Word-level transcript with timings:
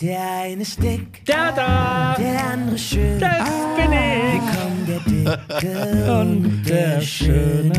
Der 0.00 0.18
eine 0.42 0.62
ist 0.62 0.82
dick, 0.82 1.24
Der 1.24 1.52
da, 1.52 2.14
der 2.18 2.44
andere 2.52 2.76
schön. 2.78 3.18
das 3.20 3.48
bin 3.76 3.92
Hier 3.92 4.34
ich. 4.34 4.40
kommt 4.50 4.88
der 4.88 5.00
Dicke 5.00 6.20
und 6.20 6.62
der 6.68 7.00
Schöne. 7.00 7.72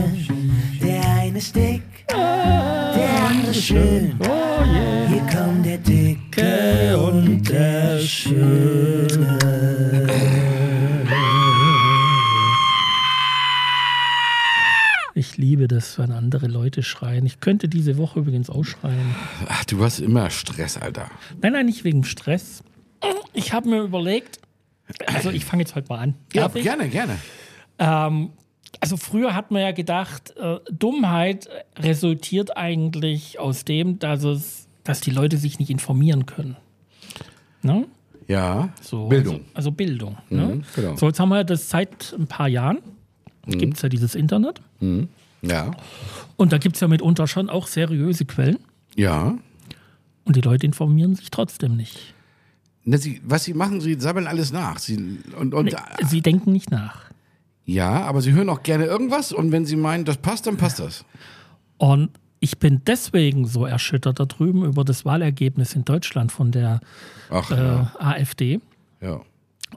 Der 0.82 1.02
eine 1.20 1.38
ist 1.38 1.56
dick, 1.56 1.82
der 2.08 3.26
andere 3.30 3.54
schön. 3.54 4.16
Oh 4.22 4.26
yeah. 4.28 5.08
Hier 5.10 5.26
kommt 5.38 5.66
der 5.66 5.78
Dicke 5.80 6.98
und 6.98 7.50
der 7.50 8.00
Schöne. 8.00 9.38
Ich 15.36 15.40
liebe 15.40 15.68
das, 15.68 16.00
wenn 16.00 16.14
andere 16.14 16.48
Leute 16.48 16.82
schreien. 16.82 17.26
Ich 17.26 17.42
könnte 17.42 17.68
diese 17.68 17.98
Woche 17.98 18.20
übrigens 18.20 18.50
auch 18.50 18.64
schreien. 18.64 19.14
Ach, 19.50 19.66
du 19.66 19.84
hast 19.84 20.00
immer 20.00 20.30
Stress, 20.30 20.78
Alter. 20.78 21.12
Nein, 21.42 21.52
nein, 21.52 21.66
nicht 21.66 21.84
wegen 21.84 22.06
Stress. 22.06 22.64
Ich 23.34 23.52
habe 23.52 23.68
mir 23.68 23.82
überlegt, 23.82 24.40
also 25.08 25.32
ich 25.32 25.44
fange 25.44 25.64
jetzt 25.64 25.76
heute 25.76 25.90
mal 25.90 26.00
an. 26.00 26.16
Ja, 26.34 26.44
Darf 26.44 26.56
ich? 26.56 26.64
gerne, 26.64 26.88
gerne. 26.88 27.18
Ähm, 27.80 28.30
also 28.80 28.96
früher 28.96 29.36
hat 29.36 29.52
man 29.52 29.62
ja 29.62 29.74
gedacht, 29.74 30.34
äh, 30.38 30.60
Dummheit 30.72 31.50
resultiert 31.80 32.56
eigentlich 32.56 33.38
aus 33.38 33.66
dem, 33.66 34.00
dass 34.00 34.24
es, 34.24 34.70
dass 34.86 35.02
die 35.02 35.12
Leute 35.12 35.36
sich 35.36 35.60
nicht 35.60 35.70
informieren 35.70 36.26
können. 36.26 36.56
Ne? 37.62 37.88
Ja, 38.30 38.70
So, 38.82 39.10
Bildung. 39.10 39.34
Also, 39.36 39.46
also 39.56 39.72
Bildung. 39.74 40.16
Ne? 40.30 40.62
genau. 40.78 40.96
So, 40.96 41.08
jetzt 41.08 41.20
haben 41.20 41.28
wir 41.28 41.44
das 41.44 41.70
seit 41.70 42.16
ein 42.18 42.28
paar 42.28 42.48
Jahren. 42.48 42.78
Gibt 43.48 43.76
es 43.76 43.82
ja 43.82 43.90
dieses 43.90 44.16
Internet. 44.16 44.62
Ja, 45.48 45.72
Und 46.38 46.52
da 46.52 46.58
gibt 46.58 46.76
es 46.76 46.82
ja 46.82 46.88
mitunter 46.88 47.28
schon 47.28 47.50
auch 47.50 47.68
seriöse 47.68 48.26
Quellen. 48.26 48.58
ja. 48.96 49.38
Und 50.28 50.36
die 50.36 50.42
Leute 50.42 50.66
informieren 50.66 51.14
sich 51.14 51.30
trotzdem 51.30 51.76
nicht. 51.76 52.16
Na, 52.84 52.98
sie, 52.98 53.22
was 53.24 53.44
sie 53.44 53.54
machen, 53.54 53.80
sie 53.80 53.94
sammeln 54.00 54.26
alles 54.26 54.52
nach. 54.52 54.80
Sie, 54.80 55.20
und, 55.40 55.54
und, 55.54 55.76
Sie 56.10 56.22
denken 56.22 56.52
nicht 56.52 56.72
nach. 56.72 57.12
ja, 57.66 58.02
aber 58.06 58.24
sie 58.24 58.32
hören 58.34 58.50
auch 58.50 58.64
gerne 58.64 58.86
irgendwas 58.86 59.32
und 59.32 59.52
wenn 59.52 59.68
sie 59.68 59.76
meinen, 59.76 60.04
das 60.04 60.18
passt, 60.18 60.48
dann 60.48 60.58
passt 60.58 60.80
das. 60.80 61.06
Und 61.78 62.10
ich 62.40 62.58
bin 62.58 62.82
deswegen 62.88 63.46
so 63.46 63.66
erschüttert 63.68 64.20
da 64.20 64.26
drüben 64.26 64.66
über 64.66 64.84
das 64.84 65.06
Wahlergebnis 65.06 65.76
in 65.76 65.86
Deutschland 65.86 66.32
von 66.32 66.52
der 66.52 66.80
Ach, 67.30 67.52
äh, 67.52 67.56
ja. 67.56 67.92
AfD. 68.00 68.60
ja. 69.02 69.22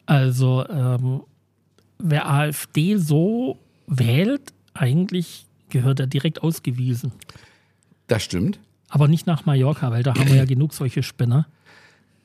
Also, 0.07 0.67
ähm, 0.69 1.21
wer 1.99 2.27
AfD 2.31 2.97
so 2.97 3.59
wählt, 3.87 4.55
eigentlich 4.73 5.45
gehört 5.71 6.01
er 6.01 6.07
direkt 6.07 6.43
ausgewiesen. 6.43 7.13
Das 8.07 8.23
stimmt. 8.23 8.59
Aber 8.89 9.09
nicht 9.09 9.27
nach 9.27 9.45
Mallorca, 9.47 9.91
weil 9.91 10.03
da 10.03 10.15
haben 10.15 10.29
wir 10.29 10.37
ja 10.37 10.45
genug 10.47 10.73
solche 10.75 11.03
Spinner. 11.03 11.47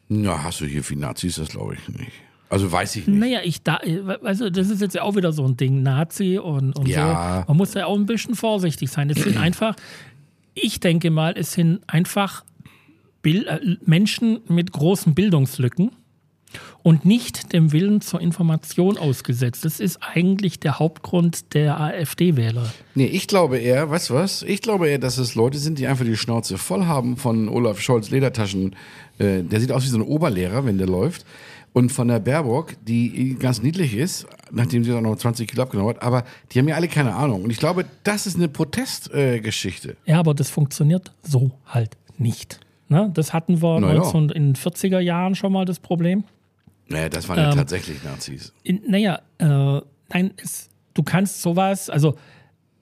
Na, 0.10 0.44
hast 0.44 0.62
du 0.62 0.66
hier 0.66 0.84
viel 0.84 0.98
Nazis, 0.98 1.36
das 1.36 1.50
glaube 1.50 1.76
ich 1.76 1.90
nicht. 1.90 2.12
Also 2.50 2.72
weiß 2.72 2.96
ich 2.98 3.08
nicht. 3.08 3.20
Naja, 3.20 3.40
ich 3.44 3.64
da, 3.64 3.80
also 4.24 4.50
das 4.50 4.70
ist 4.70 4.80
jetzt 4.82 4.94
ja 4.94 5.02
auch 5.02 5.16
wieder 5.16 5.32
so 5.34 5.44
ein 5.46 5.58
Ding, 5.58 5.82
Nazi 5.82 6.38
und, 6.38 6.78
und 6.78 6.88
Ja. 6.88 7.42
so. 7.42 7.48
Man 7.52 7.58
muss 7.58 7.74
ja 7.74 7.88
auch 7.88 7.96
ein 7.98 8.06
bisschen 8.06 8.36
vorsichtig 8.36 8.92
sein. 8.92 9.10
Es 9.10 9.24
sind 9.24 9.38
einfach, 9.40 9.76
ich 10.54 10.80
denke 10.80 11.10
mal, 11.10 11.34
es 11.36 11.54
sind 11.54 11.80
einfach 11.88 12.44
Bil 13.24 13.48
äh, 13.48 13.78
Menschen 13.86 14.42
mit 14.50 14.72
großen 14.72 15.16
Bildungslücken 15.16 15.92
und 16.84 17.06
nicht 17.06 17.54
dem 17.54 17.72
Willen 17.72 18.02
zur 18.02 18.20
Information 18.22 18.98
ausgesetzt. 18.98 19.64
Das 19.64 19.80
ist 19.80 20.00
eigentlich 20.02 20.60
der 20.60 20.80
Hauptgrund 20.80 21.54
der 21.54 21.80
AfD-Wähler. 21.80 22.72
Nee, 22.94 23.06
ich 23.06 23.28
glaube 23.28 23.58
eher, 23.58 23.90
weißt 23.90 24.10
du 24.10 24.16
was? 24.16 24.44
Ich 24.44 24.62
glaube 24.62 24.90
eher, 24.90 25.00
dass 25.00 25.18
es 25.18 25.34
Leute 25.34 25.58
sind, 25.58 25.80
die 25.80 25.88
einfach 25.88 26.06
die 26.06 26.18
Schnauze 26.18 26.58
voll 26.58 26.86
haben 26.86 27.16
von 27.16 27.48
Olaf 27.48 27.80
Scholz 27.80 28.10
Ledertaschen. 28.10 28.76
Äh, 29.18 29.44
der 29.44 29.62
sieht 29.62 29.72
aus 29.72 29.84
wie 29.84 29.88
so 29.88 29.98
ein 29.98 30.04
Oberlehrer, 30.04 30.66
wenn 30.66 30.78
der 30.78 30.88
läuft. 30.88 31.26
Und 31.72 31.92
von 31.92 32.08
der 32.08 32.20
Baerbock, 32.20 32.74
die 32.86 33.36
ganz 33.40 33.64
niedlich 33.64 33.96
ist, 33.96 34.28
nachdem 34.52 34.84
sie 34.84 34.94
auch 34.94 35.02
noch 35.02 35.16
20 35.16 35.50
Kilo 35.50 35.64
abgenommen 35.64 35.96
hat, 35.96 36.04
aber 36.04 36.24
die 36.52 36.60
haben 36.60 36.68
ja 36.68 36.76
alle 36.76 36.88
keine 36.88 37.16
Ahnung. 37.16 37.44
Und 37.44 37.50
ich 37.50 37.58
glaube, 37.58 37.86
das 38.04 38.28
ist 38.28 38.36
eine 38.36 38.48
Protestgeschichte. 38.48 39.96
Äh. 40.06 40.12
Ja, 40.12 40.20
aber 40.20 40.36
das 40.36 40.52
funktioniert 40.52 41.12
so 41.24 41.52
halt 41.66 41.98
nicht. 42.20 42.60
Ne? 42.90 43.10
Das 43.16 43.34
hatten 43.34 43.64
wir 43.64 43.80
Na 43.80 43.92
ja. 43.92 44.00
19, 44.02 44.30
in 44.30 44.54
den 44.54 44.56
40er 44.56 45.00
Jahren 45.00 45.34
schon 45.34 45.52
mal 45.52 45.66
das 45.66 45.80
Problem. 45.80 46.26
Naja, 46.88 47.10
das 47.10 47.28
waren 47.30 47.40
ja 47.40 47.54
tatsächlich 47.54 48.04
Nazis. 48.04 48.54
In, 48.64 48.82
naja, 48.88 49.22
äh, 49.38 49.82
nein, 50.14 50.34
es, 50.38 50.70
du 50.94 51.04
kannst 51.04 51.42
sowas, 51.42 51.90
also 51.90 52.16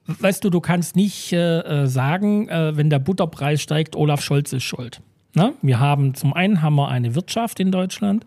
weißt 0.06 0.44
du, 0.44 0.50
du 0.50 0.60
kannst 0.60 0.96
nicht 0.96 1.32
äh, 1.32 1.60
äh, 1.60 1.86
sagen, 1.86 2.48
äh, 2.48 2.76
wenn 2.76 2.90
der 2.90 2.98
Butterpreis 2.98 3.62
steigt, 3.62 3.96
Olaf 3.96 4.22
Scholz 4.22 4.52
ist 4.52 4.64
schuld. 4.64 5.00
Ne? 5.34 5.54
Wir 5.62 5.80
haben 5.80 6.14
zum 6.14 6.32
einen 6.34 6.62
haben 6.62 6.74
wir 6.74 6.88
eine 6.88 7.14
Wirtschaft 7.14 7.60
in 7.60 7.70
Deutschland, 7.70 8.24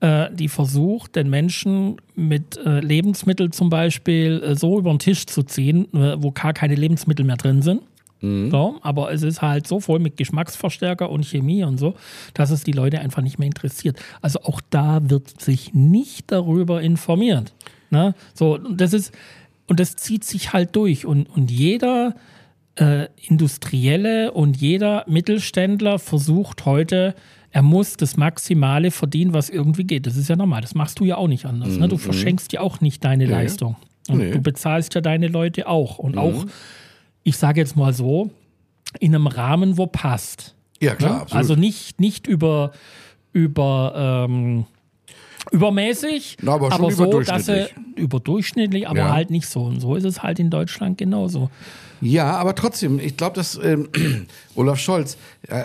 äh, 0.00 0.30
die 0.32 0.48
versucht, 0.48 1.16
den 1.16 1.30
Menschen 1.30 1.96
mit 2.14 2.56
äh, 2.56 2.80
Lebensmitteln 2.80 3.52
zum 3.52 3.70
Beispiel 3.70 4.42
äh, 4.42 4.56
so 4.56 4.78
über 4.78 4.90
den 4.90 4.98
Tisch 4.98 5.26
zu 5.26 5.42
ziehen, 5.42 5.88
wo 5.92 6.30
gar 6.30 6.52
keine 6.52 6.74
Lebensmittel 6.74 7.24
mehr 7.24 7.36
drin 7.36 7.62
sind. 7.62 7.82
So, 8.20 8.78
aber 8.80 9.12
es 9.12 9.22
ist 9.22 9.42
halt 9.42 9.66
so 9.66 9.80
voll 9.80 9.98
mit 9.98 10.16
Geschmacksverstärker 10.16 11.10
und 11.10 11.26
Chemie 11.26 11.62
und 11.62 11.76
so, 11.78 11.94
dass 12.32 12.50
es 12.50 12.64
die 12.64 12.72
Leute 12.72 13.00
einfach 13.00 13.20
nicht 13.20 13.38
mehr 13.38 13.46
interessiert. 13.46 13.98
Also 14.22 14.40
auch 14.44 14.62
da 14.70 15.00
wird 15.10 15.40
sich 15.42 15.74
nicht 15.74 16.32
darüber 16.32 16.80
informiert. 16.80 17.52
Ne? 17.90 18.14
So, 18.32 18.54
und 18.54 18.80
das 18.80 18.94
ist, 18.94 19.12
und 19.66 19.78
das 19.78 19.96
zieht 19.96 20.24
sich 20.24 20.54
halt 20.54 20.74
durch. 20.74 21.04
Und, 21.04 21.26
und 21.26 21.50
jeder 21.50 22.14
äh, 22.76 23.08
Industrielle 23.28 24.32
und 24.32 24.56
jeder 24.56 25.04
Mittelständler 25.06 25.98
versucht 25.98 26.64
heute, 26.64 27.14
er 27.50 27.62
muss 27.62 27.96
das 27.98 28.16
Maximale 28.16 28.90
verdienen, 28.90 29.34
was 29.34 29.50
irgendwie 29.50 29.84
geht. 29.84 30.06
Das 30.06 30.16
ist 30.16 30.28
ja 30.28 30.36
normal. 30.36 30.62
Das 30.62 30.74
machst 30.74 30.98
du 30.98 31.04
ja 31.04 31.16
auch 31.16 31.28
nicht 31.28 31.44
anders. 31.44 31.76
Ne? 31.76 31.88
Du 31.88 31.98
verschenkst 31.98 32.52
ja 32.54 32.60
auch 32.60 32.80
nicht 32.80 33.04
deine 33.04 33.26
Leistung. 33.26 33.76
Und 34.08 34.18
Nee. 34.18 34.30
du 34.30 34.40
bezahlst 34.40 34.94
ja 34.94 35.00
deine 35.02 35.28
Leute 35.28 35.68
auch. 35.68 35.98
Und 35.98 36.16
auch, 36.18 36.46
ich 37.24 37.36
sage 37.36 37.60
jetzt 37.60 37.76
mal 37.76 37.92
so, 37.92 38.30
in 39.00 39.14
einem 39.14 39.26
Rahmen, 39.26 39.76
wo 39.76 39.86
passt. 39.86 40.54
Ja, 40.80 40.94
klar, 40.94 41.10
Ne? 41.14 41.20
absolut. 41.22 41.38
Also 41.38 41.54
nicht, 41.56 41.98
nicht 42.00 42.26
über, 42.26 42.72
über 43.32 44.26
ähm, 44.28 44.66
übermäßig, 45.50 46.36
Na, 46.42 46.54
aber 46.54 46.70
schon 46.72 46.90
so, 46.92 47.20
dass 47.20 47.48
er 47.48 47.68
überdurchschnittlich, 47.96 48.88
aber 48.88 48.98
Ja. 48.98 49.12
halt 49.12 49.30
nicht 49.30 49.46
so. 49.48 49.62
Und 49.64 49.80
so 49.80 49.94
ist 49.96 50.04
es 50.04 50.22
halt 50.22 50.38
in 50.38 50.50
Deutschland 50.50 50.98
genauso. 50.98 51.50
Ja, 52.00 52.32
aber 52.36 52.54
trotzdem, 52.54 52.98
ich 52.98 53.16
glaube, 53.16 53.36
dass 53.36 53.58
ähm, 53.62 53.88
Olaf 54.54 54.78
Scholz, 54.78 55.16
äh, 55.48 55.62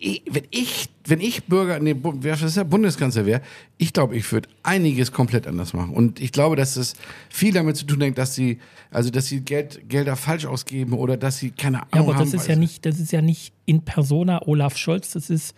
ich, 0.00 0.22
wenn 0.30 0.44
ich, 0.50 0.88
wenn 1.04 1.20
ich 1.20 1.44
Bürger, 1.44 1.78
nee, 1.78 1.94
wer 1.94 2.40
ist 2.40 2.56
der 2.56 2.64
Bundeskanzler 2.64 3.26
wäre, 3.26 3.42
ich 3.76 3.92
glaube, 3.92 4.16
ich 4.16 4.30
würde 4.32 4.48
einiges 4.62 5.12
komplett 5.12 5.46
anders 5.46 5.74
machen. 5.74 5.92
Und 5.92 6.20
ich 6.20 6.32
glaube, 6.32 6.56
dass 6.56 6.76
es 6.76 6.94
viel 7.28 7.52
damit 7.52 7.76
zu 7.76 7.84
tun 7.84 8.02
hat, 8.02 8.16
dass 8.16 8.34
sie, 8.34 8.58
also 8.90 9.10
dass 9.10 9.26
sie 9.26 9.42
Geld, 9.42 9.88
Gelder 9.88 10.16
falsch 10.16 10.46
ausgeben 10.46 10.94
oder 10.94 11.16
dass 11.16 11.38
sie 11.38 11.50
keine 11.50 11.78
Ahnung 11.78 11.88
Ja, 11.94 12.00
aber 12.00 12.14
haben. 12.14 12.30
das 12.30 12.34
ist 12.34 12.48
ja 12.48 12.56
nicht, 12.56 12.86
das 12.86 12.98
ist 12.98 13.12
ja 13.12 13.20
nicht 13.20 13.52
in 13.66 13.82
persona 13.82 14.40
Olaf 14.46 14.76
Scholz, 14.76 15.12
das 15.12 15.28
ist 15.28 15.54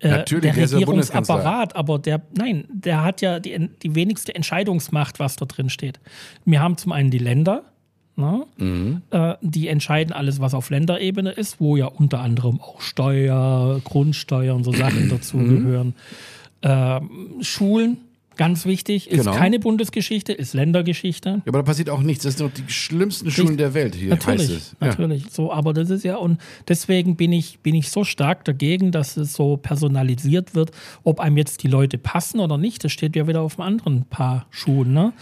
äh, 0.00 0.10
Natürlich, 0.10 0.52
der 0.52 0.66
der 0.66 0.72
Regierungsapparat, 0.72 1.74
aber 1.74 1.98
der, 1.98 2.20
nein, 2.36 2.66
der 2.70 3.02
hat 3.02 3.22
ja 3.22 3.40
die, 3.40 3.70
die 3.82 3.94
wenigste 3.94 4.34
Entscheidungsmacht, 4.34 5.20
was 5.20 5.36
da 5.36 5.46
drin 5.46 5.70
steht. 5.70 6.00
Wir 6.44 6.60
haben 6.60 6.76
zum 6.76 6.92
einen 6.92 7.10
die 7.10 7.18
Länder, 7.18 7.64
ne? 8.16 8.44
Mhm. 8.58 9.02
äh, 9.10 9.34
die 9.42 9.68
entscheiden 9.68 10.12
alles, 10.12 10.40
was 10.40 10.54
auf 10.54 10.70
Länderebene 10.70 11.30
ist, 11.30 11.60
wo 11.60 11.76
ja 11.76 11.86
unter 11.86 12.20
anderem 12.20 12.60
auch 12.60 12.80
Steuer, 12.80 13.80
Grundsteuer 13.84 14.54
und 14.54 14.64
so 14.64 14.72
Sachen 14.72 15.08
dazugehören. 15.10 15.94
Ähm, 16.62 17.10
Schulen, 17.42 17.98
ganz 18.36 18.66
wichtig, 18.66 19.10
ist 19.10 19.20
Genau. 19.20 19.32
keine 19.34 19.58
Bundesgeschichte, 19.58 20.32
ist 20.32 20.52
Ländergeschichte. 20.54 21.28
Ja, 21.30 21.42
aber 21.46 21.58
da 21.58 21.62
passiert 21.62 21.90
auch 21.90 22.00
nichts. 22.02 22.24
Das 22.24 22.36
sind 22.36 22.46
doch 22.48 22.52
die 22.54 22.70
schlimmsten 22.72 23.30
Schulen 23.30 23.56
der 23.56 23.72
Welt 23.74 23.94
hier, 23.94 24.10
heißt 24.12 24.26
Natürlich, 24.26 24.50
es. 24.56 24.76
Ja. 24.80 24.86
natürlich. 24.88 25.24
So, 25.30 25.52
aber 25.52 25.72
das 25.72 25.90
ist 25.90 26.02
ja, 26.04 26.16
und 26.16 26.38
deswegen 26.68 27.16
bin 27.16 27.32
ich, 27.32 27.60
bin 27.60 27.74
ich 27.74 27.90
so 27.90 28.04
stark 28.04 28.44
dagegen, 28.44 28.90
dass 28.92 29.16
es 29.16 29.34
so 29.34 29.56
personalisiert 29.56 30.54
wird, 30.54 30.70
ob 31.04 31.20
einem 31.20 31.36
jetzt 31.36 31.62
die 31.62 31.68
Leute 31.68 31.98
passen 31.98 32.40
oder 32.40 32.58
nicht. 32.58 32.82
Das 32.84 32.92
steht 32.92 33.16
ja 33.16 33.26
wieder 33.28 33.42
auf 33.42 33.58
einem 33.58 33.68
anderen 33.68 34.04
Paar 34.06 34.46
Schuhen. 34.50 34.92
Ne? 34.92 35.12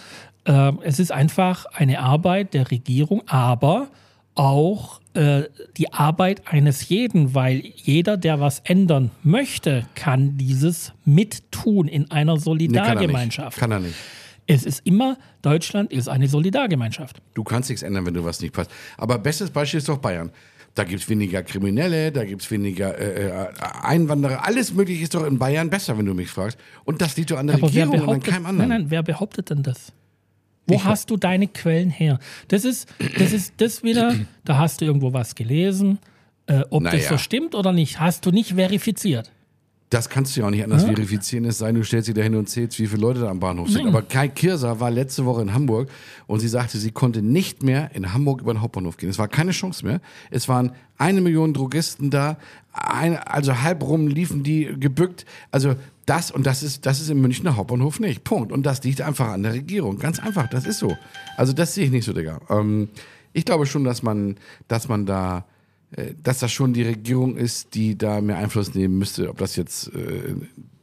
Ähm, 0.46 0.80
es 0.82 0.98
ist 0.98 1.12
einfach 1.12 1.66
eine 1.66 2.00
Arbeit 2.00 2.54
der 2.54 2.70
Regierung, 2.70 3.22
aber 3.26 3.88
auch 4.34 5.00
äh, 5.14 5.44
die 5.76 5.92
Arbeit 5.92 6.42
eines 6.46 6.88
jeden, 6.88 7.34
weil 7.34 7.62
jeder, 7.76 8.16
der 8.16 8.40
was 8.40 8.60
ändern 8.60 9.10
möchte, 9.22 9.86
kann 9.94 10.36
dieses 10.36 10.92
mittun 11.04 11.88
in 11.88 12.10
einer 12.10 12.34
Nee, 12.34 12.38
kann 12.38 12.38
er. 12.38 12.42
Solidargemeinschaft. 12.42 13.58
Kann 13.58 13.70
er 13.70 13.80
nicht. 13.80 13.94
Es 14.46 14.64
ist 14.64 14.84
immer, 14.84 15.16
Deutschland 15.40 15.90
ist 15.90 16.08
eine 16.08 16.28
Solidargemeinschaft. 16.28 17.22
Du 17.32 17.44
kannst 17.44 17.70
nichts 17.70 17.82
ändern, 17.82 18.04
wenn 18.04 18.14
du 18.14 18.24
was 18.24 18.42
nicht 18.42 18.52
passt. 18.52 18.70
Aber 18.98 19.18
bestes 19.18 19.50
Beispiel 19.50 19.78
ist 19.78 19.88
doch 19.88 19.98
Bayern. 19.98 20.30
Da 20.74 20.82
gibt 20.82 21.02
es 21.02 21.08
weniger 21.08 21.42
Kriminelle, 21.44 22.10
da 22.10 22.24
gibt 22.24 22.42
es 22.42 22.50
weniger 22.50 22.98
äh, 22.98 23.28
äh, 23.28 23.46
Einwanderer. 23.82 24.44
Alles 24.44 24.74
Mögliche 24.74 25.04
ist 25.04 25.14
doch 25.14 25.24
in 25.24 25.38
Bayern 25.38 25.70
besser, 25.70 25.96
wenn 25.96 26.04
du 26.04 26.14
mich 26.14 26.28
fragst. 26.28 26.58
Und 26.84 27.00
das 27.00 27.16
liegt 27.16 27.30
doch 27.30 27.38
an 27.38 27.46
der 27.46 27.56
Aber 27.56 27.68
Regierung 27.68 28.00
und 28.00 28.08
an 28.08 28.20
keinem 28.20 28.42
nein, 28.42 28.50
anderen. 28.50 28.68
nein, 28.68 28.86
wer 28.88 29.04
behauptet 29.04 29.50
denn 29.50 29.62
das? 29.62 29.92
Wo 30.66 30.74
Ich- 30.76 30.84
hast 30.84 31.10
du 31.10 31.16
deine 31.16 31.46
Quellen 31.48 31.90
her? 31.90 32.18
Das 32.48 32.64
ist, 32.64 32.88
das 33.18 33.32
ist 33.32 33.54
das 33.58 33.82
wieder, 33.82 34.14
da 34.44 34.58
hast 34.58 34.80
du 34.80 34.84
irgendwo 34.86 35.12
was 35.12 35.34
gelesen. 35.34 35.98
Äh, 36.46 36.62
ob 36.70 36.82
Naja. 36.82 36.98
das 36.98 37.08
so 37.08 37.16
stimmt 37.18 37.54
oder 37.54 37.72
nicht, 37.72 38.00
hast 38.00 38.24
du 38.26 38.30
nicht 38.30 38.54
verifiziert. 38.54 39.30
Das 39.90 40.08
kannst 40.08 40.34
du 40.34 40.40
ja 40.40 40.46
auch 40.46 40.50
nicht 40.50 40.64
anders 40.64 40.82
verifizieren, 40.84 41.44
es 41.44 41.58
sei 41.58 41.66
denn, 41.66 41.76
du 41.76 41.84
stellst 41.84 42.06
sie 42.06 42.14
dahin 42.14 42.34
und 42.34 42.48
zählst, 42.48 42.78
wie 42.80 42.86
viele 42.86 43.00
Leute 43.02 43.20
da 43.20 43.28
am 43.28 43.38
Bahnhof 43.38 43.68
sind. 43.70 43.86
Aber 43.86 44.02
Kai 44.02 44.26
Kirser 44.28 44.80
war 44.80 44.90
letzte 44.90 45.24
Woche 45.24 45.42
in 45.42 45.54
Hamburg 45.54 45.88
und 46.26 46.40
sie 46.40 46.48
sagte, 46.48 46.78
sie 46.78 46.90
konnte 46.90 47.22
nicht 47.22 47.62
mehr 47.62 47.90
in 47.94 48.12
Hamburg 48.12 48.40
über 48.40 48.52
den 48.52 48.60
Hauptbahnhof 48.60 48.96
gehen. 48.96 49.08
Es 49.08 49.18
war 49.18 49.28
keine 49.28 49.52
Chance 49.52 49.86
mehr. 49.86 50.00
Es 50.32 50.48
waren 50.48 50.72
eine 50.98 51.20
Million 51.20 51.54
Drogisten 51.54 52.10
da, 52.10 52.38
eine, 52.72 53.30
also 53.30 53.62
halb 53.62 53.84
rum 53.84 54.08
liefen 54.08 54.42
die 54.42 54.74
gebückt. 54.80 55.26
Also 55.52 55.76
das 56.06 56.30
und 56.30 56.46
das 56.46 56.62
ist, 56.62 56.86
das 56.86 57.00
ist 57.00 57.10
im 57.10 57.20
Münchner 57.20 57.56
Hauptbahnhof 57.56 58.00
nicht. 58.00 58.24
Punkt. 58.24 58.52
Und 58.52 58.64
das 58.64 58.82
liegt 58.82 59.00
einfach 59.00 59.28
an 59.28 59.42
der 59.42 59.54
Regierung. 59.54 59.98
Ganz 59.98 60.18
einfach, 60.18 60.48
das 60.48 60.66
ist 60.66 60.78
so. 60.78 60.96
Also 61.36 61.52
das 61.52 61.74
sehe 61.74 61.86
ich 61.86 61.90
nicht 61.90 62.04
so, 62.04 62.12
Digga. 62.12 62.40
Ähm, 62.50 62.88
ich 63.32 63.44
glaube 63.44 63.66
schon, 63.66 63.84
dass 63.84 64.02
man, 64.02 64.36
dass 64.68 64.88
man 64.88 65.06
da 65.06 65.46
äh, 65.96 66.14
dass 66.22 66.40
das 66.40 66.52
schon 66.52 66.72
die 66.72 66.82
Regierung 66.82 67.36
ist, 67.36 67.74
die 67.74 67.96
da 67.96 68.20
mehr 68.20 68.38
Einfluss 68.38 68.74
nehmen 68.74 68.98
müsste. 68.98 69.28
Ob 69.28 69.38
das 69.38 69.56
jetzt 69.56 69.88
äh, 69.94 70.34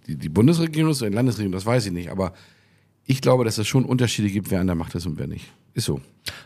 die, 0.07 0.15
die 0.15 0.29
Bundesregierung 0.29 0.91
ist 0.91 1.01
oder 1.01 1.09
die 1.09 1.15
Landesregierung, 1.15 1.53
das 1.53 1.65
weiß 1.65 1.87
ich 1.87 1.91
nicht. 1.91 2.09
Aber 2.09 2.33
ich 3.05 3.21
glaube, 3.21 3.43
dass 3.43 3.57
es 3.57 3.67
schon 3.67 3.85
Unterschiede 3.85 4.29
gibt, 4.29 4.51
wer 4.51 4.61
an 4.61 4.67
der 4.67 4.75
Macht 4.75 4.95
ist 4.95 5.05
und 5.05 5.17
wer 5.17 5.27
nicht. 5.27 5.51
Ist 5.73 5.85
so. 5.85 6.01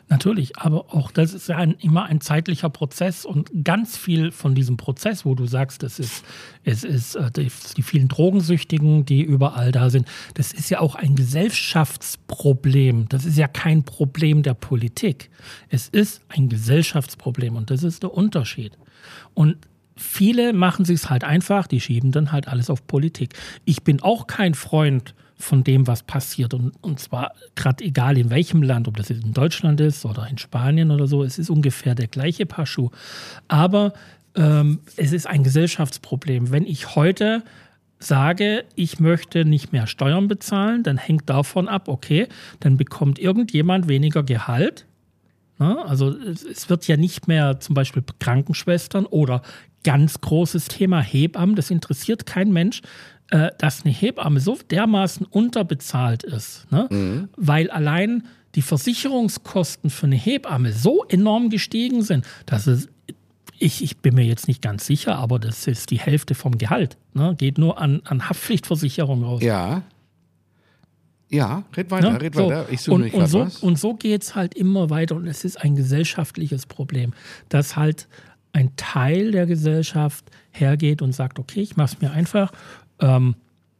Natürlich, 0.07 0.57
aber 0.57 0.93
auch 0.93 1.11
das 1.11 1.33
ist 1.33 1.49
ja 1.49 1.57
ein, 1.57 1.71
immer 1.81 2.05
ein 2.05 2.21
zeitlicher 2.21 2.69
Prozess 2.69 3.25
und 3.25 3.49
ganz 3.63 3.97
viel 3.97 4.31
von 4.31 4.55
diesem 4.55 4.77
Prozess, 4.77 5.25
wo 5.25 5.35
du 5.35 5.47
sagst, 5.47 5.83
es 5.83 5.99
ist, 5.99 6.23
es 6.63 6.83
ist 6.83 7.15
äh, 7.15 7.31
die, 7.31 7.51
die 7.75 7.81
vielen 7.81 8.07
Drogensüchtigen, 8.07 9.05
die 9.05 9.21
überall 9.21 9.71
da 9.71 9.89
sind, 9.89 10.07
das 10.35 10.53
ist 10.53 10.69
ja 10.69 10.79
auch 10.79 10.95
ein 10.95 11.15
Gesellschaftsproblem. 11.15 13.09
Das 13.09 13.25
ist 13.25 13.37
ja 13.37 13.47
kein 13.47 13.83
Problem 13.83 14.43
der 14.43 14.53
Politik. 14.53 15.29
Es 15.69 15.89
ist 15.89 16.21
ein 16.29 16.49
Gesellschaftsproblem 16.49 17.55
und 17.55 17.69
das 17.71 17.83
ist 17.83 18.03
der 18.03 18.13
Unterschied. 18.13 18.77
Und 19.33 19.57
viele 19.97 20.53
machen 20.53 20.85
sich 20.85 21.01
es 21.01 21.09
halt 21.09 21.23
einfach, 21.23 21.67
die 21.67 21.81
schieben 21.81 22.11
dann 22.11 22.31
halt 22.31 22.47
alles 22.47 22.69
auf 22.69 22.85
Politik. 22.87 23.33
Ich 23.65 23.83
bin 23.83 24.01
auch 24.01 24.27
kein 24.27 24.53
Freund 24.53 25.15
von 25.45 25.63
dem, 25.63 25.87
was 25.87 26.03
passiert. 26.03 26.53
Und, 26.53 26.73
und 26.81 26.99
zwar 26.99 27.33
gerade 27.55 27.83
egal 27.83 28.17
in 28.17 28.29
welchem 28.29 28.61
Land, 28.61 28.87
ob 28.87 28.97
das 28.97 29.09
jetzt 29.09 29.23
in 29.23 29.33
Deutschland 29.33 29.79
ist 29.79 30.05
oder 30.05 30.27
in 30.27 30.37
Spanien 30.37 30.91
oder 30.91 31.07
so, 31.07 31.23
es 31.23 31.39
ist 31.39 31.49
ungefähr 31.49 31.95
der 31.95 32.07
gleiche 32.07 32.45
Paar 32.45 32.65
Schuh. 32.65 32.89
Aber 33.47 33.93
ähm, 34.35 34.79
es 34.97 35.13
ist 35.13 35.27
ein 35.27 35.43
Gesellschaftsproblem. 35.43 36.51
Wenn 36.51 36.65
ich 36.65 36.95
heute 36.95 37.43
sage, 37.99 38.65
ich 38.75 38.99
möchte 38.99 39.45
nicht 39.45 39.71
mehr 39.71 39.87
Steuern 39.87 40.27
bezahlen, 40.27 40.83
dann 40.83 40.97
hängt 40.97 41.29
davon 41.29 41.67
ab, 41.67 41.87
okay, 41.87 42.27
dann 42.59 42.77
bekommt 42.77 43.19
irgendjemand 43.19 43.87
weniger 43.87 44.23
Gehalt. 44.23 44.85
Ne? 45.59 45.77
Also 45.85 46.09
es, 46.09 46.43
es 46.43 46.69
wird 46.69 46.87
ja 46.87 46.97
nicht 46.97 47.27
mehr 47.27 47.59
zum 47.59 47.75
Beispiel 47.75 48.03
Krankenschwestern 48.19 49.05
oder 49.05 49.41
ganz 49.83 50.19
großes 50.19 50.67
Thema 50.67 50.99
Hebammen, 50.99 51.55
das 51.55 51.69
interessiert 51.69 52.25
kein 52.25 52.51
Mensch, 52.51 52.81
äh, 53.31 53.51
dass 53.57 53.83
eine 53.83 53.93
Hebamme 53.93 54.39
so 54.39 54.57
dermaßen 54.69 55.25
unterbezahlt 55.25 56.23
ist, 56.23 56.71
ne? 56.71 57.27
weil 57.37 57.69
allein 57.71 58.23
die 58.55 58.61
Versicherungskosten 58.61 59.89
für 59.89 60.05
eine 60.05 60.15
Hebamme 60.15 60.71
so 60.71 61.03
enorm 61.09 61.49
gestiegen 61.49 62.03
sind, 62.03 62.25
dass 62.45 62.67
es, 62.67 62.87
ich, 63.57 63.83
ich 63.83 63.97
bin 63.97 64.15
mir 64.15 64.25
jetzt 64.25 64.47
nicht 64.47 64.61
ganz 64.61 64.85
sicher, 64.85 65.17
aber 65.17 65.39
das 65.39 65.67
ist 65.67 65.91
die 65.91 65.99
Hälfte 65.99 66.35
vom 66.35 66.57
Gehalt. 66.57 66.97
Ne? 67.13 67.35
Geht 67.37 67.57
nur 67.57 67.79
an, 67.79 68.01
an 68.05 68.29
Haftpflichtversicherung 68.29 69.23
raus. 69.23 69.41
Ja. 69.43 69.81
Ja, 71.29 71.63
red 71.75 71.89
weiter, 71.91 72.11
Ne? 72.11 72.21
red 72.21 72.35
So. 72.35 72.45
weiter. 72.47 72.67
Ich 72.69 72.81
suche 72.81 72.95
und, 72.95 73.13
und 73.13 73.27
so, 73.27 73.39
was. 73.41 73.57
und 73.63 73.79
so 73.79 73.95
geht 73.95 74.21
es 74.23 74.35
halt 74.35 74.53
immer 74.53 74.89
weiter 74.89 75.15
und 75.15 75.27
es 75.27 75.43
ist 75.43 75.59
ein 75.59 75.75
gesellschaftliches 75.75 76.65
Problem, 76.67 77.13
dass 77.49 77.75
halt 77.75 78.07
ein 78.53 78.71
Teil 78.77 79.31
der 79.31 79.45
Gesellschaft 79.47 80.25
hergeht 80.51 81.01
und 81.01 81.11
sagt, 81.13 81.39
okay, 81.39 81.61
ich 81.61 81.75
mache 81.75 81.95
es 81.95 82.01
mir 82.01 82.11
einfach, 82.11 82.51
ähm, 82.99 83.35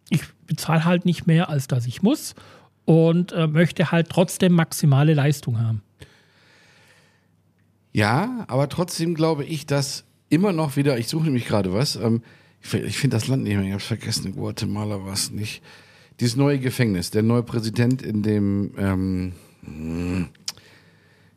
ich 0.09 0.21
bezahle 0.47 0.85
halt 0.85 1.06
nicht 1.06 1.27
mehr, 1.27 1.50
als 1.50 1.67
dass 1.67 1.85
ich 1.85 2.01
muss 2.01 2.35
und 2.85 3.31
äh, 3.31 3.47
möchte 3.47 3.91
halt 3.91 4.09
trotzdem 4.09 4.53
maximale 4.53 5.13
Leistung 5.13 5.59
haben. 5.59 5.81
Ja, 7.91 8.45
aber 8.47 8.69
trotzdem 8.69 9.15
glaube 9.15 9.45
ich, 9.45 9.65
dass 9.65 10.03
immer 10.29 10.51
noch 10.51 10.75
wieder, 10.75 10.97
ich 10.97 11.07
suche 11.07 11.25
nämlich 11.25 11.45
gerade 11.45 11.73
was, 11.73 11.95
ähm, 11.95 12.21
ich, 12.62 12.73
ich 12.73 12.97
finde 12.97 13.17
das 13.17 13.27
Land 13.27 13.44
nicht 13.44 13.56
mehr, 13.56 13.63
ich 13.63 13.71
habe 13.71 13.81
es 13.81 13.88
vergessen, 13.88 14.35
Guatemala 14.35 15.03
war 15.06 15.13
es 15.13 15.31
nicht. 15.31 15.63
Dieses 16.19 16.35
neue 16.35 16.59
Gefängnis, 16.59 17.12
der 17.12 17.23
neue 17.23 17.44
Präsident 17.44 18.01
in 18.01 18.21
dem 18.21 18.71
ähm, 18.77 19.33
hm, 19.63 20.27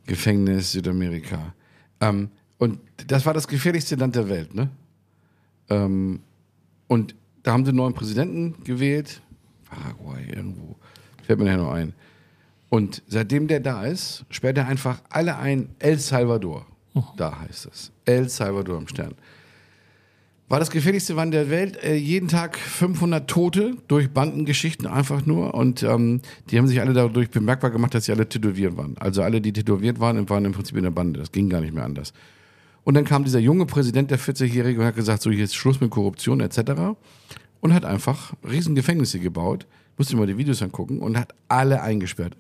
Gefängnis 0.07 0.73
Südamerika. 0.73 1.55
Ähm, 2.01 2.31
und 2.59 2.81
das 3.07 3.27
war 3.27 3.35
das 3.35 3.49
gefährlichste 3.49 3.97
Land 3.97 4.17
der 4.17 4.29
Welt, 4.29 4.55
ne? 4.55 4.71
Ähm, 5.71 6.21
und 6.87 7.15
da 7.49 7.55
haben 7.55 7.65
sie 7.65 7.71
einen 7.71 7.79
neuen 7.79 7.95
Präsidenten 7.95 8.63
gewählt. 8.63 9.23
Paraguay 9.65 10.23
irgendwo. 10.29 10.77
Fällt 11.25 11.39
mir 11.39 11.47
nachher 11.47 11.57
noch 11.57 11.73
ein. 11.73 11.95
Und 12.69 13.03
seitdem 13.07 13.49
der 13.49 13.61
da 13.61 13.87
ist, 13.87 14.27
sperrt 14.29 14.59
er 14.59 14.69
einfach 14.69 15.01
alle 15.09 15.39
ein. 15.39 15.71
El 15.79 15.99
Salvador. 15.99 16.67
Da 17.17 17.41
heißt 17.41 17.65
es. 17.73 17.91
El 18.05 18.29
Salvador 18.29 18.77
am 18.77 18.87
Stern. 18.87 19.15
War 20.51 20.59
das 20.59 20.71
gefährlichste 20.71 21.15
Land 21.15 21.33
der 21.33 21.49
Welt. 21.49 21.83
Äh, 21.83 21.95
jeden 21.95 22.29
Tag 22.29 22.59
500 22.59 23.31
Tote 23.31 23.79
durch 23.89 24.11
Bandengeschichten 24.11 24.87
einfach 24.87 25.25
nur. 25.25 25.55
Und 25.55 25.83
ähm, 25.83 26.21
die 26.51 26.59
haben 26.59 26.69
sich 26.69 26.83
alle 26.83 26.93
dadurch 26.93 27.31
bemerkbar 27.31 27.71
gemacht, 27.71 27.95
dass 27.95 28.05
sie 28.05 28.13
alle 28.13 28.29
tätowiert 28.29 28.77
waren. 28.77 28.95
Also 28.99 29.23
alle, 29.23 29.41
die 29.41 29.55
tätowiert 29.55 30.01
waren, 30.01 30.29
waren 30.29 30.45
im 30.45 30.53
Prinzip 30.53 30.77
in 30.77 30.83
der 30.83 30.91
Bande. 30.91 31.19
Das 31.19 31.33
ging 31.33 31.49
gar 31.49 31.63
nicht 31.63 31.73
mehr 31.73 31.85
anders. 31.85 32.13
Und 32.89 32.95
dann 32.95 33.05
kam 33.05 33.23
dieser 33.23 33.39
junge 33.39 33.67
Präsident, 33.67 34.11
der 34.11 34.19
40-Jährige, 34.19 34.81
und 34.81 34.87
hat 34.87 34.97
gesagt, 34.97 35.21
so 35.21 35.29
jetzt 35.29 35.55
Schluss 35.55 35.79
mit 35.79 35.91
Korruption 35.91 36.41
etc. 36.41 36.97
Und 37.61 37.75
hat 37.75 37.85
einfach 37.85 38.33
riesen 38.51 38.75
Gefängnisse 38.75 39.21
gebaut. 39.21 39.67
Musste 39.99 40.17
mal 40.17 40.27
die 40.27 40.39
Videos 40.39 40.63
angucken 40.63 41.01
und 41.01 41.19
hat 41.19 41.35
alle 41.49 41.83
eingesperrt. 41.83 42.35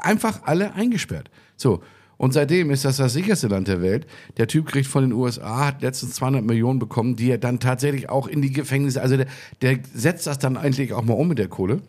Einfach 0.00 0.44
alle 0.44 0.72
eingesperrt. 0.72 1.30
So. 1.58 1.82
Und 2.16 2.32
seitdem 2.32 2.70
ist 2.70 2.86
das 2.86 2.96
das 2.96 3.12
sicherste 3.12 3.48
Land 3.48 3.68
der 3.68 3.82
Welt. 3.82 4.06
Der 4.38 4.48
Typ 4.48 4.68
kriegt 4.68 4.86
von 4.86 5.02
den 5.02 5.12
USA, 5.12 5.66
hat 5.66 5.82
letztens 5.82 6.14
200 6.14 6.46
Millionen 6.46 6.78
bekommen, 6.78 7.16
die 7.16 7.30
er 7.30 7.36
dann 7.36 7.60
tatsächlich 7.60 8.08
auch 8.08 8.26
in 8.26 8.40
die 8.40 8.54
Gefängnisse, 8.54 9.02
also 9.02 9.18
der, 9.18 9.26
der 9.60 9.80
setzt 9.92 10.26
das 10.26 10.38
dann 10.38 10.56
eigentlich 10.56 10.94
auch 10.94 11.04
mal 11.04 11.12
um 11.12 11.28
mit 11.28 11.38
der 11.38 11.48
Kohle. 11.48 11.82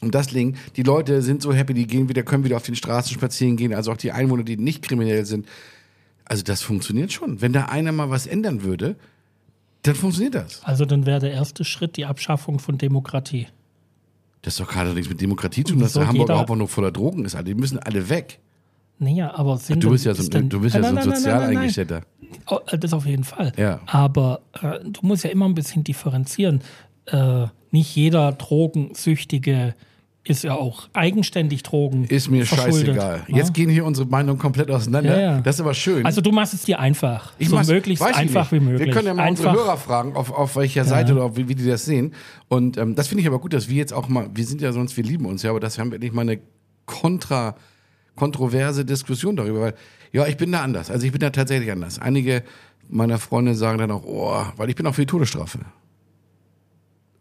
Und 0.00 0.14
das 0.14 0.28
Ding, 0.28 0.54
die 0.76 0.84
Leute 0.84 1.20
sind 1.20 1.42
so 1.42 1.52
happy, 1.52 1.74
die 1.74 1.88
gehen 1.88 2.08
wieder, 2.08 2.22
können 2.22 2.44
wieder 2.44 2.58
auf 2.58 2.62
den 2.62 2.76
Straßen 2.76 3.12
spazieren 3.12 3.56
gehen, 3.56 3.74
also 3.74 3.90
auch 3.90 3.96
die 3.96 4.12
Einwohner, 4.12 4.44
die 4.44 4.56
nicht 4.56 4.82
kriminell 4.82 5.26
sind. 5.26 5.46
Also 6.30 6.44
das 6.44 6.62
funktioniert 6.62 7.10
schon. 7.12 7.40
Wenn 7.42 7.52
da 7.52 7.64
einer 7.64 7.90
mal 7.90 8.08
was 8.08 8.28
ändern 8.28 8.62
würde, 8.62 8.94
dann 9.82 9.96
funktioniert 9.96 10.36
das. 10.36 10.62
Also 10.62 10.84
dann 10.84 11.04
wäre 11.04 11.18
der 11.18 11.32
erste 11.32 11.64
Schritt 11.64 11.96
die 11.96 12.06
Abschaffung 12.06 12.60
von 12.60 12.78
Demokratie. 12.78 13.48
Das 14.42 14.54
ist 14.54 14.60
doch 14.60 14.68
gerade 14.68 14.90
nichts 14.94 15.08
mit 15.10 15.20
Demokratie 15.20 15.64
zu 15.64 15.72
tun, 15.72 15.82
dass 15.82 15.94
der 15.94 16.06
Hamburger 16.06 16.38
Hauptbahnhof 16.38 16.70
voller 16.70 16.92
Drogen 16.92 17.24
ist. 17.24 17.36
Die 17.44 17.54
müssen 17.54 17.80
alle 17.80 18.08
weg. 18.08 18.38
Naja, 19.00 19.34
aber 19.34 19.56
sind 19.58 19.82
Du 19.82 19.90
bist 19.90 20.04
ja 20.04 20.14
so, 20.14 20.28
denn- 20.28 20.48
du 20.48 20.60
bist 20.60 20.76
ja 20.76 20.82
so 20.84 20.94
ein 20.94 21.02
sozial 21.02 21.42
eingestellter. 21.42 22.02
Oh, 22.46 22.60
Das 22.78 22.92
auf 22.92 23.06
jeden 23.06 23.24
Fall. 23.24 23.52
Ja. 23.56 23.80
Aber 23.86 24.42
äh, 24.62 24.78
du 24.84 25.00
musst 25.04 25.24
ja 25.24 25.30
immer 25.30 25.46
ein 25.46 25.54
bisschen 25.54 25.82
differenzieren. 25.82 26.60
Äh, 27.06 27.46
nicht 27.72 27.96
jeder 27.96 28.30
Drogensüchtige 28.32 29.74
ist 30.22 30.44
ja 30.44 30.54
auch 30.54 30.88
eigenständig 30.92 31.62
Drogen. 31.62 32.04
Ist 32.04 32.30
mir 32.30 32.44
scheißegal. 32.44 33.24
ne? 33.26 33.36
Jetzt 33.38 33.54
gehen 33.54 33.70
hier 33.70 33.86
unsere 33.86 34.06
Meinungen 34.06 34.38
komplett 34.38 34.70
auseinander. 34.70 35.18
Ja, 35.18 35.32
ja. 35.36 35.40
Das 35.40 35.56
ist 35.56 35.60
aber 35.62 35.72
schön. 35.72 36.04
Also 36.04 36.20
du 36.20 36.30
machst 36.30 36.52
es 36.52 36.62
dir 36.62 36.78
einfach. 36.78 37.32
so 37.40 37.56
mach's- 37.56 37.68
möglichst 37.68 38.04
ich 38.06 38.14
einfach 38.16 38.52
nicht. 38.52 38.60
wie 38.60 38.64
möglich. 38.66 38.86
Wir 38.88 38.94
können 38.94 39.06
ja 39.06 39.14
mal 39.14 39.22
einfach, 39.22 39.46
unsere 39.46 39.64
Hörer 39.64 39.76
fragen, 39.78 40.14
auf, 40.16 40.30
auf 40.30 40.56
welcher 40.56 40.84
Seite 40.84 41.14
oder 41.14 41.24
auf, 41.24 41.36
wie, 41.36 41.48
wie 41.48 41.54
die 41.54 41.66
das 41.66 41.86
sehen. 41.86 42.12
Und 42.48 42.76
ähm, 42.76 42.94
das 42.94 43.08
finde 43.08 43.22
ich 43.22 43.28
aber 43.28 43.38
gut, 43.38 43.54
dass 43.54 43.68
wir 43.68 43.76
jetzt 43.76 43.92
auch 43.94 44.08
mal, 44.08 44.28
wir 44.34 44.44
sind 44.44 44.60
ja 44.60 44.72
sonst, 44.72 44.96
wir 44.96 45.04
lieben 45.04 45.24
uns 45.24 45.42
ja, 45.42 45.50
aber 45.50 45.60
das 45.60 45.78
haben 45.78 45.90
wir 45.90 45.94
endlich 45.96 46.12
mal 46.12 46.22
eine 46.22 46.38
kontra, 46.84 47.56
kontroverse 48.14 48.84
Diskussion 48.84 49.36
darüber. 49.36 49.60
Weil, 49.62 49.74
ja, 50.12 50.26
ich 50.26 50.36
bin 50.36 50.52
da 50.52 50.60
anders. 50.62 50.90
Also 50.90 51.06
ich 51.06 51.12
bin 51.12 51.20
da 51.20 51.30
tatsächlich 51.30 51.72
anders. 51.72 51.98
Einige 51.98 52.42
meiner 52.88 53.18
Freunde 53.18 53.54
sagen 53.54 53.78
dann 53.78 53.90
auch, 53.90 54.04
oh, 54.04 54.42
weil 54.56 54.68
ich 54.68 54.76
bin 54.76 54.86
auch 54.86 54.94
für 54.94 55.02
die 55.02 55.06
Todesstrafe. 55.06 55.60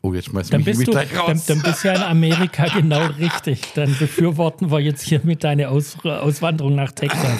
Oh, 0.01 0.13
jetzt 0.13 0.25
schmeißt 0.25 0.53
Dann 0.53 0.59
mich, 0.61 0.65
bist, 0.65 0.79
mich 0.79 0.85
du, 0.85 0.91
gleich 0.91 1.09
dann, 1.11 1.19
raus. 1.19 1.45
dann 1.45 1.61
bist 1.61 1.83
du 1.83 1.89
ja 1.89 1.95
in 1.95 2.03
Amerika 2.03 2.65
genau 2.73 3.05
richtig. 3.07 3.61
Dann 3.75 3.95
befürworten 3.97 4.71
wir 4.71 4.79
jetzt 4.79 5.01
hier 5.01 5.21
mit 5.23 5.43
deiner 5.43 5.69
Aus, 5.69 5.97
Auswanderung 6.03 6.75
nach 6.75 6.91
Texas. 6.91 7.39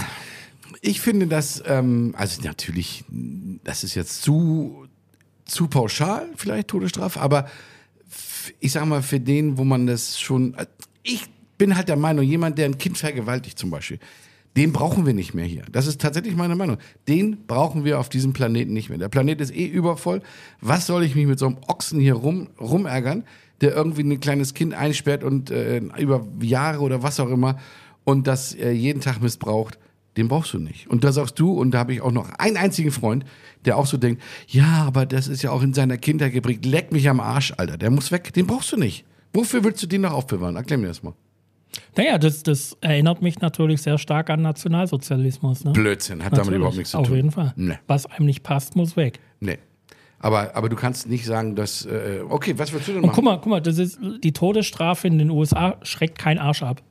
Ich 0.81 0.99
finde 1.01 1.27
das, 1.27 1.63
ähm, 1.65 2.13
also 2.17 2.41
natürlich, 2.41 3.03
das 3.63 3.83
ist 3.83 3.95
jetzt 3.95 4.21
zu, 4.21 4.87
zu 5.45 5.67
pauschal, 5.67 6.27
vielleicht 6.35 6.69
Todesstrafe, 6.69 7.19
aber 7.19 7.49
ich 8.59 8.71
sag 8.71 8.85
mal, 8.85 9.01
für 9.01 9.19
den, 9.19 9.57
wo 9.57 9.63
man 9.63 9.87
das 9.87 10.19
schon, 10.19 10.55
ich 11.03 11.25
bin 11.57 11.75
halt 11.75 11.89
der 11.89 11.97
Meinung, 11.97 12.23
jemand, 12.23 12.57
der 12.57 12.65
ein 12.65 12.77
Kind 12.77 12.97
vergewaltigt 12.97 13.59
zum 13.59 13.69
Beispiel, 13.69 13.99
den 14.59 14.73
brauchen 14.73 15.05
wir 15.05 15.13
nicht 15.13 15.33
mehr 15.33 15.45
hier. 15.45 15.63
Das 15.71 15.87
ist 15.87 16.01
tatsächlich 16.01 16.35
meine 16.35 16.53
Meinung. 16.53 16.79
Den 17.07 17.45
brauchen 17.47 17.85
wir 17.85 17.97
auf 17.97 18.09
diesem 18.09 18.33
Planeten 18.33 18.73
nicht 18.73 18.89
mehr. 18.89 18.97
Der 18.97 19.07
Planet 19.07 19.39
ist 19.39 19.55
eh 19.55 19.65
übervoll. 19.65 20.21
Was 20.59 20.85
soll 20.85 21.05
ich 21.05 21.15
mich 21.15 21.27
mit 21.27 21.39
so 21.39 21.45
einem 21.45 21.59
Ochsen 21.67 22.01
hier 22.01 22.15
rum, 22.15 22.49
rumärgern, 22.59 23.23
der 23.61 23.73
irgendwie 23.73 24.03
ein 24.03 24.19
kleines 24.19 24.53
Kind 24.53 24.73
einsperrt 24.73 25.23
und 25.23 25.49
äh, 25.49 25.77
über 25.97 26.27
Jahre 26.41 26.81
oder 26.81 27.01
was 27.01 27.21
auch 27.21 27.29
immer 27.29 27.57
und 28.03 28.27
das 28.27 28.53
äh, 28.53 28.71
jeden 28.71 28.99
Tag 28.99 29.21
missbraucht? 29.21 29.79
Den 30.17 30.27
brauchst 30.27 30.53
du 30.53 30.59
nicht. 30.59 30.89
Und 30.89 31.05
da 31.05 31.13
sagst 31.13 31.39
du, 31.39 31.53
und 31.53 31.71
da 31.71 31.79
habe 31.79 31.93
ich 31.93 32.01
auch 32.01 32.11
noch 32.11 32.29
einen 32.31 32.57
einzigen 32.57 32.91
Freund, 32.91 33.23
der 33.63 33.77
auch 33.77 33.85
so 33.85 33.95
denkt, 33.95 34.21
ja, 34.49 34.83
aber 34.85 35.05
das 35.05 35.29
ist 35.29 35.41
ja 35.41 35.51
auch 35.51 35.63
in 35.63 35.73
seiner 35.73 35.97
Kindheit 35.97 36.33
geprägt. 36.33 36.65
Leck 36.65 36.91
mich 36.91 37.07
am 37.07 37.21
Arsch, 37.21 37.53
Alter. 37.55 37.77
Der 37.77 37.91
muss 37.91 38.11
weg. 38.11 38.33
Den 38.33 38.45
brauchst 38.45 38.73
du 38.73 38.75
nicht. 38.75 39.05
Wofür 39.33 39.63
willst 39.63 39.81
du 39.83 39.87
den 39.87 40.01
noch 40.01 40.11
aufbewahren? 40.11 40.57
Erklär 40.57 40.79
mir 40.79 40.87
das 40.87 41.01
mal. 41.01 41.13
Naja, 41.95 42.17
das, 42.17 42.43
das 42.43 42.77
erinnert 42.81 43.21
mich 43.21 43.39
natürlich 43.41 43.81
sehr 43.81 43.97
stark 43.97 44.29
an 44.29 44.41
Nationalsozialismus. 44.41 45.63
Ne? 45.65 45.71
Blödsinn, 45.71 46.23
hat 46.23 46.33
damit 46.33 46.37
Natürlich, 46.45 46.57
überhaupt 46.57 46.77
nichts 46.77 46.91
zu 46.91 46.97
Auf 46.97 47.07
tun. 47.07 47.15
jeden 47.15 47.31
Fall. 47.31 47.53
Nee. 47.55 47.77
Was 47.87 48.05
einem 48.05 48.25
nicht 48.25 48.43
passt, 48.43 48.75
muss 48.75 48.95
weg. 48.97 49.19
Nee. 49.39 49.57
Aber, 50.19 50.55
aber 50.55 50.67
du 50.69 50.75
kannst 50.75 51.07
nicht 51.07 51.25
sagen, 51.25 51.55
dass. 51.55 51.85
Äh, 51.85 52.19
okay, 52.27 52.53
was 52.57 52.73
willst 52.73 52.87
du 52.87 52.93
denn 52.93 53.01
Und 53.01 53.07
machen? 53.07 53.15
guck 53.15 53.23
mal, 53.23 53.37
guck 53.37 53.47
mal, 53.47 53.61
das 53.61 53.77
ist 53.77 53.99
die 54.23 54.33
Todesstrafe 54.33 55.07
in 55.07 55.17
den 55.17 55.29
USA 55.29 55.77
schreckt 55.81 56.17
kein 56.19 56.37
Arsch 56.39 56.61
ab. 56.63 56.81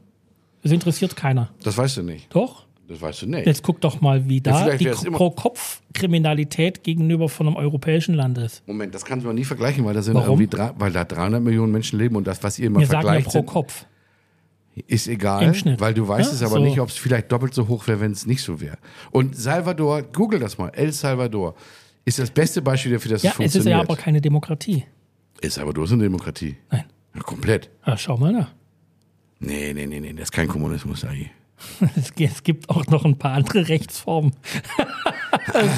Das 0.63 0.73
interessiert 0.73 1.15
keiner. 1.15 1.51
Das 1.63 1.77
weißt 1.77 1.99
du 1.99 2.03
nicht. 2.03 2.35
Doch? 2.35 2.67
Das 2.89 3.03
weißt 3.03 3.23
du 3.23 3.27
nicht. 3.27 3.47
Jetzt 3.47 3.63
guck 3.63 3.83
doch 3.83 4.01
mal, 4.01 4.29
wie 4.29 4.41
da 4.41 4.65
vielleicht 4.65 5.05
die 5.05 5.11
Pro-Kopf-Kriminalität 5.11 6.83
gegenüber 6.83 7.29
von 7.29 7.47
einem 7.47 7.57
europäischen 7.57 8.15
Land 8.15 8.39
ist. 8.39 8.67
Moment, 8.67 8.95
das 8.95 9.05
kannst 9.05 9.25
du 9.25 9.29
mal 9.29 9.35
nie 9.35 9.45
vergleichen, 9.45 9.85
weil 9.85 9.93
da 9.93 10.01
sind 10.01 10.15
Warum? 10.15 10.41
irgendwie 10.41 10.47
drei, 10.47 10.73
weil 10.79 10.91
da 10.91 11.05
300 11.05 11.43
Millionen 11.43 11.71
Menschen 11.71 11.99
leben 11.99 12.17
und 12.17 12.27
das, 12.27 12.43
was 12.43 12.59
ihr 12.59 12.69
immer 12.69 12.81
Wir 12.81 12.87
sagen 12.87 13.03
ja 13.07 13.13
vergleicht, 13.13 13.27
pro 13.27 13.33
sind, 13.33 13.47
Kopf. 13.47 13.85
Ist 14.87 15.09
egal, 15.09 15.53
weil 15.79 15.95
du 15.95 16.07
weißt 16.07 16.31
Ja, 16.31 16.37
es 16.37 16.43
aber 16.43 16.57
so. 16.57 16.65
nicht, 16.65 16.79
ob 16.81 16.89
es 16.89 16.97
vielleicht 16.97 17.31
doppelt 17.33 17.55
so 17.55 17.69
hoch 17.69 17.87
wäre, 17.89 18.01
wenn 18.01 18.13
es 18.13 18.27
nicht 18.27 18.43
so 18.43 18.61
wäre. 18.61 18.79
Und 19.11 19.37
Salvador, 19.37 20.03
google 20.03 20.39
das 20.41 20.59
mal, 20.59 20.69
El 20.71 20.93
Salvador 20.93 21.55
ist 22.05 22.19
das 22.19 22.31
beste 22.31 22.63
Beispiel 22.63 22.93
dafür, 22.93 23.13
dass 23.13 23.23
Ja, 23.23 23.31
es 23.31 23.35
es 23.35 23.41
ist 23.41 23.53
funktioniert. 23.55 23.77
ja 23.77 23.81
aber 23.83 23.97
keine 23.97 24.21
Demokratie. 24.21 24.85
El 25.41 25.51
Salvador 25.51 25.85
ist 25.85 25.93
eine 25.93 26.03
Demokratie. 26.05 26.57
Nein. 26.71 26.85
Ja, 27.15 27.21
komplett. 27.23 27.71
Ja, 27.87 27.97
schau 27.97 28.17
mal 28.17 28.33
nach. 28.33 28.51
Nee, 29.41 29.73
nee, 29.75 29.87
nee, 29.87 30.01
nee, 30.01 30.13
das 30.13 30.25
ist 30.25 30.33
kein 30.33 30.49
Kommunismus, 30.49 31.05
Agi. 31.05 31.31
Es 31.97 32.15
gi- 32.15 32.25
es 32.25 32.43
gibt 32.45 32.69
auch 32.71 32.87
noch 32.87 33.05
ein 33.05 33.19
paar 33.19 33.33
andere 33.33 33.69
Rechtsformen. 33.69 34.33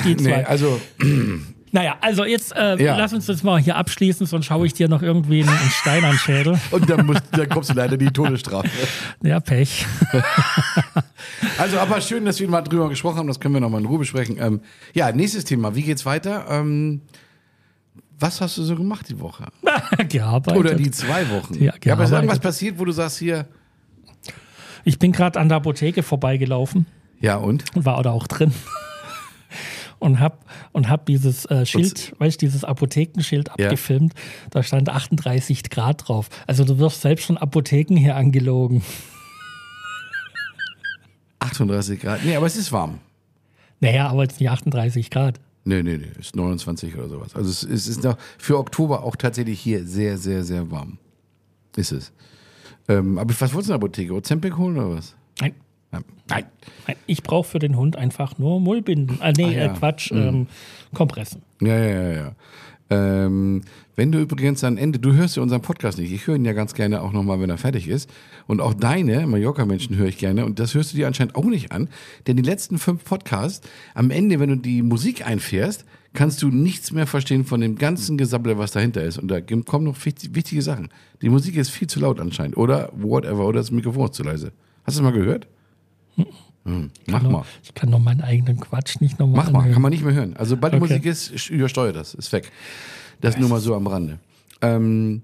Nee, 0.05 0.17
zwei. 0.17 0.47
also, 0.47 0.81
Naja, 1.73 1.97
also 2.01 2.25
jetzt 2.25 2.55
äh, 2.57 2.83
Ja. 2.83 2.97
lass 2.97 3.13
uns 3.13 3.27
das 3.27 3.43
mal 3.43 3.61
hier 3.61 3.77
abschließen, 3.77 4.27
sonst 4.27 4.47
schaue 4.47 4.67
ich 4.67 4.75
dir 4.75 4.89
noch 4.89 5.03
irgendwie 5.03 5.41
einen, 5.41 5.49
einen 5.51 5.71
Stein 5.71 6.05
an 6.05 6.13
den 6.13 6.19
Schädel. 6.19 6.59
und 6.71 6.91
dann, 6.91 7.07
musst, 7.07 7.23
dann 7.33 7.49
kommst 7.49 7.71
du 7.71 7.75
leider 7.75 7.93
in 7.95 8.01
die 8.01 8.11
Todesstrafe. 8.11 8.69
Ja, 9.23 9.41
Pech. 9.41 9.87
Also, 11.59 11.79
aber 11.79 12.01
schön, 12.01 12.25
dass 12.25 12.41
wir 12.41 12.49
mal 12.49 12.63
drüber 12.63 12.89
gesprochen 12.89 13.19
haben. 13.19 13.27
Das 13.29 13.39
können 13.41 13.55
wir 13.55 13.61
nochmal 13.61 13.81
in 13.81 13.87
Ruhe 13.87 13.99
besprechen. 13.99 14.37
Ähm, 14.41 14.61
ja, 14.95 15.13
nächstes 15.13 15.45
Thema. 15.45 15.75
Wie 15.75 15.83
geht's 15.83 16.07
weiter? 16.07 16.47
Ähm, 16.49 17.03
was 18.19 18.41
hast 18.41 18.57
du 18.59 18.63
so 18.63 18.75
gemacht 18.77 19.07
die 19.09 19.21
Woche? 19.21 19.45
Gearbeitet. 20.09 20.59
Oder 20.59 20.75
die 20.75 20.91
zwei 20.91 21.29
Wochen? 21.31 21.55
Ja, 21.55 21.75
ja 21.85 21.93
aber 21.93 22.05
ist 22.05 22.11
irgendwas 22.11 22.11
gearbeitet. 22.11 22.43
passiert, 22.43 22.79
wo 22.79 22.85
du 22.85 22.93
sagst 22.93 23.19
hier, 23.19 23.47
Ich 24.85 24.99
bin 24.99 25.13
gerade 25.13 25.39
an 25.39 25.49
der 25.49 25.59
Apotheke 25.59 26.03
vorbeigelaufen 26.03 26.87
ja 27.21 27.37
und? 27.37 27.65
und 27.75 27.85
war 27.85 28.03
da 28.03 28.11
auch 28.11 28.27
drin. 28.27 28.53
Und 30.01 30.19
hab, 30.19 30.45
und 30.73 30.89
hab 30.89 31.07
dieses 31.07 31.45
äh, 31.45 31.65
Schild, 31.67 32.15
weißt 32.19 32.41
du, 32.41 32.47
dieses 32.47 32.65
Apothekenschild 32.65 33.49
Ja. 33.59 33.67
abgefilmt. 33.67 34.15
Da 34.51 34.63
stand 34.63 34.89
38 34.89 35.69
Grad 35.71 36.09
drauf. 36.09 36.29
Also 36.47 36.65
du 36.65 36.79
wirst 36.79 37.03
selbst 37.03 37.27
von 37.27 37.37
Apotheken 37.37 37.97
hier 37.97 38.17
angelogen. 38.17 38.83
38 41.41 42.01
Grad. 42.01 42.25
Nee, 42.25 42.37
aber 42.37 42.47
es 42.47 42.57
ist 42.57 42.73
warm. 42.73 42.99
Naja, 43.81 44.09
aber 44.09 44.23
jetzt 44.23 44.41
nicht 44.41 44.51
38 44.51 45.11
Grad. 45.11 45.41
Nee, 45.65 45.83
nee, 45.83 45.99
nee, 45.99 46.09
ist 46.19 46.35
29 46.37 46.95
oder 46.97 47.09
sowas. 47.09 47.35
Also 47.35 47.51
es, 47.51 47.63
es 47.63 47.87
ist 47.87 48.03
noch 48.03 48.17
für 48.39 48.59
Oktober 48.59 49.03
auch 49.05 49.17
tatsächlich 49.17 49.61
hier 49.61 49.85
sehr, 49.87 50.17
sehr, 50.19 50.45
sehr 50.45 50.71
warm. 50.71 50.99
Ist 51.77 51.93
es. 51.93 52.13
Ähm, 52.89 53.19
aber 53.19 53.33
was 53.39 53.53
wolltest 53.53 53.71
du 53.71 53.75
in 53.75 53.81
der 53.81 53.87
Apotheke? 53.89 54.15
Ozempic 54.15 54.57
holen 54.57 54.77
oder 54.79 54.97
was? 54.97 55.15
Nein, 55.41 55.55
Ja. 55.55 55.65
Nein. 55.93 56.05
nein 56.29 56.97
ich 57.07 57.23
brauche 57.23 57.49
für 57.49 57.59
den 57.59 57.77
Hund 57.77 57.97
einfach 57.97 58.39
nur 58.39 58.61
Mullbinden. 58.61 59.19
Ah, 59.21 59.33
nee, 59.37 59.45
Ah, 59.47 59.51
ja. 59.51 59.65
äh, 59.67 59.69
Quatsch, 59.77 60.13
ähm, 60.13 60.47
Kompressen. 60.95 61.43
Ja, 61.61 61.77
ja, 61.77 62.03
ja, 62.03 62.13
ja. 62.13 62.33
Ähm, 62.93 63.63
wenn 63.95 64.11
du 64.11 64.19
übrigens 64.19 64.65
am 64.65 64.77
Ende, 64.77 64.99
du 64.99 65.13
hörst 65.13 65.37
ja 65.37 65.43
unseren 65.43 65.61
Podcast 65.63 65.99
nicht, 65.99 66.11
ich 66.11 66.27
höre 66.27 66.35
ihn 66.37 66.45
ja 66.45 66.53
ganz 66.55 66.75
gerne 66.75 67.03
auch 67.03 67.13
nochmal, 67.13 67.41
wenn 67.41 67.51
er 67.51 67.59
fertig 67.59 67.87
ist. 67.87 68.11
Und 68.49 68.61
auch 68.61 68.75
deine 68.75 69.27
Mallorca-Menschen 69.29 69.97
höre 69.97 70.09
ich 70.09 70.19
gerne 70.19 70.45
und 70.45 70.59
das 70.59 70.75
hörst 70.75 70.93
du 70.93 70.97
dir 70.97 71.07
anscheinend 71.07 71.37
auch 71.37 71.45
nicht 71.45 71.71
an, 71.71 71.89
denn 72.27 72.37
die 72.37 72.43
letzten 72.43 72.79
fünf 72.79 73.05
Podcasts, 73.05 73.69
am 73.95 74.11
Ende, 74.11 74.41
wenn 74.41 74.49
du 74.49 74.57
die 74.57 74.83
Musik 74.83 75.25
einfährst, 75.27 75.85
kannst 76.15 76.43
du 76.43 76.49
nichts 76.49 76.91
mehr 76.91 77.07
verstehen 77.07 77.45
von 77.45 77.61
dem 77.61 77.77
ganzen 77.77 78.19
Gesabbel, 78.19 78.59
was 78.59 78.73
dahinter 78.73 79.03
ist. 79.05 79.19
Und 79.19 79.29
da 79.29 79.41
kommen 79.41 79.85
noch 79.85 80.05
wichtig- 80.05 80.35
wichtige 80.35 80.63
Sachen. 80.63 80.89
Die 81.23 81.29
Musik 81.29 81.55
ist 81.57 81.71
viel 81.71 81.87
zu 81.89 82.01
laut 82.01 82.19
anscheinend 82.19 82.57
oder 82.57 82.91
whatever, 82.97 83.47
oder 83.47 83.61
das 83.61 83.71
Mikrofon 83.71 84.07
ist 84.07 84.15
zu 84.15 84.25
leise. 84.25 84.51
Hast 84.85 84.99
du 84.99 85.03
das 85.05 85.13
mal 85.13 85.17
gehört? 85.17 85.47
Hm, 86.65 86.91
mach 87.07 87.23
mal. 87.23 87.45
Ich 87.63 87.73
kann 87.75 87.89
noch 87.91 87.99
meinen 88.01 88.21
eigenen 88.21 88.61
Quatsch 88.61 89.01
nicht 89.01 89.19
nochmal 89.19 89.47
Mach 89.47 89.51
mal, 89.53 89.71
kann 89.73 89.81
man 89.81 89.91
nicht 89.91 90.05
mehr 90.05 90.13
hören. 90.15 90.37
Also, 90.37 90.57
die 90.57 90.67
Okay. 90.67 90.79
Musik 90.79 91.07
ist, 91.07 91.49
übersteuert 91.51 91.97
das, 91.97 92.15
ist 92.15 92.31
weg. 92.33 92.51
Das 93.21 93.39
nur 93.39 93.49
mal 93.49 93.61
so 93.61 93.75
am 93.75 93.87
Rande. 93.87 94.19
Ähm, 94.61 95.23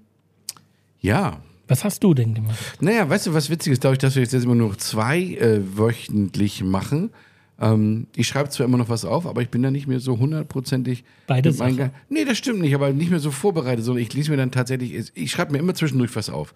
ja, 0.99 1.37
Was 1.67 1.83
hast 1.83 2.03
du 2.03 2.13
denn 2.13 2.33
gemacht? 2.33 2.57
naja, 2.79 3.07
weißt 3.07 3.27
du, 3.27 3.33
was 3.33 3.49
witzig 3.49 3.73
ist, 3.73 3.83
dadurch, 3.83 3.99
dass 3.99 4.15
wir 4.15 4.23
jetzt 4.23 4.33
immer 4.33 4.55
nur 4.55 4.77
zwei 4.77 5.19
äh, 5.21 5.59
wöchentlich 5.77 6.63
machen. 6.63 7.11
Ähm, 7.59 8.07
ich 8.15 8.27
schreibe 8.27 8.49
zwar 8.49 8.65
immer 8.65 8.77
noch 8.77 8.89
was 8.89 9.05
auf, 9.05 9.25
aber 9.27 9.41
ich 9.41 9.49
bin 9.49 9.61
da 9.63 9.71
nicht 9.71 9.87
mehr 9.87 9.99
so 9.99 10.17
hundertprozentig. 10.17 11.03
Beide 11.27 11.49
mit 11.49 11.59
meinen 11.59 11.75
Sachen. 11.77 11.91
Ge- 11.91 11.99
Nee, 12.09 12.25
das 12.25 12.37
stimmt 12.37 12.61
nicht, 12.61 12.73
aber 12.75 12.91
nicht 12.93 13.09
mehr 13.09 13.19
so 13.19 13.31
vorbereitet, 13.31 13.83
sondern 13.85 14.01
ich 14.03 14.13
lese 14.13 14.31
mir 14.31 14.37
dann 14.37 14.51
tatsächlich, 14.51 15.11
ich 15.15 15.31
schreibe 15.31 15.51
mir 15.53 15.59
immer 15.59 15.73
zwischendurch 15.75 16.15
was 16.15 16.29
auf. 16.29 16.53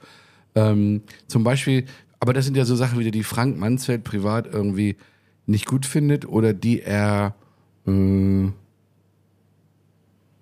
Ähm, 0.55 1.01
zum 1.27 1.43
Beispiel, 1.43 1.85
aber 2.21 2.33
das 2.33 2.45
sind 2.45 2.55
ja 2.55 2.65
so 2.65 2.75
Sachen 2.75 2.99
wieder, 2.99 3.09
die 3.09 3.23
Frank 3.23 3.57
Mansfeld 3.57 4.03
privat 4.03 4.45
irgendwie 4.45 4.95
nicht 5.47 5.65
gut 5.65 5.87
findet 5.87 6.27
oder 6.27 6.53
die 6.53 6.79
er 6.79 7.33
äh, 7.87 8.47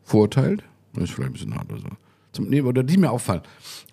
verurteilt. 0.03 0.63
Das 0.93 1.05
ist 1.05 1.11
vielleicht 1.11 1.29
ein 1.29 1.33
bisschen 1.33 1.55
hart 1.55 1.71
oder 1.71 1.81
so. 1.81 1.87
Zum, 2.33 2.49
nee, 2.49 2.61
oder 2.61 2.83
die 2.83 2.97
mir 2.97 3.09
auffallen. 3.09 3.43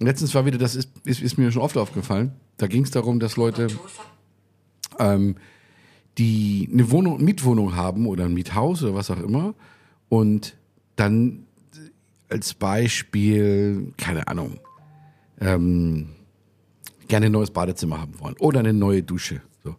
Letztens 0.01 0.35
war 0.35 0.45
wieder, 0.45 0.59
das 0.59 0.75
ist, 0.75 0.91
ist, 1.05 1.23
ist 1.23 1.39
mir 1.39 1.53
schon 1.53 1.63
oft 1.63 1.77
aufgefallen, 1.77 2.33
da 2.57 2.67
ging 2.67 2.83
es 2.83 2.91
darum, 2.91 3.21
dass 3.21 3.37
Leute 3.37 3.69
ähm, 4.99 5.37
die 6.19 6.69
eine 6.73 6.91
Wohnung, 6.91 7.23
Mietwohnung 7.23 7.77
haben 7.77 8.07
oder 8.07 8.25
ein 8.25 8.35
Miethaus 8.35 8.83
oder 8.83 8.97
was 8.97 9.13
auch 9.13 9.23
immer 9.23 9.55
und 10.09 10.57
dann 10.97 11.47
als 12.29 12.53
Beispiel, 12.53 13.93
keine 13.97 14.27
Ahnung, 14.27 14.59
ähm, 15.41 16.09
gerne 17.09 17.27
ein 17.27 17.33
neues 17.33 17.51
Badezimmer 17.51 18.01
haben 18.01 18.19
wollen 18.21 18.37
oder 18.39 18.61
eine 18.61 18.73
neue 18.73 19.03
Dusche. 19.03 19.43
So. 19.65 19.77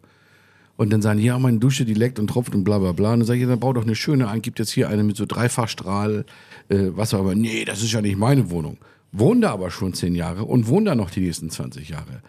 Und 0.76 0.90
dann 0.90 1.02
sagen, 1.02 1.18
ja, 1.18 1.38
meine 1.38 1.58
Dusche, 1.58 1.84
die 1.84 1.94
leckt 1.94 2.18
und 2.18 2.28
tropft 2.28 2.54
und 2.54 2.64
bla 2.64 2.78
bla 2.78 2.92
bla. 2.92 3.12
Und 3.12 3.20
dann 3.20 3.26
sage 3.26 3.40
ich, 3.40 3.46
dann 3.46 3.58
bau 3.58 3.72
doch 3.72 3.82
eine 3.82 3.94
schöne 3.94 4.28
ein, 4.28 4.42
gibt 4.42 4.58
jetzt 4.58 4.70
hier 4.70 4.88
eine 4.88 5.02
mit 5.02 5.16
so 5.16 5.26
Dreifachstrahl, 5.26 6.24
äh, 6.68 6.76
was 6.90 7.14
auch 7.14 7.20
immer. 7.20 7.34
Nee, 7.34 7.64
das 7.64 7.82
ist 7.82 7.92
ja 7.92 8.00
nicht 8.00 8.16
meine 8.16 8.50
Wohnung. 8.50 8.78
Wohnen 9.10 9.40
da 9.40 9.50
aber 9.50 9.70
schon 9.70 9.94
zehn 9.94 10.14
Jahre 10.14 10.44
und 10.44 10.68
wohnen 10.68 10.86
da 10.86 10.94
noch 10.94 11.10
die 11.10 11.20
nächsten 11.20 11.50
20 11.50 11.88
Jahre. 11.88 12.22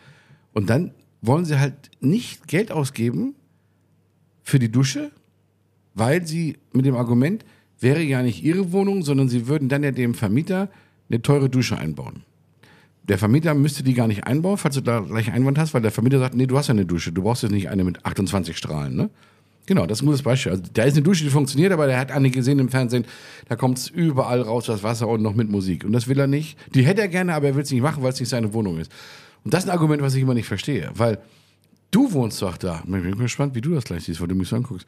Und 0.53 0.70
dann 0.70 0.91
wollen 1.22 1.46
sie 1.46 1.60
halt 1.60 1.91
nicht 2.00 2.48
Geld 2.48 2.72
ausgeben 2.72 3.36
für 4.44 4.60
die 4.60 4.72
Dusche, 4.72 5.12
weil 5.94 6.25
sie 6.25 6.58
mit 6.74 6.86
dem 6.86 6.96
Argument, 6.96 7.46
wäre 7.79 8.01
ja 8.01 8.22
nicht 8.22 8.44
ihre 8.44 8.72
Wohnung, 8.72 9.03
sondern 9.03 9.29
sie 9.29 9.48
würden 9.48 9.70
dann 9.70 9.84
ja 9.84 9.91
dem 9.91 10.13
Vermieter 10.13 10.70
eine 11.10 11.22
teure 11.22 11.50
Dusche 11.50 11.77
einbauen. 11.77 12.24
Der 13.10 13.18
Vermieter 13.18 13.56
müsste 13.56 13.84
die 13.84 13.96
gar 13.96 14.08
nicht 14.08 14.25
einbauen, 14.25 14.58
falls 14.58 14.75
du 14.75 14.82
da 14.82 15.00
gleich 15.00 15.32
Einwand 15.32 15.58
hast, 15.58 15.74
weil 15.74 15.82
der 15.82 15.92
Vermieter 15.92 16.20
sagt, 16.20 16.36
nee, 16.36 16.46
du 16.46 16.58
hast 16.58 16.68
ja 16.68 16.74
eine 16.74 16.86
Dusche, 16.86 17.12
du 17.12 17.24
brauchst 17.24 17.42
jetzt 17.42 17.51
nicht 17.51 17.68
eine 17.68 17.84
mit 17.84 18.06
28 18.06 18.56
Strahlen, 18.56 18.96
ne? 18.96 19.10
Genau, 19.66 19.86
das 19.86 20.00
ist 20.00 20.04
ein 20.04 20.08
gutes 20.08 20.24
Beispiel. 20.24 20.51
Also, 20.51 20.63
da 20.74 20.84
ist 20.84 20.94
eine 20.94 21.04
Dusche, 21.04 21.24
die 21.24 21.30
funktioniert, 21.30 21.72
aber 21.72 21.86
der 21.86 22.00
hat 22.00 22.12
eine 22.12 22.30
gesehen 22.30 22.58
im 22.58 22.70
Fernsehen, 22.70 23.06
da 23.48 23.56
kommt 23.56 23.78
es 23.78 23.88
überall 23.88 24.42
raus, 24.42 24.66
das 24.66 24.82
Wasser 24.82 25.08
und 25.08 25.22
noch 25.22 25.36
mit 25.36 25.50
Musik. 25.50 25.84
Und 25.84 25.92
das 25.92 26.08
will 26.08 26.20
er 26.20 26.28
nicht. 26.28 26.58
Die 26.74 26.84
hätte 26.84 27.01
er 27.01 27.08
gerne, 27.08 27.34
aber 27.34 27.48
er 27.48 27.56
will 27.56 27.63
es 27.63 27.72
nicht 27.72 27.82
machen, 27.82 28.01
weil 28.01 28.12
es 28.12 28.20
nicht 28.20 28.30
seine 28.30 28.54
Wohnung 28.54 28.80
ist. 28.80 28.92
Und 29.44 29.54
das 29.54 29.63
ist 29.63 29.70
ein 29.70 29.74
Argument, 29.74 30.01
was 30.01 30.16
ich 30.16 30.22
immer 30.22 30.34
nicht 30.34 30.48
verstehe, 30.48 30.89
weil 30.96 31.20
du 31.92 32.12
wohnst 32.13 32.42
doch 32.42 32.58
da. 32.58 32.84
Ich 32.84 32.92
bin 32.92 33.18
gespannt, 33.18 33.54
wie 33.56 33.62
du 33.62 33.74
das 33.74 33.84
gleich 33.86 34.04
siehst, 34.04 34.22
weil 34.22 34.28
du 34.28 34.36
mich 34.36 34.48
so 34.48 34.56
anguckst. 34.56 34.88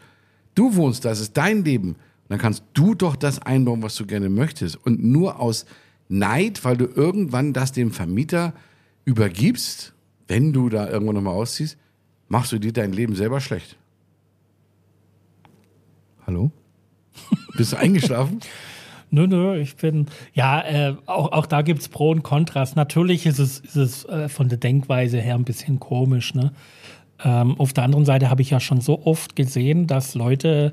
Du 0.56 0.76
wohnst 0.76 1.06
da, 1.06 1.12
es 1.12 1.22
ist 1.22 1.38
dein 1.38 1.64
Leben. 1.64 1.90
Und 1.90 1.98
dann 2.30 2.40
kannst 2.40 2.64
du 2.74 2.96
doch 2.96 3.16
das 3.16 3.40
einbauen, 3.40 3.84
was 3.84 3.96
du 3.96 4.06
gerne 4.06 4.30
möchtest. 4.30 4.84
Und 4.84 5.04
nur 5.04 5.40
aus 5.40 5.66
Neid, 6.12 6.64
weil 6.66 6.78
du 6.78 6.86
irgendwann 6.86 7.54
das 7.54 7.72
dem 7.72 7.92
Vermieter 7.92 8.54
übergibst, 9.06 9.94
wenn 10.28 10.54
du 10.54 10.70
da 10.70 10.90
irgendwann 10.90 11.16
nochmal 11.16 11.34
ausziehst, 11.34 11.78
machst 12.28 12.52
du 12.52 12.60
dir 12.60 12.74
dein 12.74 12.94
Leben 12.94 13.16
selber 13.16 13.40
schlecht. 13.40 13.78
Hallo? 16.28 16.52
Bist 17.58 17.74
du 17.74 17.78
eingeschlafen? 17.78 18.40
Nö, 19.14 19.28
nö, 19.28 19.60
ich 19.60 19.76
bin, 19.76 20.06
ja, 20.34 20.62
äh, 20.62 20.96
auch, 21.06 21.34
auch 21.34 21.46
da 21.46 21.64
gibt 21.64 21.82
es 21.82 21.90
Pro 21.90 22.12
und 22.12 22.24
Kontras. 22.24 22.78
Natürlich 22.78 23.26
ist 23.26 23.40
es, 23.40 23.60
ist 23.60 23.76
es 23.76 24.06
äh, 24.06 24.30
von 24.30 24.48
der 24.48 24.58
Denkweise 24.58 25.20
her 25.20 25.36
ein 25.36 25.44
bisschen 25.44 25.82
komisch. 25.82 26.34
Ne? 26.34 26.54
Ähm, 27.22 27.60
auf 27.60 27.74
der 27.74 27.84
anderen 27.84 28.06
Seite 28.06 28.30
habe 28.30 28.42
ich 28.42 28.52
ja 28.52 28.62
schon 28.62 28.80
so 28.80 29.06
oft 29.06 29.36
gesehen, 29.36 29.86
dass 29.86 30.16
Leute 30.16 30.72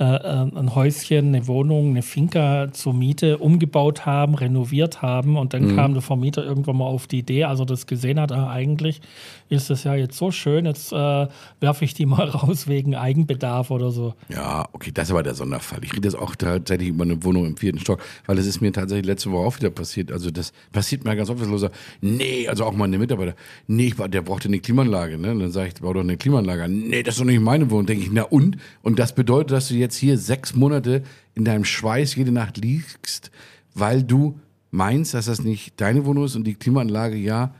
äh, 0.00 0.04
ein 0.04 0.74
Häuschen, 0.74 1.28
eine 1.28 1.46
Wohnung, 1.46 1.90
eine 1.90 2.02
Finca 2.02 2.72
zur 2.72 2.94
Miete 2.94 3.36
umgebaut 3.36 4.06
haben, 4.06 4.34
renoviert 4.34 5.02
haben 5.02 5.36
und 5.36 5.52
dann 5.52 5.76
kam 5.76 5.92
der 5.92 6.02
Vermieter 6.02 6.42
irgendwann 6.42 6.78
mal 6.78 6.86
auf 6.86 7.06
die 7.06 7.18
Idee, 7.18 7.44
als 7.44 7.60
er 7.60 7.66
das 7.66 7.86
gesehen 7.86 8.18
hat, 8.18 8.32
ah, 8.32 8.50
eigentlich 8.50 9.02
ist 9.50 9.68
das 9.68 9.84
ja 9.84 9.94
jetzt 9.94 10.16
so 10.16 10.30
schön, 10.30 10.64
jetzt 10.64 10.92
äh, 10.92 11.26
werfe 11.60 11.84
ich 11.84 11.92
die 11.92 12.06
mal 12.06 12.28
raus 12.28 12.66
wegen 12.66 12.94
Eigenbedarf 12.94 13.70
oder 13.70 13.90
so. 13.90 14.14
Ja, 14.30 14.66
okay, 14.72 14.90
das 14.92 15.08
ist 15.08 15.10
aber 15.10 15.22
der 15.22 15.34
Sonderfall. 15.34 15.80
Ich 15.82 15.92
rede 15.94 16.08
jetzt 16.08 16.18
auch 16.18 16.34
tatsächlich 16.34 16.88
über 16.88 17.04
eine 17.04 17.22
Wohnung 17.22 17.44
im 17.44 17.56
vierten 17.56 17.78
Stock, 17.78 18.00
weil 18.26 18.36
das 18.36 18.46
ist 18.46 18.60
mir 18.60 18.72
tatsächlich 18.72 19.06
letzte 19.06 19.30
Woche 19.32 19.46
auch 19.46 19.56
wieder 19.58 19.70
passiert. 19.70 20.12
Also 20.12 20.30
das 20.30 20.52
passiert 20.72 21.04
mir 21.04 21.14
ganz 21.14 21.28
oft, 21.28 21.40
dass 21.40 21.48
Leute 21.48 21.60
sagen, 21.60 21.74
nee, 22.00 22.48
also 22.48 22.64
auch 22.64 22.72
meine 22.72 22.96
Mitarbeiter, 22.96 23.34
nee, 23.66 23.88
ich, 23.88 23.96
der 23.96 24.22
brauchte 24.22 24.48
eine 24.48 24.60
Klimaanlage. 24.60 25.18
Ne? 25.18 25.32
Und 25.32 25.40
dann 25.40 25.52
sage 25.52 25.68
ich, 25.68 25.74
bau 25.82 25.92
doch 25.92 26.00
eine 26.00 26.16
Klimaanlage. 26.16 26.64
an. 26.64 26.88
Nee, 26.88 27.02
das 27.02 27.16
ist 27.16 27.20
doch 27.20 27.26
nicht 27.26 27.40
meine 27.40 27.70
Wohnung. 27.70 27.86
Denke 27.86 28.04
ich, 28.04 28.10
na 28.12 28.22
und? 28.22 28.56
Und 28.82 28.98
das 28.98 29.14
bedeutet, 29.14 29.50
dass 29.50 29.68
du 29.68 29.74
jetzt 29.74 29.89
hier 29.96 30.18
sechs 30.18 30.54
Monate 30.54 31.02
in 31.34 31.44
deinem 31.44 31.64
Schweiß 31.64 32.14
jede 32.14 32.32
Nacht 32.32 32.56
liegst, 32.56 33.30
weil 33.74 34.02
du 34.02 34.38
meinst, 34.70 35.14
dass 35.14 35.26
das 35.26 35.42
nicht 35.42 35.80
deine 35.80 36.04
Wohnung 36.04 36.24
ist 36.24 36.36
und 36.36 36.44
die 36.44 36.54
Klimaanlage 36.54 37.16
ja 37.16 37.54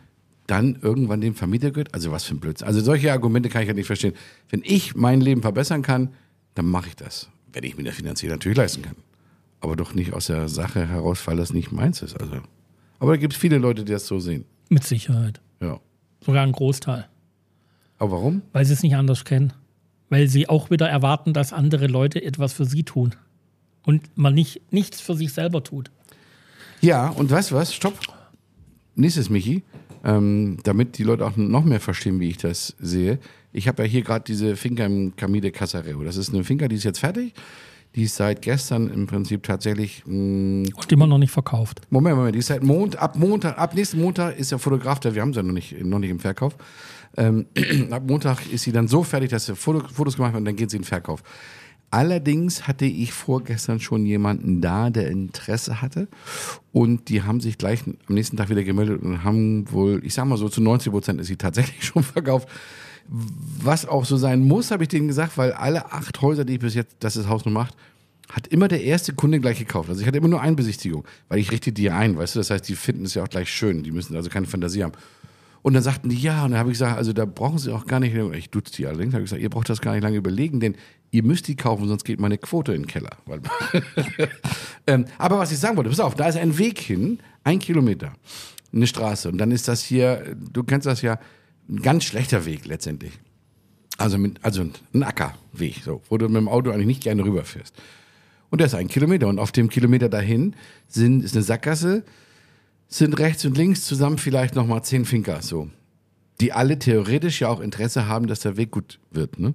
dann 0.47 0.79
irgendwann 0.83 1.21
dem 1.21 1.35
Vermieter 1.35 1.71
gehört? 1.71 1.95
Also 1.95 2.11
was 2.11 2.25
für 2.25 2.35
ein 2.35 2.41
Blödsinn. 2.41 2.67
Also 2.67 2.81
solche 2.81 3.13
Argumente 3.13 3.49
kann 3.49 3.63
ich 3.63 3.69
ja 3.69 3.75
nicht 3.75 3.87
verstehen. 3.87 4.15
Wenn 4.49 4.63
ich 4.65 4.97
mein 4.97 5.21
Leben 5.21 5.43
verbessern 5.43 5.83
kann, 5.83 6.11
dann 6.55 6.67
mache 6.67 6.89
ich 6.89 6.97
das. 6.97 7.29
Wenn 7.53 7.63
ich 7.63 7.77
mir 7.77 7.85
das 7.85 7.95
finanziell 7.95 8.33
natürlich 8.33 8.59
leisten 8.59 8.83
kann. 8.83 8.97
Aber 9.61 9.77
doch 9.77 9.95
nicht 9.95 10.13
aus 10.13 10.27
der 10.27 10.49
Sache 10.49 10.89
heraus, 10.89 11.27
weil 11.27 11.37
das 11.37 11.53
nicht 11.53 11.71
meins 11.71 12.03
ist. 12.03 12.21
Also. 12.21 12.41
Aber 12.99 13.13
da 13.13 13.17
gibt 13.17 13.35
es 13.35 13.39
viele 13.39 13.59
Leute, 13.59 13.85
die 13.85 13.93
das 13.93 14.07
so 14.07 14.19
sehen. 14.19 14.45
Mit 14.69 14.85
Sicherheit. 14.85 15.41
Ja. 15.61 15.79
Sogar 16.25 16.43
ein 16.43 16.53
Großteil. 16.53 17.09
Aber 17.99 18.13
warum? 18.13 18.43
Weil 18.53 18.65
sie 18.65 18.73
es 18.73 18.83
nicht 18.83 18.97
anders 18.97 19.25
kennen. 19.25 19.53
Weil 20.11 20.29
sie 20.29 20.49
auch 20.49 20.71
wieder 20.71 20.89
erwarten, 20.89 21.33
dass 21.33 21.53
andere 21.53 21.87
Leute 21.87 22.23
etwas 22.23 22.53
für 22.53 22.67
sie 22.67 22.83
tun. 22.83 23.15
Und 23.87 24.03
man 24.17 24.35
nicht, 24.35 24.61
nichts 24.71 25.01
für 25.01 25.15
sich 25.15 25.33
selber 25.33 25.65
tut. 25.65 25.91
Ja, 26.83 27.09
und 27.09 27.31
weißt 27.31 27.51
du 27.53 27.55
was? 27.55 27.73
Stopp. 27.75 27.99
Nächstes, 28.95 29.31
Michi. 29.31 29.63
Ähm, 30.05 30.59
damit 30.65 30.99
die 30.99 31.05
Leute 31.05 31.27
auch 31.27 31.37
noch 31.37 31.65
mehr 31.65 31.81
verstehen, 31.81 32.21
wie 32.21 32.29
ich 32.29 32.39
das 32.39 32.75
sehe. 32.79 33.19
Ich 33.53 33.69
habe 33.69 33.83
ja 33.83 33.89
hier 33.89 34.03
gerade 34.03 34.25
diese 34.27 34.57
Finca 34.57 34.85
im 34.85 35.15
Camide 35.17 35.51
Casareo. 35.51 36.03
Das 36.05 36.17
ist 36.17 36.33
eine 36.33 36.45
Finca, 36.45 36.69
die 36.69 36.77
ist 36.77 36.85
jetzt 36.85 37.01
fertig. 37.01 37.35
Die 37.97 38.05
ist 38.05 38.15
seit 38.17 38.41
gestern 38.41 38.89
im 38.89 39.07
Prinzip 39.07 39.43
tatsächlich 39.43 40.05
mh, 40.07 40.71
Und 40.77 40.93
immer 40.93 41.09
noch 41.09 41.19
nicht 41.19 41.33
verkauft. 41.33 41.81
Moment, 41.91 42.17
Moment, 42.17 42.35
die 42.35 42.39
ist 42.39 42.47
seit 42.47 42.63
Mond, 42.63 42.97
ab 42.97 43.17
Montag, 43.17 43.59
ab 43.59 43.75
nächsten 43.75 44.01
Montag 44.01 44.39
ist 44.39 44.53
der 44.53 44.61
Fotograf 44.61 45.01
da, 45.01 45.13
wir 45.15 45.23
haben 45.23 45.33
sie 45.33 45.41
ja 45.41 45.43
noch 45.43 45.53
nicht, 45.53 45.85
noch 45.85 45.99
nicht 45.99 46.11
im 46.11 46.21
Verkauf. 46.21 46.57
Ähm, 47.17 47.47
ab 47.91 48.03
Montag 48.07 48.51
ist 48.53 48.63
sie 48.63 48.73
dann 48.73 48.89
so 48.89 49.03
fertig, 49.03 49.31
dass 49.31 49.47
sie 49.47 49.57
Foto, 49.57 49.87
Fotos 49.89 50.17
gemacht 50.17 50.33
hat 50.33 50.39
und 50.39 50.45
dann 50.45 50.57
geht 50.57 50.71
sie 50.71 50.77
in 50.77 50.83
den 50.83 50.89
Verkauf. 50.89 51.23
Allerdings 51.93 52.69
hatte 52.69 52.85
ich 52.85 53.13
vorgestern 53.13 53.81
schon 53.81 54.07
jemanden 54.07 54.61
da, 54.61 54.91
der 54.91 55.11
Interesse 55.11 55.83
hatte. 55.83 56.07
Und 56.73 57.09
die 57.09 57.23
haben 57.23 57.41
sich 57.41 57.59
gleich 57.59 57.83
am 57.85 58.15
nächsten 58.15 58.37
Tag 58.37 58.49
wieder 58.49 58.63
gemeldet 58.63 59.03
und 59.03 59.25
haben 59.25 59.71
wohl, 59.73 60.01
ich 60.05 60.15
sag 60.15 60.27
mal 60.27 60.37
so, 60.37 60.49
zu 60.49 60.61
90 60.61 60.93
Prozent 60.93 61.21
ist 61.21 61.27
sie 61.27 61.37
tatsächlich 61.37 61.85
schon 61.85 62.05
verkauft. 62.05 62.49
Was 63.09 63.87
auch 63.87 64.05
so 64.05 64.17
sein 64.17 64.41
muss, 64.41 64.71
habe 64.71 64.85
ich 64.85 64.89
denen 64.89 65.09
gesagt, 65.09 65.37
weil 65.37 65.53
alle 65.53 65.91
acht 65.91 66.21
Häuser, 66.23 66.45
die 66.45 66.55
ich 66.55 66.61
bis 66.61 66.75
jetzt, 66.75 66.95
das 67.01 67.15
das 67.15 67.27
Haus 67.27 67.45
nur 67.45 67.55
macht, 67.55 67.75
hat 68.31 68.47
immer 68.47 68.69
der 68.69 68.85
erste 68.85 69.13
Kunde 69.13 69.41
gleich 69.41 69.59
gekauft. 69.59 69.89
Also 69.89 70.01
ich 70.01 70.07
hatte 70.07 70.19
immer 70.19 70.29
nur 70.29 70.41
eine 70.41 70.55
Besichtigung, 70.55 71.05
weil 71.29 71.41
ich 71.41 71.51
richte 71.51 71.73
die 71.73 71.91
ein, 71.91 72.17
weißt 72.17 72.37
du, 72.37 72.39
das 72.39 72.51
heißt, 72.51 72.69
die 72.69 72.77
finden 72.77 73.07
es 73.07 73.15
ja 73.15 73.25
auch 73.25 73.29
gleich 73.29 73.53
schön, 73.53 73.83
die 73.83 73.91
müssen 73.91 74.15
also 74.15 74.31
keine 74.31 74.47
Fantasie 74.47 74.85
haben. 74.85 74.93
Und 75.63 75.75
dann 75.75 75.83
sagten 75.83 76.09
die, 76.09 76.17
ja, 76.17 76.45
und 76.45 76.53
dann 76.53 76.61
habe 76.61 76.71
ich 76.71 76.75
gesagt, 76.75 76.97
also 76.97 77.13
da 77.13 77.27
brauchen 77.27 77.59
sie 77.59 77.73
auch 77.73 77.87
gar 77.87 78.01
nicht, 78.01 78.15
ich 78.15 78.51
dutze 78.51 78.73
die 78.73 78.87
allerdings, 78.87 79.13
habe 79.13 79.23
ich 79.23 79.31
gesagt, 79.31 79.43
ihr 79.43 79.51
braucht 79.51 79.69
das 79.69 79.81
gar 79.81 79.93
nicht 79.93 80.03
lange 80.03 80.17
überlegen, 80.17 80.61
denn 80.61 80.75
ihr 81.11 81.23
müsst 81.23 81.49
die 81.49 81.57
kaufen, 81.57 81.87
sonst 81.87 82.05
geht 82.05 82.19
meine 82.19 82.39
Quote 82.39 82.73
in 82.73 82.83
den 82.83 82.89
Keller. 82.89 83.11
Ähm, 84.87 85.05
aber 85.19 85.39
was 85.39 85.53
ich 85.53 85.59
sagen 85.59 85.77
wollte, 85.77 85.91
pass 85.91 86.01
auf, 86.01 86.15
da 86.15 86.27
ist 86.27 86.39
ein 86.39 86.57
Weg 86.57 86.81
hin, 86.81 87.21
ein 87.45 87.59
Kilometer, 87.59 88.15
eine 88.73 88.87
Straße. 88.87 89.29
Und 89.29 89.37
dann 89.37 89.53
ist 89.53 89.69
das 89.69 89.83
hier, 89.83 90.35
du 90.35 90.65
kennst 90.65 90.87
das 90.87 91.03
ja, 91.03 91.21
ein 91.69 91.83
ganz 91.83 92.05
schlechter 92.05 92.47
Weg 92.47 92.65
letztendlich. 92.67 93.13
Also, 93.99 94.17
mit, 94.17 94.43
also 94.43 94.67
ein 94.95 95.03
Ackerweg, 95.03 95.83
so, 95.85 96.01
wo 96.09 96.17
du 96.17 96.27
mit 96.29 96.39
dem 96.39 96.49
Auto 96.49 96.71
eigentlich 96.71 96.87
nicht 96.87 97.03
gerne 97.03 97.23
rüberfährst. 97.23 97.75
Und 98.49 98.59
der 98.61 98.67
ist 98.67 98.75
ein 98.75 98.89
Kilometer. 98.89 99.29
Und 99.29 99.39
auf 99.39 99.53
dem 99.53 99.69
Kilometer 99.69 100.09
dahin 100.09 100.57
sind, 100.89 101.23
ist 101.23 101.35
eine 101.35 101.43
Sackgasse, 101.43 102.03
sind 102.91 103.19
rechts 103.19 103.45
und 103.47 103.57
links 103.57 103.87
zusammen 103.87 104.19
vielleicht 104.19 104.55
nochmal 104.55 104.85
zehn 104.85 105.07
Finker, 105.07 105.41
so. 105.41 105.71
Die 106.41 106.53
alle 106.53 106.79
theoretisch 106.79 107.41
ja 107.41 107.49
auch 107.49 107.61
Interesse 107.61 108.07
haben, 108.07 108.27
dass 108.27 108.41
der 108.41 108.57
Weg 108.57 108.73
gut 108.73 108.99
wird, 109.11 109.39
ne? 109.39 109.55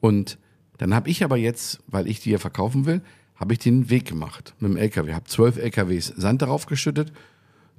Und 0.00 0.38
dann 0.78 0.94
habe 0.94 1.10
ich 1.10 1.22
aber 1.24 1.36
jetzt, 1.36 1.80
weil 1.88 2.06
ich 2.06 2.20
die 2.20 2.30
ja 2.30 2.38
verkaufen 2.38 2.86
will, 2.86 3.02
habe 3.34 3.52
ich 3.52 3.58
den 3.58 3.90
Weg 3.90 4.06
gemacht 4.06 4.54
mit 4.60 4.72
dem 4.72 4.76
LKW. 4.78 5.12
Habe 5.12 5.26
zwölf 5.26 5.58
LKWs 5.58 6.06
Sand 6.16 6.42
darauf 6.42 6.66
geschüttet, 6.66 7.12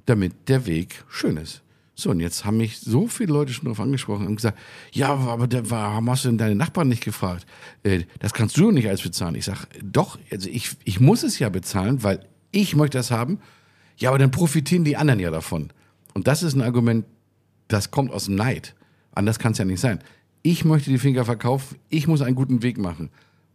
damit 0.06 0.48
der 0.48 0.66
Weg 0.66 1.04
schön 1.08 1.36
ist. 1.36 1.62
So, 1.94 2.10
und 2.10 2.20
jetzt 2.20 2.44
haben 2.44 2.56
mich 2.56 2.80
so 2.80 3.06
viele 3.06 3.32
Leute 3.32 3.52
schon 3.52 3.64
darauf 3.64 3.80
angesprochen 3.80 4.26
und 4.26 4.36
gesagt, 4.36 4.58
ja, 4.92 5.08
aber 5.14 5.46
der, 5.46 5.70
warum 5.70 6.10
hast 6.10 6.24
du 6.24 6.28
denn 6.28 6.38
deine 6.38 6.54
Nachbarn 6.54 6.88
nicht 6.88 7.04
gefragt? 7.04 7.46
Äh, 7.82 8.04
das 8.18 8.32
kannst 8.32 8.56
du 8.56 8.70
nicht 8.70 8.88
als 8.88 9.02
bezahlen. 9.02 9.34
Ich 9.34 9.44
sage, 9.44 9.66
doch, 9.82 10.18
also 10.30 10.48
ich, 10.48 10.70
ich 10.84 11.00
muss 11.00 11.22
es 11.22 11.38
ja 11.38 11.48
bezahlen, 11.48 12.02
weil 12.02 12.26
ich 12.50 12.74
möchte 12.76 12.98
das 12.98 13.10
haben. 13.10 13.38
Ja, 13.96 14.10
aber 14.10 14.18
dann 14.18 14.30
profitieren 14.30 14.84
die 14.84 14.96
anderen 14.96 15.20
ja 15.20 15.30
davon. 15.30 15.70
Und 16.14 16.26
das 16.26 16.42
ist 16.42 16.54
ein 16.54 16.62
Argument, 16.62 17.04
das 17.68 17.90
kommt 17.90 18.12
aus 18.12 18.26
dem 18.26 18.34
Neid. 18.34 18.74
Anders 19.14 19.38
kann 19.38 19.52
es 19.52 19.58
ja 19.58 19.64
nicht 19.64 19.80
sein. 19.80 20.00
Ich 20.42 20.64
möchte 20.64 20.90
die 20.90 20.98
Finger 20.98 21.24
verkaufen, 21.24 21.76
ich 21.88 22.06
muss 22.06 22.22
einen 22.22 22.34
guten 22.34 22.62
Weg 22.62 22.78
machen. 22.78 23.10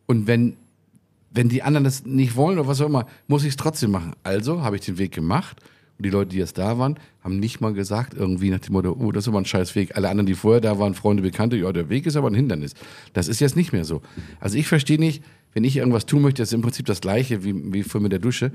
Und 0.06 0.28
wenn, 0.28 0.56
wenn 1.32 1.50
die 1.50 1.64
anderen 1.64 1.84
das 1.84 2.06
nicht 2.06 2.36
wollen 2.36 2.58
oder 2.58 2.68
was 2.68 2.82
auch 2.82 2.88
immer, 2.88 3.08
muss 3.28 3.44
ich 3.44 3.50
es 3.50 3.58
trotzdem 3.58 3.92
machen. 3.92 4.14
Also 4.24 4.62
habe 4.62 4.78
ich 4.78 4.86
den 4.86 4.98
Weg 4.98 5.12
gemacht. 5.12 5.58
Und 5.98 6.06
die 6.06 6.10
Leute, 6.12 6.30
die 6.30 6.38
jetzt 6.38 6.58
da 6.60 6.78
waren, 6.78 7.00
haben 7.24 7.40
nicht 7.40 7.60
mal 7.60 7.74
gesagt, 7.74 8.14
irgendwie 8.14 8.52
nach 8.52 8.60
dem 8.60 8.74
Motto, 8.74 8.96
oh, 8.98 9.12
das 9.12 9.24
ist 9.24 9.28
aber 9.30 9.40
ein 9.40 9.46
scheiß 9.46 9.76
Weg. 9.76 9.98
Alle 9.98 10.10
anderen, 10.10 10.28
die 10.28 10.36
vorher 10.36 10.62
da 10.62 10.78
waren, 10.78 10.94
Freunde, 10.94 11.24
Bekannte, 11.24 11.58
ja, 11.58 11.72
der 11.72 11.90
Weg 11.90 12.06
ist 12.06 12.16
aber 12.16 12.30
ein 12.30 12.36
Hindernis. 12.36 12.74
Das 13.14 13.28
ist 13.28 13.40
jetzt 13.40 13.56
nicht 13.56 13.74
mehr 13.74 13.84
so. 13.84 14.02
Also 14.40 14.58
ich 14.58 14.68
verstehe 14.68 15.00
nicht, 15.00 15.24
wenn 15.54 15.64
ich 15.64 15.76
irgendwas 15.76 16.06
tun 16.06 16.22
möchte, 16.22 16.42
das 16.44 16.50
ist 16.50 16.54
im 16.54 16.62
Prinzip 16.62 16.86
das 16.86 17.02
Gleiche 17.02 17.44
wie, 17.44 17.74
wie 17.74 17.84
vorher 17.84 18.04
mit 18.04 18.12
der 18.12 18.20
Dusche, 18.20 18.52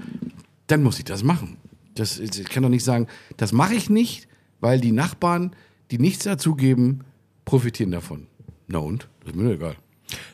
dann 0.68 0.84
muss 0.84 0.98
ich 0.98 1.04
das 1.04 1.24
machen. 1.24 1.56
Das, 1.94 2.18
ich 2.18 2.44
kann 2.48 2.62
doch 2.62 2.70
nicht 2.70 2.84
sagen, 2.84 3.06
das 3.36 3.52
mache 3.52 3.74
ich 3.74 3.90
nicht, 3.90 4.28
weil 4.60 4.80
die 4.80 4.92
Nachbarn, 4.92 5.54
die 5.90 5.98
nichts 5.98 6.24
dazugeben, 6.24 7.04
profitieren 7.44 7.90
davon. 7.90 8.26
Na 8.66 8.78
und? 8.78 9.08
Das 9.20 9.30
ist 9.30 9.36
mir 9.36 9.44
doch 9.44 9.54
egal. 9.54 9.76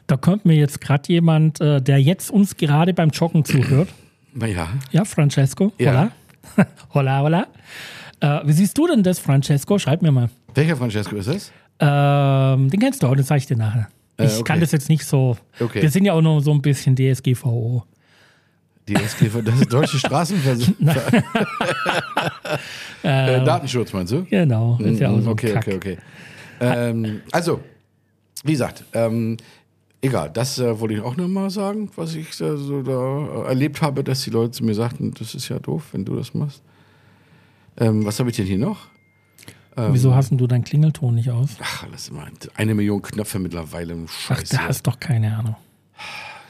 Da 0.07 0.17
kommt 0.17 0.45
mir 0.45 0.55
jetzt 0.55 0.81
gerade 0.81 1.13
jemand, 1.13 1.61
äh, 1.61 1.81
der 1.81 2.01
jetzt 2.01 2.31
uns 2.31 2.57
gerade 2.57 2.95
beim 2.95 3.11
Joggen 3.11 3.45
zuhört. 3.45 3.89
Naja, 4.35 4.69
Ja, 4.93 5.05
Francesco. 5.05 5.73
Ja. 5.79 6.11
Hola. 6.57 6.67
hola, 6.95 7.21
hola. 7.23 7.47
Äh, 8.21 8.47
wie 8.47 8.53
siehst 8.53 8.77
du 8.79 8.87
denn 8.87 9.03
das, 9.03 9.19
Francesco? 9.19 9.79
Schreib 9.79 10.03
mir 10.03 10.13
mal. 10.13 10.31
welcher 10.55 10.77
Francesco 10.77 11.17
ist 11.17 11.29
das? 11.29 11.53
Ähm, 11.81 12.71
den 12.71 12.81
kennst 12.81 13.03
du 13.03 13.07
auch, 13.07 13.15
den 13.15 13.25
zeige 13.25 13.39
ich 13.39 13.47
dir 13.47 13.57
nachher. 13.57 13.89
Äh, 14.17 14.27
Ich 14.27 14.35
okay. 14.35 14.43
kann 14.45 14.61
das 14.61 14.73
jetzt 14.73 14.89
nicht 14.89 15.05
so. 15.05 15.37
Okay. 15.61 15.83
Wir 15.83 15.91
sind 15.91 16.05
ja 16.05 16.13
auch 16.15 16.21
noch 16.23 16.41
so 16.41 16.53
ein 16.53 16.61
bisschen 16.63 16.97
DSGVO. 16.97 17.85
Die 18.89 18.95
SGV, 18.95 19.43
das 19.45 19.61
ist 19.61 19.73
Deutsche 19.73 19.99
Straßenversicherung. 19.99 20.89
äh, 23.03 23.45
Datenschutz, 23.45 23.93
meinst 23.93 24.13
du? 24.13 24.25
Genau. 24.25 24.79
Ist 24.79 24.99
ja 24.99 25.11
auch 25.11 25.21
so 25.21 25.31
okay, 25.31 25.53
Kack. 25.53 25.67
okay, 25.69 25.77
okay. 25.77 25.99
Ähm, 26.61 27.21
also, 27.31 27.61
wie 28.45 28.53
gesagt, 28.53 28.85
ähm, 28.95 29.37
egal, 30.01 30.31
das 30.33 30.59
äh, 30.59 30.81
wollte 30.81 30.95
ich 30.95 31.01
auch 31.03 31.17
noch 31.17 31.29
mal 31.29 31.51
sagen, 31.51 31.91
was 31.97 32.15
ich 32.15 32.37
da 32.39 32.57
so 32.57 32.83
da 32.83 33.43
äh, 33.45 33.49
erlebt 33.49 33.83
habe, 33.83 34.03
dass 34.03 34.23
die 34.23 34.31
Leute 34.31 34.53
zu 34.53 34.65
mir 34.65 34.75
sagten, 34.75 35.13
das 35.13 35.35
ist 35.35 35.49
ja 35.51 35.59
doof, 35.59 35.89
wenn 35.93 36.07
du 36.07 36.17
das 36.17 36.33
machst. 36.33 36.63
Ähm, 37.77 38.07
was 38.07 38.19
habe 38.19 38.31
ich 38.31 38.37
denn 38.37 38.47
hier 38.47 38.59
noch? 38.59 38.87
Ähm. 39.77 39.93
Wieso 39.93 40.15
hast 40.15 40.33
du 40.33 40.47
deinen 40.47 40.65
Klingelton 40.65 41.15
nicht 41.15 41.31
aus? 41.31 41.51
Ach, 41.61 41.85
alles 41.85 42.09
immer 42.09 42.27
eine 42.55 42.75
Million 42.75 43.03
Knöpfe 43.03 43.39
mittlerweile. 43.39 43.97
Ach, 44.07 44.11
Scheiße. 44.11 44.57
da 44.57 44.69
hast 44.69 44.87
doch 44.87 44.99
keine 44.99 45.37
Ahnung. 45.37 45.57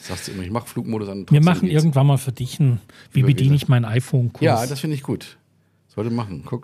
Sagst 0.09 0.29
du 0.29 0.33
immer, 0.33 0.43
ich 0.43 0.51
mach 0.51 0.67
Flugmodus 0.67 1.09
an. 1.09 1.27
Wir 1.29 1.43
machen 1.43 1.69
geht's. 1.69 1.75
irgendwann 1.75 2.07
mal 2.07 2.17
für 2.17 2.33
dich 2.33 2.59
ein, 2.61 2.81
wie 3.13 3.23
bediene 3.23 3.55
ich 3.55 3.69
mein 3.69 3.85
iPhone-Kurs. 3.85 4.43
Ja, 4.43 4.67
das 4.67 4.81
finde 4.81 4.97
ich 4.97 5.03
gut. 5.03 5.37
Sollte 5.89 6.11
machen. 6.11 6.43
Guck. 6.47 6.63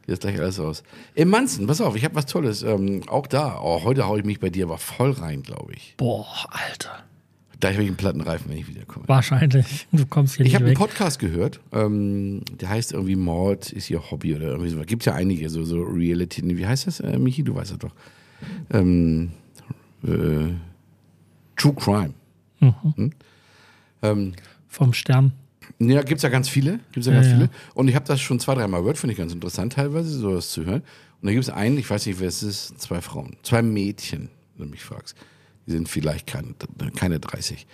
Geht 0.00 0.08
jetzt 0.08 0.20
gleich 0.22 0.40
alles 0.40 0.58
aus. 0.58 0.82
Im 1.14 1.28
Manzen, 1.30 1.68
pass 1.68 1.80
auf, 1.80 1.94
ich 1.94 2.04
habe 2.04 2.16
was 2.16 2.26
Tolles. 2.26 2.64
Ähm, 2.64 3.02
auch 3.06 3.28
da, 3.28 3.60
oh, 3.62 3.84
heute 3.84 4.06
haue 4.08 4.18
ich 4.18 4.24
mich 4.24 4.40
bei 4.40 4.50
dir 4.50 4.64
aber 4.64 4.78
voll 4.78 5.12
rein, 5.12 5.42
glaube 5.42 5.74
ich. 5.74 5.94
Boah, 5.96 6.26
Alter. 6.48 7.04
Da 7.60 7.68
habe 7.70 7.82
ich 7.84 7.88
einen 7.88 7.96
platten 7.96 8.20
Reifen, 8.20 8.50
wenn 8.50 8.58
ich 8.58 8.66
wiederkomme. 8.66 9.06
Wahrscheinlich. 9.06 9.86
Du 9.92 10.04
kommst 10.04 10.34
hier 10.34 10.44
Ich 10.44 10.56
habe 10.56 10.64
einen. 10.64 10.74
Podcast 10.74 11.20
gehört, 11.20 11.60
ähm, 11.70 12.42
der 12.60 12.70
heißt 12.70 12.90
irgendwie 12.90 13.14
Mord 13.14 13.70
ist 13.70 13.88
ihr 13.88 14.10
Hobby 14.10 14.34
oder 14.34 14.46
irgendwie 14.48 14.70
so. 14.70 14.80
Gibt 14.80 15.04
ja 15.04 15.14
einige, 15.14 15.48
so, 15.48 15.62
so 15.62 15.80
Reality. 15.80 16.42
Wie 16.44 16.66
heißt 16.66 16.88
das, 16.88 16.98
äh, 16.98 17.16
Michi? 17.20 17.44
Du 17.44 17.54
weißt 17.54 17.70
das 17.70 17.78
doch. 17.78 17.94
Ähm, 18.72 19.30
äh, 20.02 20.54
True 21.56 21.74
Crime. 21.74 22.14
Hm? 22.62 23.12
Ähm, 24.02 24.32
Vom 24.68 24.92
Stern. 24.92 25.32
Ja, 25.78 26.02
gibt's 26.02 26.22
ja 26.22 26.28
ganz 26.28 26.48
viele. 26.48 26.80
Gibt's 26.92 27.06
ja 27.06 27.12
ganz 27.12 27.26
Ja, 27.26 27.34
viele. 27.34 27.50
Und 27.74 27.88
ich 27.88 27.94
habe 27.94 28.06
das 28.06 28.20
schon 28.20 28.40
zwei, 28.40 28.54
dreimal 28.54 28.80
gehört, 28.80 28.98
finde 28.98 29.12
ich 29.12 29.18
ganz 29.18 29.32
interessant 29.32 29.74
teilweise, 29.74 30.10
sowas 30.10 30.50
zu 30.50 30.64
hören. 30.64 30.82
Und 31.20 31.26
da 31.26 31.32
gibt's 31.32 31.50
einen, 31.50 31.78
ich 31.78 31.88
weiß 31.88 32.06
nicht, 32.06 32.20
wer 32.20 32.28
es 32.28 32.42
ist, 32.42 32.80
zwei 32.80 33.00
Frauen, 33.00 33.36
zwei 33.42 33.62
Mädchen, 33.62 34.28
wenn 34.56 34.66
du 34.66 34.70
mich 34.72 34.82
fragst. 34.82 35.16
Die 35.66 35.72
sind 35.72 35.88
vielleicht 35.88 36.26
keine, 36.26 36.54
keine 36.96 37.20
30. 37.20 37.66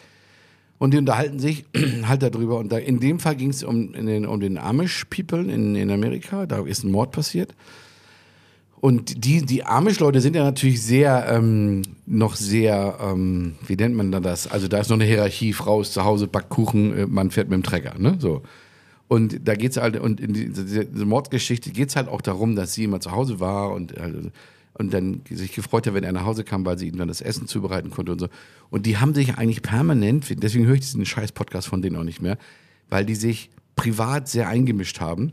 Und 0.79 0.93
die 0.93 0.99
unterhalten 0.99 1.39
sich 1.39 1.65
halt 2.05 2.23
darüber. 2.23 2.59
Und 2.59 2.71
da, 2.71 2.79
in 2.79 3.01
dem 3.01 3.19
Fall 3.19 3.37
ging 3.37 3.51
es 3.51 3.63
um, 3.63 3.93
den, 3.93 4.27
um 4.27 4.41
den 4.41 4.59
Amish-People 4.59 5.53
in, 5.53 5.75
in 5.75 5.91
Amerika. 5.91 6.47
Da 6.47 6.65
ist 6.65 6.85
ein 6.85 6.91
Mord 6.91 7.13
passiert. 7.13 7.55
Und 8.81 9.25
die, 9.25 9.45
die 9.45 9.65
Amish-Leute 9.65 10.21
sind 10.21 10.37
ja 10.37 10.45
natürlich 10.45 10.83
sehr, 10.83 11.27
ähm, 11.31 11.83
noch 12.07 12.37
sehr, 12.37 12.99
ähm, 13.03 13.57
wie 13.67 13.75
nennt 13.75 13.97
man 13.97 14.13
da 14.13 14.21
das? 14.21 14.47
Also 14.47 14.69
da 14.69 14.79
ist 14.79 14.89
noch 14.89 14.97
eine 14.97 15.05
Hierarchie, 15.05 15.53
Frau 15.53 15.81
ist 15.81 15.95
zu 15.95 16.05
Hause, 16.05 16.29
backt 16.29 16.49
Kuchen, 16.49 16.97
äh, 16.97 17.07
man 17.07 17.31
fährt 17.31 17.49
mit 17.49 17.57
dem 17.57 17.65
Trecker, 17.65 17.99
ne? 17.99 18.17
So. 18.21 18.43
Und 19.09 19.49
da 19.49 19.55
geht's 19.55 19.79
halt, 19.79 19.99
und 19.99 20.21
in 20.21 20.33
dieser 20.33 20.85
diese 20.85 21.07
Mordgeschichte 21.07 21.71
geht's 21.71 21.97
halt 21.97 22.09
auch 22.09 22.21
darum, 22.21 22.55
dass 22.55 22.75
sie 22.75 22.85
immer 22.85 23.01
zu 23.01 23.11
Hause 23.11 23.41
war 23.41 23.73
und, 23.73 23.99
also, 23.99 24.31
und 24.75 24.95
dann 24.95 25.23
sich 25.29 25.55
gefreut 25.55 25.87
hat, 25.87 25.95
wenn 25.95 26.05
er 26.05 26.13
nach 26.13 26.27
Hause 26.27 26.45
kam, 26.45 26.65
weil 26.65 26.79
sie 26.79 26.89
ihm 26.89 26.99
dann 26.99 27.09
das 27.09 27.21
Essen 27.21 27.49
zubereiten 27.49 27.91
konnte 27.91 28.13
und 28.13 28.21
so. 28.21 28.29
Und 28.71 28.87
die 28.87 28.99
haben 28.99 29.15
sich 29.15 29.37
eigentlich 29.37 29.63
permanent, 29.63 30.27
deswegen 30.43 30.67
höre 30.67 30.75
ich 30.75 30.83
diesen 30.83 31.05
scheiß 31.05 31.33
Podcast 31.33 31.67
von 31.67 31.83
denen 31.83 31.97
auch 31.97 32.05
nicht 32.05 32.23
mehr, 32.23 32.39
weil 32.91 33.05
die 33.05 33.17
sich 33.17 33.51
privat 33.75 34.29
sehr 34.29 34.49
eingemischt 34.49 35.01
haben 35.01 35.33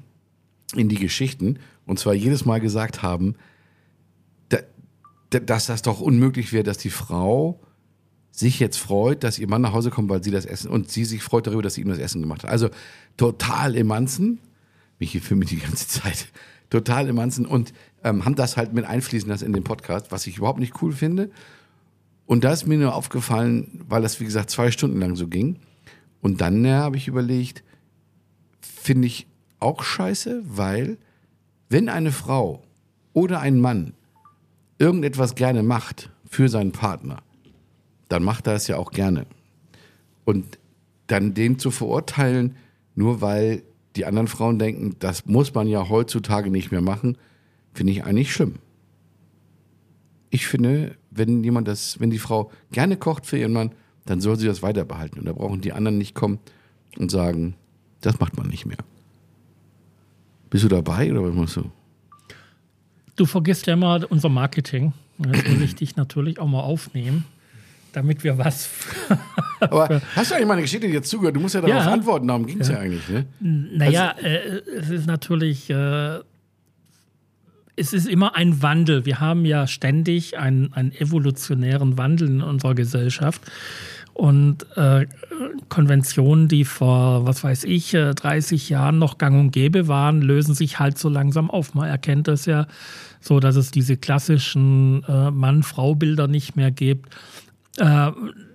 in 0.73 0.89
die 0.89 0.95
Geschichten 0.95 1.59
und 1.85 1.99
zwar 1.99 2.13
jedes 2.13 2.45
Mal 2.45 2.59
gesagt 2.59 3.01
haben, 3.01 3.35
da, 4.49 4.59
da, 5.29 5.39
dass 5.39 5.67
das 5.67 5.81
doch 5.81 6.01
unmöglich 6.01 6.53
wäre, 6.53 6.63
dass 6.63 6.77
die 6.77 6.89
Frau 6.89 7.59
sich 8.31 8.59
jetzt 8.59 8.77
freut, 8.77 9.23
dass 9.23 9.39
ihr 9.39 9.47
Mann 9.47 9.61
nach 9.61 9.73
Hause 9.73 9.91
kommt, 9.91 10.09
weil 10.09 10.23
sie 10.23 10.31
das 10.31 10.45
Essen 10.45 10.69
und 10.69 10.91
sie 10.91 11.05
sich 11.05 11.23
freut 11.23 11.47
darüber, 11.47 11.61
dass 11.61 11.75
sie 11.75 11.81
ihm 11.81 11.87
das 11.87 11.99
Essen 11.99 12.21
gemacht 12.21 12.43
hat. 12.43 12.49
Also 12.49 12.69
total 13.17 13.75
im 13.75 13.87
Manzen. 13.87 14.39
Mich 14.99 15.19
für 15.21 15.35
mich 15.35 15.49
die 15.49 15.57
ganze 15.59 15.87
Zeit. 15.87 16.27
Total 16.69 17.07
im 17.07 17.15
Manzen 17.15 17.45
und 17.45 17.73
ähm, 18.03 18.25
haben 18.25 18.35
das 18.35 18.57
halt 18.57 18.73
mit 18.73 18.85
einfließen 18.85 19.29
lassen 19.29 19.45
in 19.45 19.53
den 19.53 19.63
Podcast, 19.63 20.11
was 20.11 20.27
ich 20.27 20.37
überhaupt 20.37 20.59
nicht 20.59 20.81
cool 20.81 20.91
finde. 20.91 21.29
Und 22.25 22.43
da 22.43 22.51
ist 22.51 22.65
mir 22.65 22.77
nur 22.77 22.95
aufgefallen, 22.95 23.83
weil 23.87 24.01
das, 24.01 24.19
wie 24.19 24.25
gesagt, 24.25 24.49
zwei 24.49 24.71
Stunden 24.71 24.99
lang 24.99 25.15
so 25.15 25.27
ging. 25.27 25.59
Und 26.21 26.41
dann 26.41 26.65
ja, 26.65 26.79
habe 26.79 26.97
ich 26.97 27.07
überlegt, 27.07 27.63
finde 28.61 29.07
ich 29.07 29.27
auch 29.59 29.83
scheiße, 29.83 30.41
weil 30.45 30.97
wenn 31.69 31.89
eine 31.89 32.11
Frau 32.11 32.63
oder 33.13 33.39
ein 33.39 33.59
Mann 33.59 33.93
irgendetwas 34.77 35.35
gerne 35.35 35.63
macht 35.63 36.09
für 36.29 36.49
seinen 36.49 36.71
Partner, 36.71 37.17
dann 38.09 38.23
macht 38.23 38.47
er 38.47 38.53
es 38.53 38.67
ja 38.67 38.77
auch 38.77 38.91
gerne. 38.91 39.25
Und 40.25 40.59
dann 41.07 41.33
den 41.33 41.59
zu 41.59 41.71
verurteilen, 41.71 42.55
nur 42.95 43.21
weil 43.21 43.63
die 43.95 44.05
anderen 44.05 44.27
Frauen 44.27 44.59
denken, 44.59 44.95
das 44.99 45.25
muss 45.25 45.53
man 45.53 45.67
ja 45.67 45.87
heutzutage 45.89 46.49
nicht 46.49 46.71
mehr 46.71 46.81
machen, 46.81 47.17
finde 47.73 47.93
ich 47.93 48.03
eigentlich 48.03 48.33
schlimm. 48.33 48.55
Ich 50.29 50.47
finde, 50.47 50.95
wenn 51.11 51.43
jemand 51.43 51.67
das, 51.67 51.99
wenn 51.99 52.09
die 52.09 52.19
Frau 52.19 52.51
gerne 52.71 52.97
kocht 52.97 53.25
für 53.25 53.37
ihren 53.37 53.53
Mann, 53.53 53.71
dann 54.05 54.21
soll 54.21 54.37
sie 54.37 54.47
das 54.47 54.61
weiter 54.61 54.83
behalten. 54.83 55.19
Und 55.19 55.25
da 55.25 55.33
brauchen 55.33 55.61
die 55.61 55.73
anderen 55.73 55.97
nicht 55.97 56.13
kommen 56.13 56.39
und 56.97 57.09
sagen, 57.09 57.55
das 58.01 58.19
macht 58.19 58.37
man 58.37 58.47
nicht 58.47 58.65
mehr. 58.65 58.77
Bist 60.49 60.63
du 60.63 60.67
dabei 60.67 61.11
oder 61.11 61.23
was 61.23 61.33
machst 61.33 61.55
du? 61.57 61.71
Du 63.15 63.25
vergisst 63.25 63.65
ja 63.67 63.73
immer 63.73 64.01
unser 64.09 64.29
Marketing. 64.29 64.93
Das 65.17 65.45
will 65.45 65.61
ich 65.61 65.75
dich 65.75 65.95
natürlich 65.95 66.39
auch 66.39 66.47
mal 66.47 66.59
aufnehmen, 66.59 67.23
damit 67.93 68.23
wir 68.23 68.37
was. 68.37 68.69
Aber 69.61 70.01
hast 70.15 70.31
du 70.31 70.35
eigentlich 70.35 70.47
mal 70.47 70.53
eine 70.55 70.63
Geschichte, 70.63 70.87
die 70.87 70.93
jetzt 70.93 71.09
zugehört? 71.09 71.35
Du 71.35 71.39
musst 71.39 71.55
ja 71.55 71.61
darauf 71.61 71.85
Ja. 71.85 71.91
antworten, 71.91 72.27
darum 72.27 72.45
ging 72.45 72.59
es 72.59 72.67
ja. 72.67 72.77
eigentlich. 72.79 73.07
Ne? 73.07 73.25
Naja, 73.39 74.11
äh, 74.21 74.61
es 74.77 74.89
ist 74.89 75.07
natürlich, 75.07 75.69
äh, 75.69 76.19
es 77.77 77.93
ist 77.93 78.07
immer 78.07 78.35
ein 78.35 78.61
Wandel. 78.61 79.05
Wir 79.05 79.21
haben 79.21 79.45
ja 79.45 79.67
ständig 79.67 80.37
einen, 80.37 80.73
einen 80.73 80.91
evolutionären 80.91 81.97
Wandel 81.97 82.27
in 82.27 82.41
unserer 82.41 82.75
Gesellschaft. 82.75 83.41
Und 84.15 84.65
äh, 84.77 85.07
Konventionen, 85.67 86.47
die 86.47 86.63
vor, 86.63 87.27
was 87.27 87.43
weiß 87.43 87.65
ich, 87.65 87.93
äh, 87.93 88.13
30 88.13 88.69
Jahren 88.69 88.97
noch 88.97 89.17
gang 89.17 89.37
und 89.37 89.51
gäbe 89.51 89.89
waren, 89.89 90.21
lösen 90.21 90.55
sich 90.55 90.79
halt 90.79 90.97
so 90.97 91.09
langsam 91.09 91.51
auf. 91.51 91.73
Man 91.73 91.89
erkennt 91.89 92.29
das 92.29 92.45
ja 92.45 92.65
so, 93.19 93.41
dass 93.41 93.57
es 93.57 93.71
diese 93.71 93.97
klassischen 93.97 95.03
äh, 95.03 95.31
Mann-Frau-Bilder 95.31 96.27
nicht 96.27 96.55
mehr 96.55 96.71
gibt. 96.71 97.13
Äh, 97.77 98.11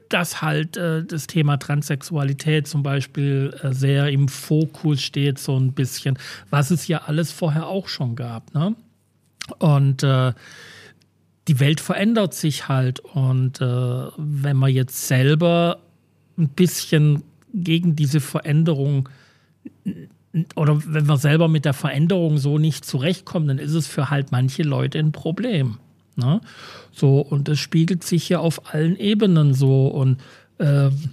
dass 0.09 0.42
halt 0.42 0.79
äh, 0.79 1.05
das 1.05 1.27
Thema 1.27 1.59
Transsexualität 1.59 2.66
zum 2.66 2.83
Beispiel 2.83 3.55
äh, 3.62 3.75
sehr 3.75 4.09
im 4.09 4.29
Fokus 4.29 5.03
steht, 5.03 5.38
so 5.38 5.57
ein 5.57 5.73
bisschen, 5.73 6.18
was 6.49 6.70
es 6.70 6.88
ja 6.88 7.03
alles 7.07 7.33
vorher 7.33 7.68
auch 7.68 7.87
schon 7.87 8.16
gab. 8.16 8.53
Ne? 8.55 8.75
Und 9.59 10.03
äh, 10.03 10.33
die 11.48 11.61
Welt 11.61 11.81
verändert 11.81 12.35
sich 12.35 12.68
halt. 12.68 13.00
Und 13.00 13.61
äh, 13.61 13.64
wenn 14.16 14.57
man 14.57 14.72
jetzt 14.72 15.09
selber 15.09 15.79
ein 16.38 16.48
bisschen 16.48 17.22
gegen 17.53 17.96
diese 17.96 18.20
Veränderung 18.20 19.09
oder 20.55 20.81
wenn 20.87 21.09
wir 21.09 21.16
selber 21.16 21.48
mit 21.48 21.64
der 21.64 21.72
Veränderung 21.72 22.38
so 22.38 22.59
nicht 22.59 22.85
zurechtkommen, 22.85 23.48
dann 23.48 23.59
ist 23.59 23.74
es 23.74 23.87
für 23.87 24.11
halt 24.11 24.31
manche 24.31 24.62
Leute 24.62 24.98
ein 24.98 25.12
Problem. 25.12 25.79
Ne? 26.16 26.40
So, 26.92 27.20
und 27.20 27.48
das 27.48 27.59
spiegelt 27.59 28.05
sich 28.05 28.29
ja 28.29 28.38
auf 28.38 28.72
allen 28.72 28.96
Ebenen 28.96 29.55
so. 29.55 29.88
Und 29.88 30.20
ähm, 30.59 31.11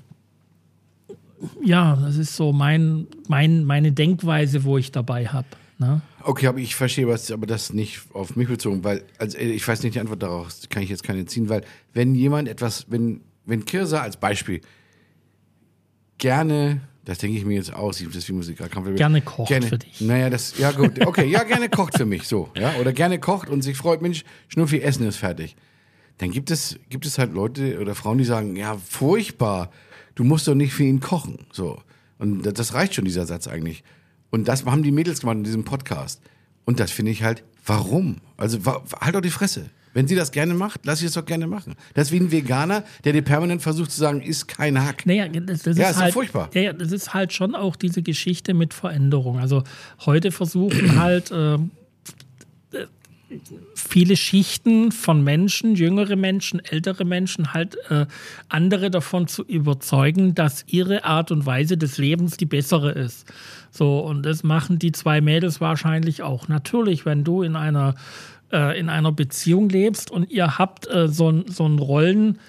ja, 1.63 1.95
das 1.95 2.17
ist 2.17 2.35
so 2.35 2.53
mein, 2.53 3.07
mein, 3.27 3.63
meine 3.63 3.91
Denkweise, 3.91 4.63
wo 4.63 4.77
ich 4.77 4.91
dabei 4.91 5.27
habe. 5.27 5.47
Ne? 5.79 6.01
Okay, 6.27 6.47
aber 6.47 6.57
ich 6.57 6.75
verstehe 6.75 7.07
was, 7.07 7.31
aber 7.31 7.47
das 7.47 7.71
nicht 7.71 8.01
auf 8.11 8.35
mich 8.35 8.49
bezogen, 8.49 8.83
weil, 8.83 9.01
also 9.17 9.37
ich 9.37 9.65
weiß 9.65 9.81
nicht 9.83 9.95
die 9.95 10.01
Antwort 10.01 10.21
darauf, 10.21 10.49
kann 10.69 10.83
ich 10.83 10.89
jetzt 10.89 11.03
keine 11.03 11.25
ziehen, 11.25 11.47
weil 11.47 11.61
wenn 11.93 12.15
jemand 12.15 12.49
etwas, 12.49 12.85
wenn, 12.89 13.21
wenn 13.45 13.63
Kirsa 13.63 14.01
als 14.01 14.17
Beispiel 14.17 14.59
gerne, 16.17 16.81
das 17.05 17.19
denke 17.19 17.37
ich 17.37 17.45
mir 17.45 17.55
jetzt 17.55 17.73
aus, 17.73 18.03
deswegen 18.13 18.39
muss 18.39 18.49
ich 18.49 18.57
gerade 18.57 18.69
kaum 18.69 18.93
Gerne 18.95 19.21
kocht 19.21 19.53
für 19.53 19.77
dich. 19.77 20.01
Naja, 20.01 20.29
das, 20.29 20.57
ja 20.57 20.73
gut, 20.73 20.99
okay, 21.07 21.23
ja, 21.29 21.43
gerne 21.43 21.69
kocht 21.69 21.95
für 21.95 22.05
mich, 22.05 22.23
so, 22.23 22.49
ja, 22.57 22.75
oder 22.75 22.91
gerne 22.91 23.19
kocht 23.19 23.47
und 23.47 23.61
sich 23.61 23.77
freut, 23.77 24.01
Mensch, 24.01 24.25
Schnuffi, 24.49 24.81
Essen 24.81 25.07
ist 25.07 25.15
fertig. 25.15 25.55
Dann 26.17 26.31
gibt 26.31 26.51
es, 26.51 26.77
gibt 26.89 27.05
es 27.05 27.17
halt 27.17 27.33
Leute 27.33 27.79
oder 27.79 27.95
Frauen, 27.95 28.17
die 28.17 28.25
sagen, 28.25 28.57
ja, 28.57 28.75
furchtbar, 28.75 29.71
du 30.15 30.25
musst 30.25 30.45
doch 30.45 30.55
nicht 30.55 30.73
für 30.73 30.83
ihn 30.83 30.99
kochen, 30.99 31.45
so. 31.53 31.81
Und 32.19 32.41
das 32.41 32.73
reicht 32.73 32.95
schon, 32.95 33.05
dieser 33.05 33.25
Satz 33.25 33.47
eigentlich. 33.47 33.85
Und 34.29 34.47
das 34.47 34.65
haben 34.65 34.83
die 34.83 34.91
Mädels 34.91 35.21
gemacht 35.21 35.37
in 35.37 35.43
diesem 35.43 35.63
Podcast. 35.63 36.21
Und 36.65 36.79
das 36.79 36.91
finde 36.91 37.11
ich 37.11 37.23
halt, 37.23 37.43
warum? 37.65 38.17
Also 38.35 38.59
halt 38.99 39.15
doch 39.15 39.21
die 39.21 39.29
Fresse. 39.29 39.69
Wenn 39.93 40.07
sie 40.07 40.15
das 40.15 40.31
gerne 40.31 40.53
macht, 40.53 40.85
lass 40.85 40.99
sie 40.99 41.07
es 41.07 41.13
doch 41.13 41.25
gerne 41.25 41.47
machen. 41.47 41.75
Das 41.95 42.09
ist 42.09 42.13
wie 42.13 42.19
ein 42.19 42.31
Veganer, 42.31 42.83
der 43.03 43.13
dir 43.13 43.23
permanent 43.23 43.63
versucht 43.63 43.89
zu 43.89 43.99
sagen, 43.99 44.21
isst 44.21 44.47
kein 44.47 44.79
Hack. 44.79 45.05
Naja, 45.07 45.27
das, 45.27 45.63
das 45.63 45.75
Ja, 45.77 45.85
ist 45.85 45.95
ist 45.95 46.01
halt 46.03 46.13
furchtbar. 46.13 46.49
Ja, 46.53 46.61
ja, 46.61 46.73
das 46.73 46.91
ist 46.91 47.15
halt 47.15 47.33
schon 47.33 47.55
auch 47.55 47.75
diese 47.75 48.03
Geschichte 48.03 48.53
mit 48.53 48.75
Veränderung. 48.75 49.39
Also 49.39 49.63
heute 50.05 50.31
versuchen 50.31 50.99
halt 50.99 51.31
äh, 51.31 51.57
viele 53.75 54.15
Schichten 54.15 54.91
von 54.91 55.23
Menschen, 55.23 55.75
jüngere 55.75 56.15
Menschen, 56.15 56.63
ältere 56.63 57.03
Menschen, 57.03 57.53
halt 57.53 57.75
äh, 57.89 58.05
andere 58.49 58.89
davon 58.89 59.27
zu 59.27 59.43
überzeugen, 59.43 60.33
dass 60.35 60.63
ihre 60.67 61.03
Art 61.03 61.31
und 61.31 61.45
Weise 61.45 61.77
des 61.77 61.97
Lebens 61.97 62.37
die 62.37 62.45
bessere 62.45 62.91
ist. 62.91 63.25
So, 63.71 63.99
und 63.99 64.23
das 64.25 64.43
machen 64.43 64.79
die 64.79 64.91
zwei 64.91 65.21
Mädels 65.21 65.61
wahrscheinlich 65.61 66.23
auch. 66.23 66.47
Natürlich, 66.47 67.05
wenn 67.05 67.23
du 67.23 67.41
in 67.43 67.55
einer, 67.55 67.95
äh, 68.51 68.79
in 68.79 68.89
einer 68.89 69.11
Beziehung 69.11 69.69
lebst 69.69 70.09
und 70.11 70.29
ihr 70.31 70.57
habt 70.57 70.87
äh, 70.87 71.07
so, 71.07 71.29
ein- 71.31 71.45
so 71.47 71.67
ein 71.67 71.77
Rollen, 71.79 72.39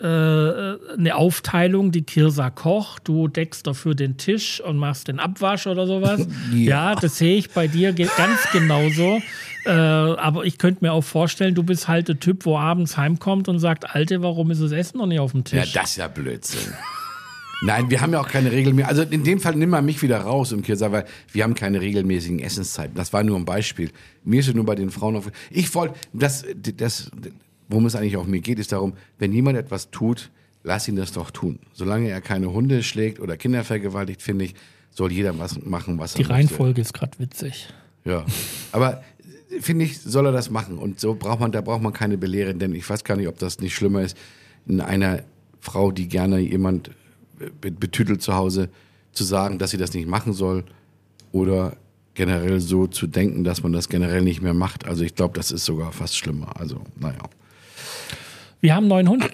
äh, 0.00 0.04
eine 0.06 1.14
Aufteilung, 1.14 1.92
die 1.92 2.00
Kirsa 2.02 2.48
kocht, 2.48 3.06
du 3.08 3.28
deckst 3.28 3.66
dafür 3.66 3.94
den 3.94 4.16
Tisch 4.16 4.60
und 4.62 4.78
machst 4.78 5.08
den 5.08 5.18
Abwasch 5.20 5.66
oder 5.66 5.86
sowas. 5.86 6.26
ja. 6.54 6.94
das 6.94 7.18
sehe 7.18 7.36
ich 7.36 7.50
bei 7.50 7.66
dir 7.68 7.92
ganz 7.92 8.50
genauso. 8.52 9.20
Äh, 9.66 9.70
aber 9.72 10.46
ich 10.46 10.56
könnte 10.56 10.82
mir 10.82 10.92
auch 10.94 11.04
vorstellen, 11.04 11.54
du 11.54 11.62
bist 11.62 11.86
halt 11.86 12.08
der 12.08 12.18
Typ, 12.18 12.46
wo 12.46 12.56
abends 12.56 12.96
heimkommt 12.96 13.46
und 13.48 13.58
sagt, 13.58 13.94
Alte, 13.94 14.22
warum 14.22 14.50
ist 14.50 14.62
das 14.62 14.72
Essen 14.72 14.96
noch 14.98 15.06
nicht 15.06 15.20
auf 15.20 15.32
dem 15.32 15.44
Ja, 15.52 15.60
Tisch? 15.64 15.72
das 15.74 15.90
ist 15.90 15.96
ja 15.96 16.08
Blödsinn. 16.08 16.72
Nein, 17.62 17.90
wir 17.90 18.00
haben 18.00 18.12
ja 18.12 18.20
auch 18.20 18.28
keine 18.28 18.50
mehr. 18.72 18.88
Also 18.88 19.02
in 19.02 19.22
dem 19.22 19.38
Fall 19.38 19.54
nimm 19.54 19.70
mal 19.70 19.82
mich 19.82 20.02
wieder 20.02 20.20
raus 20.20 20.52
im 20.52 20.62
Kirsa, 20.62 20.92
weil 20.92 21.04
wir 21.32 21.44
haben 21.44 21.54
keine 21.54 21.80
regelmäßigen 21.80 22.38
Essenszeiten. 22.38 22.94
Das 22.94 23.12
war 23.12 23.22
nur 23.22 23.36
ein 23.36 23.44
Beispiel. 23.44 23.90
Mir 24.24 24.40
ist 24.40 24.48
es 24.48 24.54
nur 24.54 24.64
bei 24.64 24.74
den 24.74 24.90
Frauen 24.90 25.16
auf. 25.16 25.30
Ich 25.50 25.74
wollte, 25.74 25.94
das, 26.12 26.44
das, 26.76 27.10
worum 27.68 27.86
es 27.86 27.94
eigentlich 27.94 28.16
auch 28.16 28.26
mir 28.26 28.40
geht, 28.40 28.58
ist 28.58 28.72
darum, 28.72 28.94
wenn 29.18 29.32
jemand 29.32 29.58
etwas 29.58 29.90
tut, 29.90 30.30
lass 30.62 30.88
ihn 30.88 30.96
das 30.96 31.12
doch 31.12 31.30
tun. 31.30 31.58
Solange 31.72 32.08
er 32.08 32.20
keine 32.20 32.52
Hunde 32.52 32.82
schlägt 32.82 33.20
oder 33.20 33.36
Kinder 33.36 33.62
vergewaltigt, 33.62 34.22
finde 34.22 34.46
ich, 34.46 34.54
soll 34.90 35.12
jeder 35.12 35.38
was 35.38 35.62
machen, 35.62 35.98
was 35.98 36.14
die 36.14 36.22
er 36.22 36.28
möchte. 36.28 36.34
Reihenfolge 36.34 36.80
ist 36.80 36.94
gerade 36.94 37.18
witzig. 37.18 37.68
Ja. 38.04 38.24
Aber 38.72 39.02
finde 39.60 39.84
ich, 39.84 40.00
soll 40.00 40.26
er 40.26 40.32
das 40.32 40.50
machen. 40.50 40.78
Und 40.78 40.98
so 40.98 41.14
braucht 41.14 41.40
man, 41.40 41.52
da 41.52 41.60
braucht 41.60 41.82
man 41.82 41.92
keine 41.92 42.16
Belehren, 42.16 42.58
denn 42.58 42.74
ich 42.74 42.88
weiß 42.88 43.04
gar 43.04 43.16
nicht, 43.16 43.28
ob 43.28 43.38
das 43.38 43.60
nicht 43.60 43.74
schlimmer 43.74 44.02
ist, 44.02 44.16
in 44.66 44.80
einer 44.80 45.22
Frau, 45.60 45.92
die 45.92 46.08
gerne 46.08 46.38
jemand 46.38 46.90
betütelt 47.60 48.22
zu 48.22 48.34
Hause, 48.34 48.68
zu 49.12 49.24
sagen, 49.24 49.58
dass 49.58 49.70
sie 49.70 49.76
das 49.78 49.92
nicht 49.94 50.08
machen 50.08 50.32
soll 50.32 50.64
oder 51.32 51.76
generell 52.14 52.60
so 52.60 52.86
zu 52.86 53.06
denken, 53.06 53.44
dass 53.44 53.62
man 53.62 53.72
das 53.72 53.88
generell 53.88 54.22
nicht 54.22 54.42
mehr 54.42 54.54
macht. 54.54 54.86
Also 54.86 55.04
ich 55.04 55.14
glaube, 55.14 55.34
das 55.34 55.50
ist 55.52 55.64
sogar 55.64 55.92
fast 55.92 56.16
schlimmer. 56.16 56.58
Also, 56.58 56.80
naja. 56.98 57.18
Wir 58.60 58.74
haben 58.74 58.84
einen 58.84 59.06
neuen 59.06 59.08
Hund. 59.08 59.30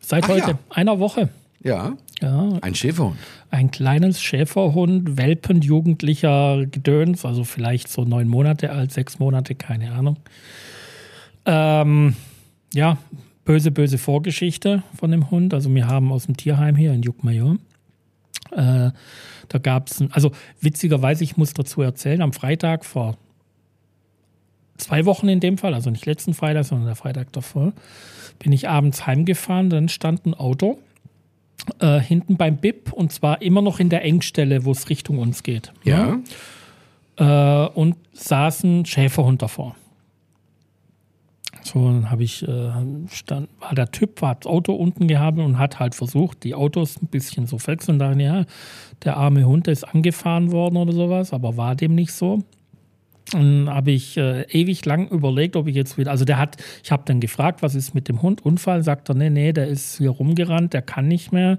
Seit 0.00 0.24
Ach 0.24 0.28
heute, 0.28 0.50
ja. 0.52 0.58
einer 0.70 0.98
Woche. 0.98 1.28
Ja, 1.62 1.96
Ja, 2.20 2.58
Ein 2.62 2.74
Schäferhund. 2.74 3.16
ein 3.50 3.70
kleines 3.70 4.22
Schäferhund, 4.22 5.16
Welpen, 5.16 5.60
jugendlicher 5.62 6.64
Gedöns, 6.66 7.24
also 7.24 7.44
vielleicht 7.44 7.88
so 7.88 8.04
neun 8.04 8.28
Monate 8.28 8.70
alt, 8.70 8.92
sechs 8.92 9.18
Monate, 9.18 9.54
keine 9.54 9.92
Ahnung. 9.92 10.16
Ähm, 11.44 12.14
ja, 12.72 12.98
böse, 13.46 13.70
böse 13.70 13.96
Vorgeschichte 13.96 14.82
von 14.94 15.10
dem 15.10 15.30
Hund. 15.30 15.54
Also 15.54 15.74
wir 15.74 15.88
haben 15.88 16.12
aus 16.12 16.26
dem 16.26 16.36
Tierheim 16.36 16.76
hier 16.76 16.92
in 16.92 17.02
Juckmajor, 17.02 17.56
äh, 18.50 18.90
da 19.48 19.58
gab 19.58 19.88
es, 19.88 20.04
also 20.10 20.32
witzigerweise, 20.60 21.24
ich 21.24 21.36
muss 21.36 21.54
dazu 21.54 21.80
erzählen, 21.80 22.20
am 22.20 22.32
Freitag 22.32 22.84
vor 22.84 23.16
zwei 24.76 25.06
Wochen 25.06 25.28
in 25.28 25.40
dem 25.40 25.56
Fall, 25.56 25.72
also 25.72 25.90
nicht 25.90 26.04
letzten 26.04 26.34
Freitag, 26.34 26.64
sondern 26.64 26.86
der 26.86 26.96
Freitag 26.96 27.32
davor, 27.32 27.72
bin 28.38 28.52
ich 28.52 28.68
abends 28.68 29.06
heimgefahren, 29.06 29.70
dann 29.70 29.88
stand 29.88 30.26
ein 30.26 30.34
Auto 30.34 30.78
äh, 31.80 32.00
hinten 32.00 32.36
beim 32.36 32.58
BIP 32.58 32.92
und 32.92 33.12
zwar 33.12 33.40
immer 33.42 33.62
noch 33.62 33.80
in 33.80 33.88
der 33.88 34.02
Engstelle, 34.04 34.64
wo 34.64 34.72
es 34.72 34.90
Richtung 34.90 35.18
uns 35.18 35.42
geht. 35.42 35.72
Ja. 35.84 36.18
Äh, 37.16 37.68
und 37.70 37.96
saß 38.12 38.64
ein 38.64 38.84
Schäferhund 38.84 39.42
davor. 39.42 39.76
So, 41.66 41.84
dann 41.84 42.12
habe 42.12 42.22
ich, 42.22 42.46
äh, 42.46 42.70
stand, 43.10 43.48
war 43.58 43.74
der 43.74 43.90
Typ, 43.90 44.22
war 44.22 44.36
das 44.36 44.46
Auto 44.46 44.72
unten 44.72 45.08
gehabt 45.08 45.38
und 45.38 45.58
hat 45.58 45.80
halt 45.80 45.96
versucht, 45.96 46.44
die 46.44 46.54
Autos 46.54 47.02
ein 47.02 47.08
bisschen 47.08 47.48
so 47.48 47.58
flex 47.58 47.88
und 47.88 47.98
dachte, 47.98 48.22
ja, 48.22 48.44
der 49.04 49.16
arme 49.16 49.44
Hund 49.44 49.66
ist 49.66 49.82
angefahren 49.82 50.52
worden 50.52 50.76
oder 50.76 50.92
sowas, 50.92 51.32
aber 51.32 51.56
war 51.56 51.74
dem 51.74 51.96
nicht 51.96 52.12
so. 52.12 52.44
Dann 53.32 53.68
habe 53.68 53.90
ich 53.90 54.16
äh, 54.16 54.42
ewig 54.42 54.84
lang 54.84 55.08
überlegt, 55.08 55.56
ob 55.56 55.66
ich 55.66 55.74
jetzt 55.74 55.98
wieder, 55.98 56.12
also 56.12 56.24
der 56.24 56.38
hat, 56.38 56.56
ich 56.84 56.92
habe 56.92 57.02
dann 57.04 57.18
gefragt, 57.18 57.62
was 57.62 57.74
ist 57.74 57.96
mit 57.96 58.08
dem 58.08 58.22
Hund? 58.22 58.46
Unfall, 58.46 58.84
sagt 58.84 59.08
er, 59.08 59.16
nee, 59.16 59.30
nee, 59.30 59.52
der 59.52 59.66
ist 59.66 59.98
hier 59.98 60.10
rumgerannt, 60.10 60.72
der 60.72 60.82
kann 60.82 61.08
nicht 61.08 61.32
mehr, 61.32 61.58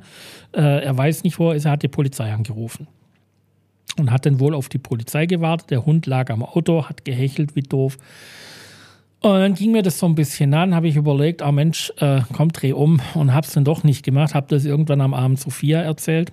äh, 0.53 0.85
er 0.85 0.97
weiß 0.97 1.25
nicht, 1.25 1.37
wo 1.37 1.49
er 1.49 1.55
ist, 1.55 1.65
er 1.65 1.71
hat 1.71 1.83
die 1.83 1.89
Polizei 1.89 2.31
angerufen. 2.31 2.87
Und 3.99 4.11
hat 4.11 4.25
dann 4.25 4.39
wohl 4.39 4.55
auf 4.55 4.69
die 4.69 4.77
Polizei 4.77 5.25
gewartet, 5.25 5.71
der 5.71 5.85
Hund 5.85 6.05
lag 6.05 6.29
am 6.29 6.43
Auto, 6.43 6.85
hat 6.85 7.03
gehechelt 7.03 7.57
wie 7.57 7.63
doof. 7.63 7.97
Und 9.19 9.39
dann 9.39 9.53
ging 9.55 9.71
mir 9.71 9.81
das 9.81 9.97
so 9.97 10.05
ein 10.05 10.15
bisschen 10.15 10.53
an, 10.53 10.75
habe 10.75 10.87
ich 10.87 10.95
überlegt, 10.95 11.41
ah 11.41 11.51
Mensch, 11.51 11.91
äh, 11.97 12.21
komm, 12.33 12.51
dreh 12.51 12.73
um 12.73 13.01
und 13.15 13.33
hab's 13.33 13.53
dann 13.53 13.65
doch 13.65 13.83
nicht 13.83 14.03
gemacht, 14.03 14.35
habe 14.35 14.47
das 14.49 14.63
irgendwann 14.63 15.01
am 15.01 15.13
Abend 15.13 15.39
Sophia 15.39 15.81
erzählt. 15.81 16.31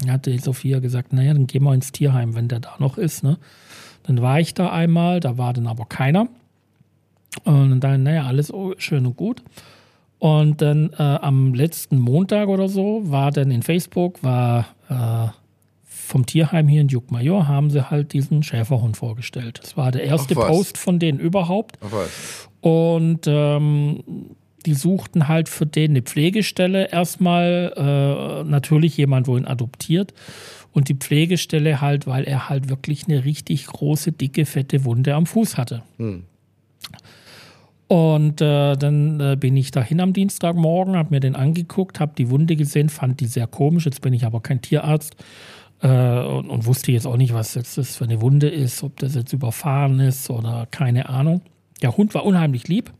Dann 0.00 0.12
hat 0.12 0.26
die 0.26 0.38
Sophia 0.38 0.80
gesagt, 0.80 1.12
naja, 1.12 1.32
dann 1.32 1.46
gehen 1.46 1.62
wir 1.62 1.74
ins 1.74 1.92
Tierheim, 1.92 2.34
wenn 2.34 2.48
der 2.48 2.60
da 2.60 2.74
noch 2.78 2.98
ist, 2.98 3.22
ne? 3.22 3.38
Dann 4.04 4.22
war 4.22 4.40
ich 4.40 4.54
da 4.54 4.70
einmal, 4.70 5.20
da 5.20 5.36
war 5.38 5.52
dann 5.52 5.66
aber 5.66 5.84
keiner. 5.84 6.28
Und 7.44 7.80
dann, 7.80 8.04
naja, 8.04 8.24
alles 8.24 8.52
schön 8.78 9.06
und 9.06 9.16
gut. 9.16 9.42
Und 10.18 10.62
dann 10.62 10.90
äh, 10.98 11.02
am 11.02 11.54
letzten 11.54 11.98
Montag 11.98 12.48
oder 12.48 12.68
so 12.68 13.02
war 13.04 13.30
dann 13.30 13.50
in 13.50 13.62
Facebook, 13.62 14.22
war 14.22 14.66
äh, 14.88 15.28
vom 16.08 16.26
Tierheim 16.26 16.68
hier 16.68 16.80
in 16.80 16.88
Juckmajor, 16.88 17.46
haben 17.46 17.70
sie 17.70 17.90
halt 17.90 18.12
diesen 18.12 18.42
Schäferhund 18.42 18.96
vorgestellt. 18.96 19.60
Das 19.62 19.76
war 19.76 19.92
der 19.92 20.04
erste. 20.04 20.34
Post 20.34 20.78
von 20.78 20.98
denen 20.98 21.20
überhaupt. 21.20 21.78
Und 22.60 23.26
ähm, 23.26 24.02
die 24.64 24.74
suchten 24.74 25.28
halt 25.28 25.48
für 25.48 25.66
den 25.66 25.92
eine 25.92 26.02
Pflegestelle. 26.02 26.90
Erstmal 26.90 27.72
äh, 27.76 28.48
natürlich 28.48 28.96
jemand, 28.96 29.26
wo 29.26 29.36
ihn 29.36 29.44
adoptiert. 29.44 30.14
Und 30.72 30.88
die 30.88 30.94
Pflegestelle 30.94 31.80
halt, 31.80 32.06
weil 32.06 32.24
er 32.24 32.48
halt 32.48 32.68
wirklich 32.68 33.06
eine 33.06 33.24
richtig 33.24 33.66
große, 33.66 34.12
dicke, 34.12 34.46
fette 34.46 34.84
Wunde 34.84 35.14
am 35.14 35.26
Fuß 35.26 35.56
hatte. 35.56 35.82
Und 37.88 38.40
äh, 38.40 38.76
dann 38.76 39.20
äh, 39.20 39.36
bin 39.38 39.56
ich 39.56 39.70
dahin 39.70 40.00
am 40.00 40.12
Dienstagmorgen, 40.12 40.96
habe 40.96 41.10
mir 41.10 41.20
den 41.20 41.34
angeguckt, 41.34 42.00
habe 42.00 42.12
die 42.16 42.28
Wunde 42.30 42.54
gesehen, 42.54 42.90
fand 42.90 43.20
die 43.20 43.26
sehr 43.26 43.46
komisch. 43.46 43.86
Jetzt 43.86 44.02
bin 44.02 44.12
ich 44.12 44.24
aber 44.24 44.40
kein 44.40 44.60
Tierarzt 44.60 45.16
äh, 45.82 45.88
und, 45.88 46.50
und 46.50 46.66
wusste 46.66 46.92
jetzt 46.92 47.06
auch 47.06 47.16
nicht, 47.16 47.34
was 47.34 47.54
jetzt 47.54 47.78
das 47.78 47.96
für 47.96 48.04
eine 48.04 48.20
Wunde 48.20 48.48
ist, 48.48 48.82
ob 48.82 48.98
das 48.98 49.14
jetzt 49.14 49.32
überfahren 49.32 50.00
ist 50.00 50.30
oder 50.30 50.66
keine 50.70 51.08
Ahnung. 51.08 51.42
Der 51.82 51.96
Hund 51.96 52.14
war 52.14 52.24
unheimlich 52.24 52.68
lieb, 52.68 52.92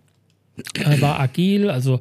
äh, 0.75 1.01
war 1.01 1.19
agil, 1.21 1.71
also 1.71 2.01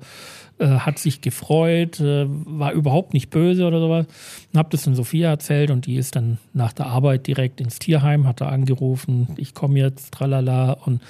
äh, 0.59 0.67
hat 0.67 0.97
sich 0.97 1.21
gefreut, 1.21 1.99
äh, 1.99 2.25
war 2.27 2.71
überhaupt 2.71 3.13
nicht 3.13 3.29
böse 3.29 3.65
oder 3.67 3.79
sowas. 3.79 4.05
Und 4.51 4.57
habe 4.57 4.69
das 4.71 4.83
dann 4.83 4.95
Sophia 4.95 5.29
erzählt 5.29 5.69
und 5.69 5.85
die 5.85 5.95
ist 5.95 6.15
dann 6.15 6.39
nach 6.53 6.73
der 6.73 6.87
Arbeit 6.87 7.27
direkt 7.27 7.61
ins 7.61 7.79
Tierheim, 7.79 8.27
hat 8.27 8.41
da 8.41 8.49
angerufen, 8.49 9.27
ich 9.37 9.53
komme 9.53 9.79
jetzt, 9.79 10.13
tralala. 10.13 10.73
Und 10.73 11.01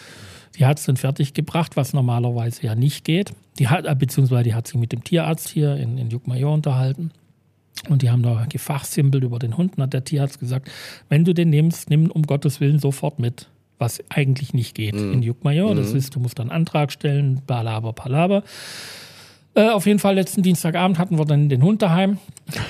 die 0.58 0.66
hat 0.66 0.80
es 0.80 0.86
dann 0.86 0.98
fertig 0.98 1.34
gebracht, 1.34 1.78
was 1.78 1.94
normalerweise 1.94 2.64
ja 2.64 2.76
nicht 2.76 3.06
geht. 3.06 3.34
Die 3.60 3.68
hat, 3.70 3.86
äh, 3.86 3.96
beziehungsweise 3.96 4.44
die 4.44 4.54
hat 4.54 4.68
sich 4.68 4.80
mit 4.80 4.92
dem 4.92 5.04
Tierarzt 5.04 5.50
hier 5.50 5.76
in, 5.76 5.98
in 5.98 6.10
Juckmajor 6.10 6.54
unterhalten. 6.54 7.12
Und 7.90 8.02
die 8.02 8.10
haben 8.10 8.24
da 8.24 8.46
gefachsimpelt 8.50 9.24
über 9.24 9.40
den 9.40 9.58
Hund. 9.58 9.78
Und 9.78 9.84
hat 9.84 9.94
der 9.94 10.04
Tierarzt 10.04 10.40
gesagt, 10.40 10.70
wenn 11.10 11.26
du 11.26 11.34
den 11.34 11.50
nimmst, 11.50 11.90
nimm 11.90 12.12
um 12.12 12.24
Gottes 12.24 12.60
Willen 12.60 12.80
sofort 12.80 13.20
mit. 13.20 13.48
Was 13.80 14.04
eigentlich 14.10 14.56
nicht 14.56 14.74
geht 14.74 14.96
in 14.96 15.22
Juckmajor. 15.22 15.76
Das 15.76 15.94
ist, 15.94 16.16
du 16.16 16.20
musst 16.20 16.40
dann 16.40 16.50
einen 16.50 16.62
Antrag 16.62 16.92
stellen, 16.92 17.44
balaber, 17.46 17.94
palaber. 17.94 18.42
Äh, 19.54 19.70
auf 19.70 19.86
jeden 19.86 20.00
Fall, 20.00 20.16
letzten 20.16 20.42
Dienstagabend 20.42 20.98
hatten 20.98 21.20
wir 21.20 21.26
dann 21.26 21.48
den 21.48 21.62
Hund 21.62 21.84
daheim. 21.84 22.18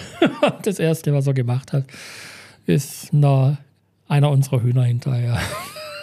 das 0.63 0.79
Erste, 0.79 1.13
was 1.13 1.25
er 1.27 1.33
gemacht 1.33 1.71
hat, 1.71 1.85
ist 2.65 3.09
na, 3.13 3.57
einer 4.07 4.31
unserer 4.31 4.63
Hühner 4.63 4.83
hinterher. 4.83 5.39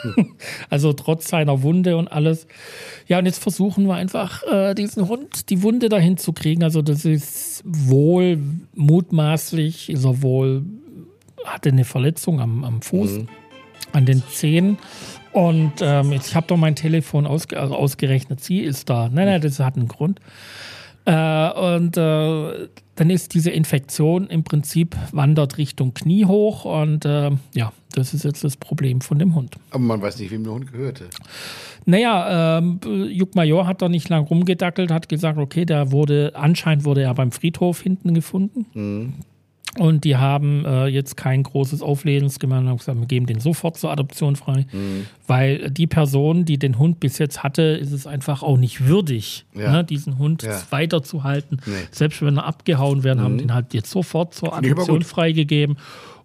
also 0.70 0.92
trotz 0.92 1.28
seiner 1.28 1.62
Wunde 1.62 1.96
und 1.96 2.08
alles. 2.08 2.46
Ja, 3.06 3.18
und 3.18 3.26
jetzt 3.26 3.42
versuchen 3.42 3.86
wir 3.86 3.94
einfach, 3.94 4.42
äh, 4.44 4.74
diesen 4.74 5.08
Hund, 5.08 5.50
die 5.50 5.62
Wunde 5.62 5.88
dahin 5.88 6.16
zu 6.16 6.32
kriegen. 6.32 6.62
Also 6.62 6.82
das 6.82 7.04
ist 7.04 7.62
wohl 7.64 8.38
mutmaßlich, 8.74 9.90
ist 9.90 10.04
er 10.04 10.22
wohl, 10.22 10.62
hatte 11.44 11.70
eine 11.70 11.84
Verletzung 11.84 12.40
am, 12.40 12.64
am 12.64 12.82
Fuß, 12.82 13.20
an 13.92 14.06
den 14.06 14.22
Zehen. 14.28 14.78
Und 15.32 15.72
ähm, 15.80 16.12
jetzt, 16.12 16.28
ich 16.28 16.36
habe 16.36 16.46
doch 16.46 16.56
mein 16.56 16.76
Telefon 16.76 17.26
ausge 17.26 17.58
also 17.58 17.74
ausgerechnet, 17.74 18.42
sie 18.42 18.60
ist 18.60 18.88
da. 18.88 19.08
Nein, 19.12 19.26
nein, 19.26 19.40
das 19.40 19.58
hat 19.58 19.76
einen 19.76 19.88
Grund. 19.88 20.20
Äh, 21.06 21.50
und 21.50 21.96
äh, 21.96 22.68
dann 22.94 23.10
ist 23.10 23.34
diese 23.34 23.50
Infektion 23.50 24.28
im 24.28 24.44
Prinzip 24.44 24.96
wandert 25.12 25.58
Richtung 25.58 25.92
Knie 25.92 26.24
hoch 26.24 26.64
und 26.64 27.04
äh, 27.04 27.30
ja, 27.54 27.72
das 27.94 28.14
ist 28.14 28.24
jetzt 28.24 28.44
das 28.44 28.56
Problem 28.56 29.00
von 29.00 29.18
dem 29.18 29.34
Hund. 29.34 29.56
Aber 29.70 29.82
man 29.82 30.00
weiß 30.02 30.18
nicht, 30.18 30.30
wem 30.30 30.44
der 30.44 30.52
Hund 30.52 30.72
gehörte. 30.72 31.06
Naja, 31.86 32.58
ähm, 32.58 32.80
Juk 33.10 33.34
Major 33.34 33.66
hat 33.66 33.82
da 33.82 33.88
nicht 33.88 34.08
lang 34.08 34.24
rumgedackelt, 34.24 34.90
hat 34.90 35.08
gesagt, 35.08 35.38
okay, 35.38 35.64
der 35.64 35.92
wurde, 35.92 36.32
anscheinend 36.34 36.84
wurde 36.84 37.02
er 37.02 37.14
beim 37.14 37.30
Friedhof 37.30 37.80
hinten 37.82 38.14
gefunden. 38.14 39.14
Und 39.76 40.04
die 40.04 40.16
haben 40.16 40.64
äh, 40.64 40.86
jetzt 40.86 41.16
kein 41.16 41.42
großes 41.42 41.82
Auflesens 41.82 42.38
gemacht 42.38 42.60
und 42.60 42.68
haben 42.68 42.76
gesagt, 42.78 42.98
wir 43.00 43.06
geben 43.08 43.26
den 43.26 43.40
sofort 43.40 43.76
zur 43.76 43.90
Adoption 43.90 44.36
frei. 44.36 44.66
Weil 45.26 45.68
die 45.70 45.88
Person, 45.88 46.44
die 46.44 46.58
den 46.58 46.78
Hund 46.78 47.00
bis 47.00 47.18
jetzt 47.18 47.42
hatte, 47.42 47.62
ist 47.62 47.90
es 47.90 48.06
einfach 48.06 48.44
auch 48.44 48.56
nicht 48.56 48.86
würdig, 48.86 49.46
Ja. 49.52 49.72
ne, 49.72 49.84
diesen 49.84 50.18
Hund 50.18 50.44
Ja. 50.44 50.62
weiterzuhalten. 50.70 51.60
Nee. 51.66 51.72
Selbst 51.90 52.22
wenn 52.22 52.36
er 52.38 52.46
abgehauen 52.46 53.02
wäre, 53.02 53.20
haben 53.20 53.36
den 53.38 53.52
halt 53.52 53.74
jetzt 53.74 53.90
sofort 53.90 54.32
zur 54.32 54.56
Adoption 54.56 55.02
freigegeben. 55.02 55.76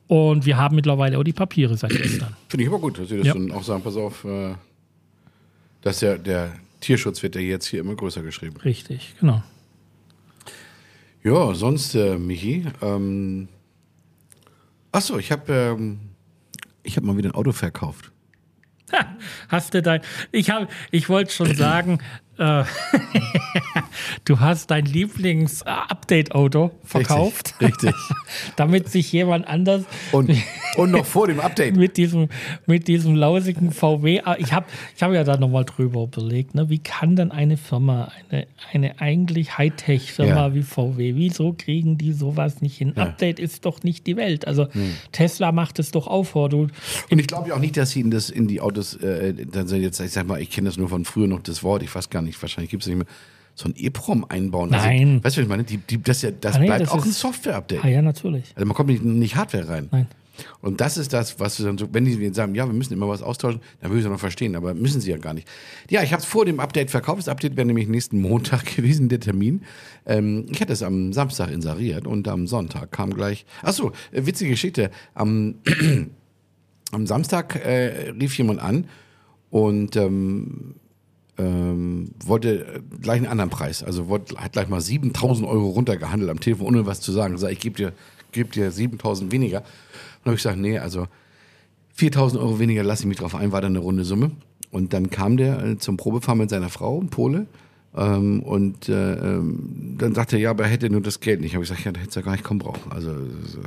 Und 0.09 0.43
wir 0.47 0.57
haben 0.57 0.75
mittlerweile 0.75 1.19
auch 1.19 1.23
die 1.23 1.33
Papiere 1.33 1.77
seit 1.77 1.91
gestern. 1.91 2.35
Finde 2.49 2.63
ich 2.63 2.69
aber 2.69 2.79
gut, 2.79 2.97
dass 2.97 3.09
sie 3.09 3.17
das 3.19 3.27
Ja. 3.27 3.33
dann 3.33 3.51
auch 3.51 3.61
sagen, 3.63 3.83
pass 3.83 3.95
auf, 3.95 4.25
äh, 4.25 4.55
dass 5.83 5.99
der, 5.99 6.17
der 6.17 6.51
Tierschutz 6.81 7.21
wird 7.21 7.35
ja 7.35 7.41
jetzt 7.41 7.67
hier 7.67 7.81
immer 7.81 7.93
größer 7.95 8.23
geschrieben. 8.23 8.57
Richtig, 8.57 9.13
genau. 9.19 9.43
Ja, 11.23 11.53
sonst, 11.53 11.93
äh, 11.93 12.17
Michi, 12.17 12.65
ähm, 12.81 13.49
achso, 14.91 15.19
ich 15.19 15.31
habe 15.31 15.53
ähm, 15.53 15.99
ich 16.81 16.97
hab 16.97 17.03
mal 17.03 17.15
wieder 17.15 17.29
ein 17.29 17.35
Auto 17.35 17.51
verkauft. 17.51 18.11
Hast 19.49 19.75
du 19.75 19.81
dein. 19.83 20.01
Ich, 20.31 20.49
hab, 20.49 20.67
ich 20.89 21.07
wollte 21.09 21.31
schon 21.31 21.53
sagen, 21.55 21.99
äh, 22.39 22.63
du 24.25 24.39
hast 24.39 24.71
dein 24.71 24.85
Lieblings-Update-Auto 24.85 26.71
verkauft, 26.83 27.55
Richtig. 27.61 27.93
damit 28.55 28.89
sich 28.89 29.11
jemand 29.11 29.47
anders 29.47 29.83
Und, 30.11 30.31
und 30.77 30.91
noch 30.91 31.05
vor 31.05 31.27
dem 31.27 31.39
Update. 31.39 31.75
mit 31.75 31.97
diesem, 31.97 32.29
mit 32.65 32.87
diesem 32.87 33.15
lausigen 33.15 33.71
VW. 33.71 34.21
Ah, 34.23 34.35
Ich 34.39 34.53
habe 34.53 34.65
ich 34.95 35.03
hab 35.03 35.11
ja 35.13 35.23
da 35.23 35.37
nochmal 35.37 35.65
drüber 35.65 36.03
überlegt, 36.03 36.55
ne? 36.55 36.69
wie 36.69 36.79
kann 36.79 37.15
denn 37.15 37.31
eine 37.31 37.57
Firma, 37.57 38.11
eine, 38.29 38.47
eine 38.71 38.99
eigentlich 39.01 39.57
Hightech-Firma 39.57 40.47
Ja. 40.47 40.53
wie 40.55 40.63
VW, 40.63 41.15
wieso 41.15 41.53
kriegen 41.57 41.97
die 41.97 42.13
sowas 42.13 42.61
nicht 42.61 42.77
hin? 42.77 42.93
Ja. 42.95 43.03
Update 43.03 43.39
ist 43.39 43.65
doch 43.65 43.83
nicht 43.83 44.07
die 44.07 44.15
Welt. 44.17 44.47
Also 44.47 44.67
Tesla 45.11 45.51
macht 45.51 45.79
es 45.79 45.91
doch 45.91 46.07
auch 46.07 46.23
vor. 46.23 46.49
Du, 46.49 46.67
Und 47.09 47.19
ich 47.19 47.27
glaube 47.27 47.49
ja 47.49 47.55
auch 47.55 47.59
nicht, 47.59 47.75
dass 47.77 47.91
sie 47.91 48.01
in, 48.01 48.11
das, 48.11 48.29
in 48.29 48.47
die 48.47 48.61
Autos, 48.61 48.95
äh, 48.95 49.33
dann 49.33 49.67
sind 49.67 49.81
jetzt, 49.81 49.99
ich 49.99 50.11
sag 50.11 50.27
mal, 50.27 50.41
ich 50.41 50.49
kenne 50.49 50.69
das 50.69 50.77
nur 50.77 50.89
von 50.89 51.05
früher 51.05 51.27
noch 51.27 51.41
das 51.41 51.63
Wort, 51.63 51.83
ich 51.83 51.93
weiß 51.93 52.09
gar 52.09 52.21
nicht, 52.21 52.28
wahrscheinlich 52.41 52.71
gibt 52.71 52.83
es 52.83 52.87
nicht 52.87 52.97
mehr, 52.97 53.07
so 53.55 53.67
ein 53.67 53.75
EEPROM 53.75 54.25
einbauen. 54.29 54.69
Nein. 54.69 55.21
Also, 55.23 55.23
weißt 55.25 55.37
du, 55.37 55.41
was 55.41 55.43
ich 55.43 55.49
meine? 55.49 55.63
Die, 55.63 55.77
die, 55.77 56.01
das 56.01 56.21
ja, 56.21 56.31
das 56.31 56.55
Ah, 56.55 56.59
nee, 56.59 56.67
bleibt 56.67 56.81
das 56.81 56.89
auch 56.91 57.05
ein 57.05 57.11
Software-Update. 57.11 57.83
ah 57.83 57.87
ja, 57.89 58.01
natürlich. 58.01 58.53
Also 58.55 58.65
man 58.65 58.75
kommt 58.75 58.89
nicht, 58.89 59.03
nicht 59.03 59.35
Hardware 59.35 59.67
rein. 59.67 59.89
Nein. 59.91 60.07
Und 60.61 60.79
das 60.79 60.97
ist 60.97 61.11
das, 61.11 61.37
was 61.41 61.57
du 61.57 61.63
dann 61.63 61.77
so, 61.77 61.89
wenn 61.93 62.05
die 62.05 62.33
sagen, 62.33 62.55
ja, 62.55 62.65
wir 62.65 62.73
müssen 62.73 62.93
immer 62.93 63.09
was 63.09 63.21
austauschen, 63.21 63.59
dann 63.81 63.91
würde 63.91 63.99
ich 63.99 64.05
es 64.05 64.11
noch 64.11 64.19
verstehen, 64.19 64.55
aber 64.55 64.73
müssen 64.73 65.01
sie 65.01 65.11
ja 65.11 65.17
gar 65.17 65.33
nicht. 65.33 65.45
Ja, 65.89 66.01
ich 66.01 66.13
habe 66.13 66.21
es 66.21 66.25
vor 66.25 66.45
dem 66.45 66.61
Update 66.61 66.89
verkauft. 66.91 67.19
Das 67.19 67.27
Update 67.27 67.57
wäre 67.57 67.65
nämlich 67.65 67.89
nächsten 67.89 68.21
Montag 68.21 68.63
gewesen, 68.77 69.09
der 69.09 69.19
Termin. 69.19 69.63
Ähm, 70.05 70.45
ich 70.49 70.61
hatte 70.61 70.71
es 70.71 70.81
am 70.81 71.11
Samstag 71.11 71.51
inseriert 71.51 72.07
und 72.07 72.27
am 72.29 72.47
Sonntag 72.47 72.93
kam 72.93 73.13
gleich. 73.13 73.45
Achso, 73.61 73.91
äh, 74.13 74.25
witzige 74.25 74.51
Geschichte. 74.51 74.91
Am, 75.13 75.55
am 76.91 77.05
Samstag 77.05 77.57
äh, 77.57 78.11
rief 78.11 78.37
jemand 78.37 78.61
an 78.61 78.85
und 79.49 79.95
ähm, 79.97 80.75
ähm, 81.39 82.11
wollte 82.23 82.83
gleich 83.01 83.17
einen 83.17 83.27
anderen 83.27 83.49
Preis. 83.49 83.83
Also 83.83 84.09
wollte, 84.09 84.35
hat 84.37 84.53
gleich 84.53 84.67
mal 84.67 84.81
7000 84.81 85.47
Euro 85.47 85.69
runtergehandelt 85.69 86.29
am 86.29 86.39
Telefon, 86.39 86.67
ohne 86.67 86.85
was 86.85 87.01
zu 87.01 87.11
sagen. 87.11 87.37
Sag, 87.37 87.51
ich 87.51 87.59
gebe 87.59 87.75
dir, 87.75 87.93
geb 88.31 88.51
dir 88.51 88.71
7000 88.71 89.31
weniger. 89.31 89.59
Und 89.59 90.25
habe 90.25 90.35
ich 90.35 90.43
gesagt, 90.43 90.57
nee, 90.57 90.77
also 90.77 91.07
4000 91.93 92.41
Euro 92.41 92.59
weniger 92.59 92.83
lasse 92.83 93.03
ich 93.03 93.07
mich 93.07 93.17
drauf 93.17 93.35
ein, 93.35 93.51
war 93.51 93.61
dann 93.61 93.71
eine 93.71 93.79
runde 93.79 94.03
Summe. 94.03 94.31
Und 94.71 94.93
dann 94.93 95.09
kam 95.09 95.37
der 95.37 95.63
äh, 95.63 95.77
zum 95.77 95.97
Probefahren 95.97 96.37
mit 96.37 96.49
seiner 96.49 96.69
Frau, 96.69 96.99
Pole. 97.09 97.47
Ähm, 97.95 98.43
und 98.43 98.87
äh, 98.87 99.13
ähm, 99.13 99.95
dann 99.97 100.13
sagte 100.13 100.35
er, 100.35 100.41
ja, 100.41 100.49
aber 100.51 100.65
er 100.65 100.69
hätte 100.69 100.89
nur 100.89 101.01
das 101.01 101.19
Geld 101.19 101.41
nicht. 101.41 101.55
Habe 101.55 101.63
ich 101.63 101.69
gesagt, 101.69 101.85
ja, 101.85 101.91
da 101.91 101.99
hätte 101.99 102.19
er 102.19 102.23
gar 102.23 102.33
nicht 102.33 102.43
kommen 102.43 102.59
brauchen. 102.59 102.91
Also, 102.91 103.15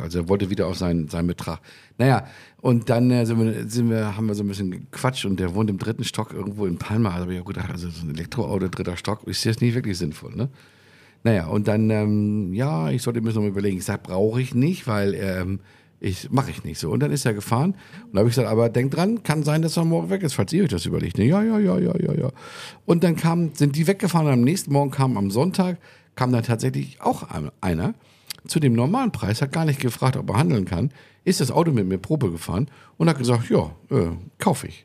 also 0.01 0.21
er 0.21 0.29
wollte 0.29 0.49
wieder 0.49 0.69
auf 0.69 0.79
seinen, 0.79 1.09
seinen 1.09 1.27
Betrag. 1.27 1.61
Naja, 1.99 2.27
und 2.61 2.89
dann 2.89 3.11
äh, 3.11 3.27
sind, 3.27 3.41
wir, 3.41 3.69
sind 3.69 3.91
wir, 3.91 4.17
haben 4.17 4.27
wir 4.27 4.35
so 4.35 4.45
ein 4.45 4.49
bisschen 4.49 4.71
gequatscht 4.71 5.25
und 5.25 5.41
der 5.41 5.55
wohnt 5.55 5.71
im 5.71 5.79
dritten 5.79 6.05
Stock 6.05 6.33
irgendwo 6.33 6.67
in 6.67 6.79
Palma. 6.79 7.11
Da 7.11 7.21
habe 7.21 7.33
ich 7.33 7.39
ja 7.39 7.45
gedacht, 7.45 7.71
also 7.71 7.91
so 7.91 8.07
ein 8.07 8.11
Elektroauto, 8.11 8.69
dritter 8.69 8.97
Stock, 8.97 9.27
ist 9.27 9.43
jetzt 9.45 9.61
nicht 9.61 9.75
wirklich 9.75 9.99
sinnvoll, 9.99 10.35
ne? 10.37 10.49
Naja, 11.25 11.47
und 11.47 11.69
dann, 11.69 11.89
ähm, 11.91 12.53
ja, 12.53 12.91
ich 12.91 13.03
sollte 13.03 13.21
mir 13.21 13.33
noch 13.33 13.43
mal 13.43 13.49
überlegen. 13.49 13.79
Ich 13.79 13.85
sage, 13.85 14.03
brauche 14.03 14.41
ich 14.41 14.55
nicht, 14.55 14.89
weil 14.89 15.15
ähm, 15.15 15.61
ich 16.03 16.31
mache 16.31 16.51
ich 16.51 16.65
nicht 16.65 16.79
so. 16.79 16.91
Und 16.91 17.01
dann 17.01 17.13
ist 17.13 17.25
er 17.25 17.33
gefahren 17.33 17.77
und 18.07 18.15
da 18.15 18.19
habe 18.19 18.29
ich 18.29 18.35
gesagt, 18.35 18.51
aber 18.51 18.69
denk 18.69 18.91
dran, 18.91 19.23
kann 19.23 19.45
sein, 19.45 19.63
dass 19.63 19.77
er 19.77 19.85
morgen 19.85 20.11
weg 20.11 20.23
ist, 20.23 20.35
falls 20.35 20.53
ihr 20.53 20.65
euch 20.65 20.69
das 20.69 20.85
überlegt. 20.85 21.17
Ja, 21.19 21.43
ja, 21.43 21.59
ja, 21.59 21.79
ja, 21.79 21.95
ja, 21.97 22.15
ja. 22.15 22.31
Und 22.85 23.05
dann 23.05 23.15
kam, 23.15 23.55
sind 23.55 23.77
die 23.77 23.87
weggefahren 23.87 24.27
und 24.27 24.33
am 24.33 24.41
nächsten 24.41 24.73
Morgen 24.73 24.91
kam 24.91 25.17
am 25.17 25.31
Sonntag, 25.31 25.79
kam 26.17 26.33
dann 26.33 26.43
tatsächlich 26.43 27.01
auch 27.01 27.29
einer 27.61 27.95
zu 28.47 28.59
dem 28.59 28.73
normalen 28.73 29.13
Preis, 29.13 29.41
hat 29.41 29.53
gar 29.53 29.65
nicht 29.65 29.81
gefragt, 29.81 30.17
ob 30.17 30.29
er 30.31 30.39
handeln 30.39 30.65
kann, 30.65 30.91
ist 31.25 31.41
das 31.41 31.53
Auto 31.53 31.71
mit 31.71 31.87
mir 31.87 31.99
Probe 31.99 32.33
gefahren 32.33 32.69
und 32.97 33.09
hat 33.09 33.19
gesagt, 33.19 33.49
ja, 33.49 33.71
äh, 33.91 34.11
kaufe 34.39 34.67
ich. 34.67 34.85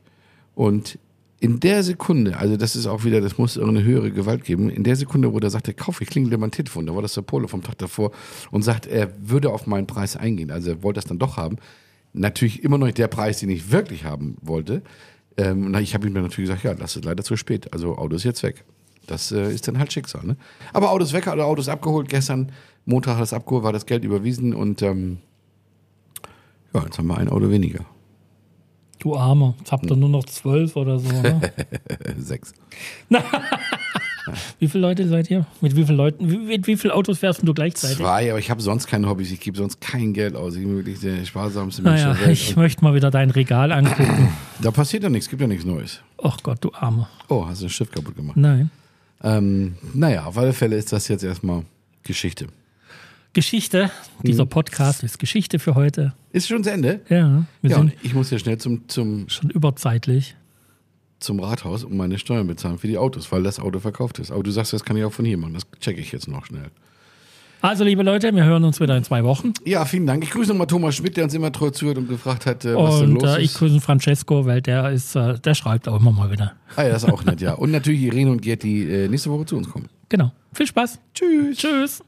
Und 0.53 0.99
in 1.39 1.60
der 1.60 1.84
Sekunde, 1.84 2.38
also 2.38 2.58
das 2.58 2.76
ist 2.76 2.88
auch 2.88 3.04
wieder, 3.04 3.21
das 3.21 3.38
muss 3.38 3.58
irgendeine 3.58 3.86
höhere 3.86 4.12
Gewalt 4.12 4.43
geben, 4.43 4.69
in 4.69 4.84
der 4.84 4.95
Sekunde, 4.95 5.34
wo 5.34 5.39
der 5.39 5.52
sagte, 5.52 5.73
kauf, 5.73 6.02
ich 6.02 6.10
klingel 6.10 6.32
dir 6.32 6.38
mein 6.38 6.52
Telefon, 6.52 6.88
da 6.88 6.95
war 6.95 7.04
das 7.04 7.13
der 7.13 7.21
Pole 7.21 7.47
vom 7.47 7.62
Tag 7.62 7.78
davor 7.78 8.12
und 8.50 8.63
sagt, 8.63 8.88
er 8.88 9.12
würde 9.21 9.52
auf 9.52 9.67
meinen 9.67 9.86
Preis 9.86 10.15
eingehen, 10.15 10.50
also 10.50 10.71
er 10.71 10.84
wollte 10.84 10.97
das 10.97 11.06
dann 11.06 11.19
doch 11.19 11.38
haben. 11.38 11.58
Natürlich 12.13 12.63
immer 12.63 12.80
noch 12.80 12.88
nicht 12.88 12.97
der 12.97 13.08
Preis, 13.08 13.39
den 13.39 13.50
ich 13.50 13.71
wirklich 13.71 14.04
haben 14.04 14.38
wollte. 14.41 14.82
Ähm, 15.38 15.76
ich 15.76 15.93
habe 15.93 16.08
ihm 16.08 16.15
dann 16.15 16.23
natürlich 16.23 16.50
gesagt, 16.50 16.63
ja, 16.63 16.73
das 16.73 16.95
ist 16.95 17.06
leider 17.06 17.23
zu 17.23 17.36
spät, 17.36 17.71
also 17.71 17.97
Auto 17.97 18.15
ist 18.15 18.23
jetzt 18.23 18.41
weg. 18.41 18.63
Das 19.06 19.32
äh, 19.32 19.54
ist 19.54 19.67
dann 19.67 19.78
halt 19.78 19.93
Schicksal. 19.93 20.26
Ne? 20.26 20.38
Aber 20.73 20.91
Auto 20.91 21.04
ist 21.04 21.13
weg, 21.13 21.28
oder 21.28 21.45
Auto 21.45 21.62
ist 21.62 21.69
abgeholt. 21.69 22.10
Gestern, 22.10 22.52
Montag 22.86 23.17
hat 23.17 23.23
es 23.23 23.34
abgeholt, 23.34 23.63
war 23.63 23.73
das 23.73 23.86
Geld 23.86 24.04
überwiesen 24.04 24.54
und 24.54 24.82
ähm, 24.82 25.19
ja, 26.73 26.84
jetzt 26.84 26.97
haben 26.97 27.08
wir 27.08 27.17
ein 27.17 27.30
Auto 27.30 27.50
weniger. 27.52 27.86
Du 28.99 29.15
Armer, 29.15 29.55
jetzt 29.60 29.71
habt 29.71 29.89
ihr 29.89 29.95
nur 29.95 30.10
noch 30.10 30.25
zwölf 30.25 30.75
oder 30.75 30.99
so, 30.99 31.10
ne? 31.10 31.39
Sechs. 32.17 32.53
Wie 34.60 34.67
viele 34.67 34.81
Leute 34.81 35.07
seid 35.07 35.29
ihr? 35.31 35.45
Mit 35.62 35.75
wie 35.75 35.86
vielen 35.86 35.97
Leuten, 35.97 36.47
mit 36.47 36.67
wie 36.67 36.75
vielen 36.75 36.91
Autos 36.91 37.19
fährst 37.19 37.47
du 37.47 37.53
gleichzeitig? 37.53 37.97
Zwei, 37.97 38.29
aber 38.29 38.39
ich 38.39 38.49
habe 38.51 38.62
sonst 38.62 38.88
keine 38.88 39.07
Hobbys, 39.07 39.31
ich 39.31 39.39
gebe 39.39 39.57
sonst 39.57 39.79
kein 39.79 40.12
Geld 40.13 40.36
aus. 40.36 40.55
Ich 40.55 40.63
bin 40.63 40.75
wirklich 40.75 40.99
der 40.99 41.23
sparsamste 41.23 41.81
Mensch 41.81 42.01
Naja, 42.01 42.13
der 42.19 42.27
Welt. 42.27 42.38
ich 42.38 42.55
möchte 42.57 42.83
mal 42.83 42.93
wieder 42.93 43.10
dein 43.10 43.29
Regal 43.29 43.71
angucken. 43.71 44.29
Da 44.62 44.71
passiert 44.71 45.03
ja 45.03 45.10
nichts, 45.10 45.29
gibt 45.29 45.41
ja 45.41 45.47
nichts 45.47 45.63
Neues. 45.63 46.01
Ach 46.21 46.38
Gott, 46.43 46.57
du 46.62 46.71
Armer. 46.73 47.07
Oh, 47.29 47.45
hast 47.47 47.62
du 47.62 47.65
das 47.67 47.73
Schiff 47.73 47.89
kaputt 47.89 48.15
gemacht. 48.17 48.36
Nein. 48.36 48.69
Ähm, 49.23 49.75
naja, 49.93 50.25
auf 50.25 50.38
alle 50.38 50.51
Fälle 50.53 50.75
ist 50.75 50.91
das 50.91 51.07
jetzt 51.07 51.23
erstmal 51.23 51.63
Geschichte. 52.03 52.47
Geschichte. 53.41 53.91
Dieser 54.23 54.45
Mhm. 54.45 54.50
Podcast 54.50 55.04
ist 55.04 55.19
Geschichte 55.19 55.60
für 55.60 55.76
heute. 55.76 56.13
Ist 56.32 56.47
schon 56.47 56.63
zu 56.63 56.71
Ende? 56.71 57.02
Ja, 57.08 57.45
wir 57.62 57.69
Ja, 57.69 57.78
und 57.78 57.89
sind 57.91 58.00
ich 58.04 58.15
muss 58.15 58.32
ja 58.32 58.39
schnell 58.39 58.58
zum, 58.58 58.89
zum, 58.89 59.30
schon 59.30 59.52
überzeitlich. 59.52 60.36
zum 61.19 61.39
Rathaus 61.39 61.84
und 61.84 61.95
meine 61.95 62.17
Steuern 62.17 62.47
bezahlen 62.47 62.80
für 62.80 62.88
die 62.88 62.97
Autos, 62.97 63.32
weil 63.32 63.43
das 63.43 63.60
Auto 63.60 63.78
verkauft 63.80 64.17
ist. 64.17 64.32
Aber 64.32 64.41
du 64.41 64.50
sagst, 64.50 64.73
das 64.73 64.84
kann 64.84 64.97
ich 64.97 65.04
auch 65.04 65.13
von 65.13 65.23
hier 65.23 65.38
machen. 65.38 65.54
Das 65.54 65.67
checke 65.80 66.02
ich 66.02 66.12
jetzt 66.12 66.28
noch 66.28 66.47
schnell. 66.47 66.71
Also, 67.62 67.84
liebe 67.84 68.02
Leute, 68.02 68.34
wir 68.36 68.43
hören 68.43 68.63
uns 68.63 68.80
wieder 68.80 68.97
in 68.97 69.04
zwei 69.04 69.23
Wochen. 69.23 69.54
Ja, 69.65 69.86
vielen 69.86 70.08
Dank. 70.08 70.23
Ich 70.23 70.32
grüße 70.32 70.50
nochmal 70.50 70.65
Thomas 70.65 70.95
Schmidt, 70.95 71.15
der 71.15 71.26
uns 71.26 71.34
immer 71.36 71.52
treu 71.52 71.69
zuhört 71.69 72.00
und 72.00 72.10
gefragt 72.10 72.47
hat, 72.47 72.65
äh, 72.65 72.73
was 72.76 73.00
denn 73.02 73.10
Und 73.15 73.21
los 73.21 73.36
äh, 73.36 73.41
ich 73.41 73.52
ist. 73.52 73.58
grüße 73.60 73.80
Francesco, 73.82 74.47
weil 74.47 74.63
der 74.63 74.89
ist, 74.91 75.15
äh, 75.15 75.38
der 75.39 75.54
schreibt 75.54 75.88
auch 75.88 76.00
immer 76.00 76.12
mal 76.12 76.32
wieder. 76.32 76.54
Ah 76.76 76.82
ja, 76.84 76.89
das 76.89 77.04
ist 77.04 77.10
auch 77.12 77.23
nett, 77.23 77.39
ja. 77.41 77.54
Und 77.54 77.69
natürlich 77.69 78.02
Irene 78.02 78.32
und 78.32 78.41
Gerd, 78.41 78.63
die 78.63 79.08
nächste 79.08 79.30
Woche 79.30 79.45
zu 79.45 79.58
uns 79.58 79.69
kommen. 79.69 79.89
Genau. 80.10 80.32
Viel 80.54 80.65
Spaß. 80.67 81.00
Tschüss. 81.13 81.58
Tschüss. 81.58 82.04